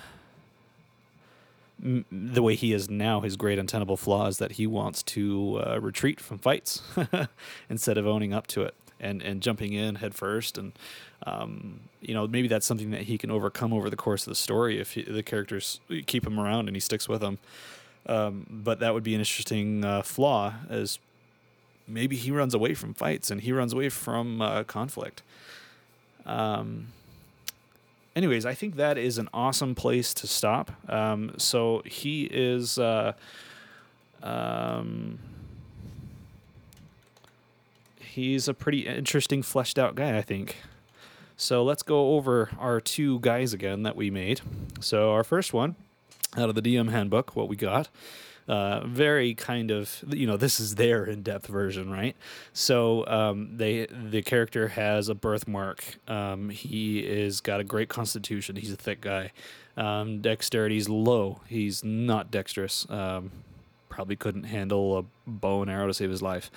the 1.79 2.43
way 2.43 2.55
he 2.55 2.72
is 2.72 2.89
now, 2.89 3.20
his 3.20 3.37
great 3.37 3.59
untenable 3.59 3.97
flaw 3.97 4.27
is 4.27 4.39
that 4.39 4.53
he 4.53 4.66
wants 4.66 5.03
to 5.03 5.62
uh, 5.64 5.79
retreat 5.81 6.20
from 6.20 6.39
fights 6.39 6.83
instead 7.70 7.99
of 7.99 8.07
owning 8.07 8.33
up 8.33 8.47
to 8.49 8.62
it 8.62 8.74
and 8.99 9.20
and 9.20 9.43
jumping 9.43 9.74
in 9.74 9.97
head 9.97 10.14
first 10.14 10.57
and 10.57 10.72
um, 11.27 11.81
you 12.01 12.14
know 12.14 12.27
maybe 12.27 12.49
that's 12.49 12.64
something 12.64 12.93
that 12.93 13.03
he 13.03 13.18
can 13.18 13.31
overcome 13.31 13.70
over 13.70 13.91
the 13.91 13.97
course 13.97 14.27
of 14.27 14.31
the 14.31 14.35
story 14.35 14.81
if 14.81 14.93
he, 14.93 15.03
the 15.03 15.22
characters 15.22 15.81
keep 16.07 16.27
him 16.27 16.41
around 16.41 16.66
and 16.66 16.74
he 16.74 16.81
sticks 16.81 17.07
with 17.07 17.20
them 17.20 17.39
um, 18.07 18.47
but 18.49 18.81
that 18.81 18.95
would 18.95 19.03
be 19.03 19.14
an 19.14 19.20
interesting 19.20 19.85
uh, 19.85 20.01
flaw 20.03 20.55
as 20.70 20.99
maybe 21.87 22.16
he 22.16 22.31
runs 22.31 22.55
away 22.55 22.74
from 22.74 22.95
fights 22.95 23.31
and 23.31 23.41
he 23.41 23.53
runs 23.53 23.72
away 23.72 23.89
from 23.89 24.41
uh, 24.41 24.64
conflict. 24.64 25.22
Um, 26.24 26.89
anyways 28.17 28.45
i 28.45 28.55
think 28.55 28.75
that 28.75 28.99
is 28.99 29.19
an 29.19 29.29
awesome 29.33 29.77
place 29.77 30.12
to 30.12 30.27
stop 30.27 30.73
um, 30.91 31.33
so 31.37 31.83
he 31.85 32.25
is 32.25 32.79
uh, 32.79 33.12
um, 34.23 35.19
he's 38.17 38.49
a 38.49 38.55
pretty 38.55 38.87
interesting, 38.87 39.43
fleshed 39.43 39.79
out 39.79 39.95
guy, 39.95 40.17
I 40.17 40.23
think. 40.23 40.57
So 41.37 41.62
let's 41.62 41.83
go 41.83 42.14
over 42.14 42.49
our 42.59 42.81
two 42.81 43.21
guys 43.21 43.53
again 43.53 43.83
that 43.83 43.95
we 43.95 44.11
made. 44.11 44.41
So 44.81 45.12
our 45.12 45.23
first 45.23 45.53
one 45.53 45.77
out 46.35 46.49
of 46.49 46.55
the 46.55 46.62
DM 46.62 46.91
handbook, 46.91 47.37
what 47.37 47.47
we 47.47 47.57
got 47.57 47.91
Uh, 48.49 48.87
very 48.87 49.35
kind 49.35 49.73
of 49.73 50.05
you 50.09 50.25
know 50.25 50.37
this 50.37 50.61
is 50.61 50.77
their 50.77 51.05
in-depth 51.05 51.49
version, 51.49 51.91
right? 51.91 52.15
So 52.53 53.05
um, 53.07 53.57
they 53.57 53.87
the 53.87 54.23
character 54.23 54.69
has 54.69 55.09
a 55.09 55.15
birthmark. 55.15 55.85
Um, 56.07 56.51
he 56.51 57.01
is 57.01 57.41
got 57.41 57.59
a 57.61 57.65
great 57.65 57.89
constitution. 57.89 58.57
He's 58.57 58.73
a 58.73 58.77
thick 58.77 59.01
guy. 59.01 59.33
Um, 59.77 60.23
dexterity's 60.23 60.89
low. 60.89 61.41
He's 61.49 61.83
not 61.83 62.31
dexterous. 62.31 62.87
Um, 62.89 63.31
probably 63.89 64.17
couldn't 64.17 64.45
handle 64.45 64.99
a 64.99 65.05
bow 65.27 65.63
and 65.63 65.71
arrow 65.71 65.89
to 65.89 65.95
save 65.95 66.11
his 66.11 66.23
life 66.23 66.51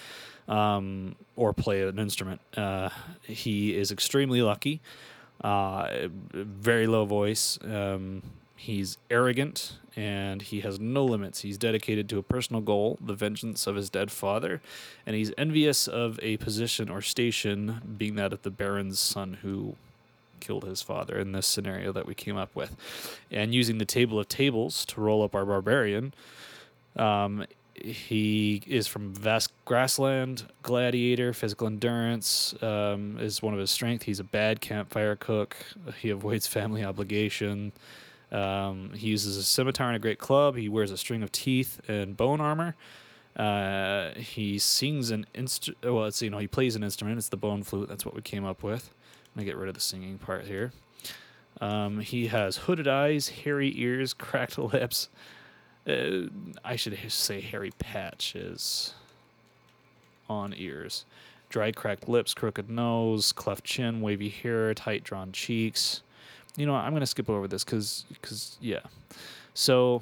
um, 0.48 1.16
or 1.36 1.54
play 1.54 1.82
an 1.82 1.98
instrument. 1.98 2.42
Uh, 2.56 2.90
he 3.24 3.76
is 3.76 3.92
extremely 3.92 4.42
lucky. 4.42 4.82
Uh, 5.42 6.10
very 6.34 6.86
low 6.86 7.06
voice. 7.06 7.58
Um, 7.64 8.22
he's 8.56 8.98
arrogant 9.10 9.79
and 9.96 10.42
he 10.42 10.62
has 10.62 10.80
no 10.80 11.06
limits. 11.06 11.42
He's 11.42 11.58
dedicated 11.58 12.10
to 12.10 12.18
a 12.18 12.24
personal 12.24 12.62
goal, 12.62 12.98
the 13.02 13.14
vengeance 13.14 13.68
of 13.68 13.76
his 13.76 13.90
dead 13.90 14.12
father, 14.12 14.62
and 15.06 15.16
he's 15.16 15.32
envious 15.38 15.88
of 15.88 16.20
a 16.22 16.38
position 16.38 16.90
or 16.90 17.02
station, 17.02 17.96
being 17.98 18.16
that 18.16 18.34
of 18.34 18.42
the 18.44 18.52
Baron's 18.52 19.00
son 19.00 19.40
who 19.42 19.76
killed 20.40 20.64
his 20.64 20.82
father 20.82 21.20
in 21.20 21.32
this 21.34 21.48
scenario 21.48 21.92
that 21.92 22.06
we 22.06 22.16
came 22.16 22.38
up 22.38 22.56
with. 22.56 22.76
And 23.32 23.54
using 23.54 23.78
the 23.78 23.86
table 23.86 24.20
of 24.20 24.28
tables 24.28 24.86
to 24.86 25.02
roll 25.02 25.24
up 25.24 25.36
our 25.36 25.46
barbarian, 25.46 26.14
um, 26.96 27.46
he 27.84 28.62
is 28.68 28.88
from 28.88 29.14
vast 29.14 29.52
grassland, 29.66 30.44
gladiator, 30.64 31.34
physical 31.34 31.68
endurance 31.68 32.54
um, 32.62 33.18
is 33.20 33.42
one 33.42 33.54
of 33.54 33.60
his 33.60 33.72
strengths. 33.72 34.06
He's 34.06 34.20
a 34.20 34.24
bad 34.24 34.60
campfire 34.62 35.16
cook. 35.16 35.56
He 36.00 36.10
avoids 36.10 36.48
family 36.48 36.84
obligation. 36.84 37.72
Um, 38.32 38.92
he 38.94 39.08
uses 39.08 39.38
a 39.38 39.44
scimitar 39.44 39.88
and 39.88 39.96
a 39.96 40.00
great 40.00 40.20
club. 40.20 40.56
He 40.56 40.70
wears 40.70 40.92
a 40.92 40.98
string 40.98 41.24
of 41.24 41.32
teeth 41.32 41.82
and 41.88 42.16
bone 42.16 42.42
armor. 42.42 42.76
Uh, 43.36 44.14
he 44.16 44.60
sings 44.60 45.12
an 45.12 45.26
instrument. 45.34 45.84
Well, 45.84 46.06
it's 46.06 46.22
you 46.22 46.30
know 46.30 46.40
he 46.40 46.48
plays 46.48 46.76
an 46.76 46.84
instrument. 46.84 47.18
It's 47.18 47.30
the 47.30 47.38
bone 47.38 47.64
flute. 47.64 47.88
That's 47.88 48.06
what 48.06 48.16
we 48.16 48.22
came 48.22 48.46
up 48.46 48.64
with. 48.64 48.90
I'm 49.14 49.42
gonna 49.42 49.46
get 49.46 49.58
rid 49.58 49.70
of 49.70 49.76
the 49.76 49.82
singing 49.82 50.18
part 50.18 50.46
here. 50.46 50.72
Um, 51.62 52.00
he 52.00 52.28
has 52.28 52.58
hooded 52.58 52.88
eyes, 52.88 53.30
hairy 53.30 53.74
ears, 53.76 54.14
cracked 54.14 54.58
lips. 54.58 55.10
Uh, 55.88 56.28
I 56.64 56.76
should 56.76 56.98
say 57.12 57.42
hairy 57.42 57.72
patches 57.80 58.94
on 60.30 60.54
ears. 60.56 61.06
Dry, 61.50 61.72
cracked 61.72 62.08
lips, 62.08 62.34
crooked 62.34 62.70
nose, 62.70 63.32
cleft 63.32 63.64
chin, 63.64 64.02
wavy 64.02 64.30
hair, 64.30 64.74
tight 64.74 65.04
drawn 65.04 65.32
cheeks. 65.32 66.04
You 66.60 66.66
know, 66.66 66.74
what, 66.74 66.84
I'm 66.84 66.94
gonna 66.94 67.06
skip 67.06 67.30
over 67.30 67.48
this 67.48 67.64
because, 67.64 68.06
because 68.10 68.58
yeah. 68.62 68.82
So, 69.54 70.02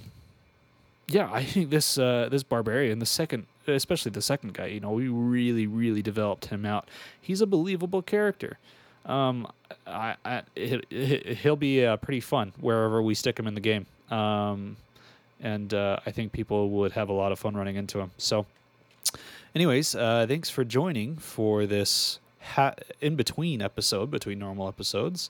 yeah, 1.08 1.30
I 1.32 1.43
think 1.43 1.70
this 1.70 1.97
uh, 1.97 2.28
this 2.32 2.43
barbarian, 2.43 2.99
the 2.99 3.05
second, 3.05 3.45
especially 3.68 4.12
the 4.12 4.22
second 4.22 4.53
guy, 4.53 4.68
you 4.68 4.80
know, 4.80 4.91
we 4.91 5.08
really, 5.08 5.68
really 5.68 6.01
developed 6.01 6.45
him 6.45 6.66
out. 6.66 6.89
He's 7.22 7.41
a 7.41 7.47
believable 7.47 8.01
character. 8.01 8.58
Um, 9.05 9.47
I, 9.86 10.16
I 10.26 10.41
it, 10.55 11.43
will 11.43 11.55
be 11.55 11.86
uh, 11.86 11.97
pretty 11.97 12.20
fun 12.20 12.53
wherever 12.60 13.01
we 13.01 13.14
stick 13.16 13.39
him 13.39 13.47
in 13.47 13.53
the 13.53 13.62
game. 13.62 13.86
Um, 14.10 14.78
and 15.39 15.74
uh, 15.74 15.99
I 16.05 16.12
think 16.12 16.32
people 16.32 16.70
would 16.72 16.93
have 16.93 17.10
a 17.10 17.14
lot 17.14 17.32
of 17.32 17.39
fun 17.39 17.55
running 17.55 17.76
into 17.76 17.99
him. 17.99 18.12
So, 18.18 18.45
anyways, 19.55 19.95
uh, 19.95 20.26
thanks 20.28 20.49
for 20.49 20.66
joining 20.66 21.16
for 21.18 21.66
this 21.66 22.20
ha- 22.41 22.76
in 23.01 23.16
between 23.16 23.62
episode 23.62 24.10
between 24.12 24.39
normal 24.39 24.68
episodes, 24.68 25.30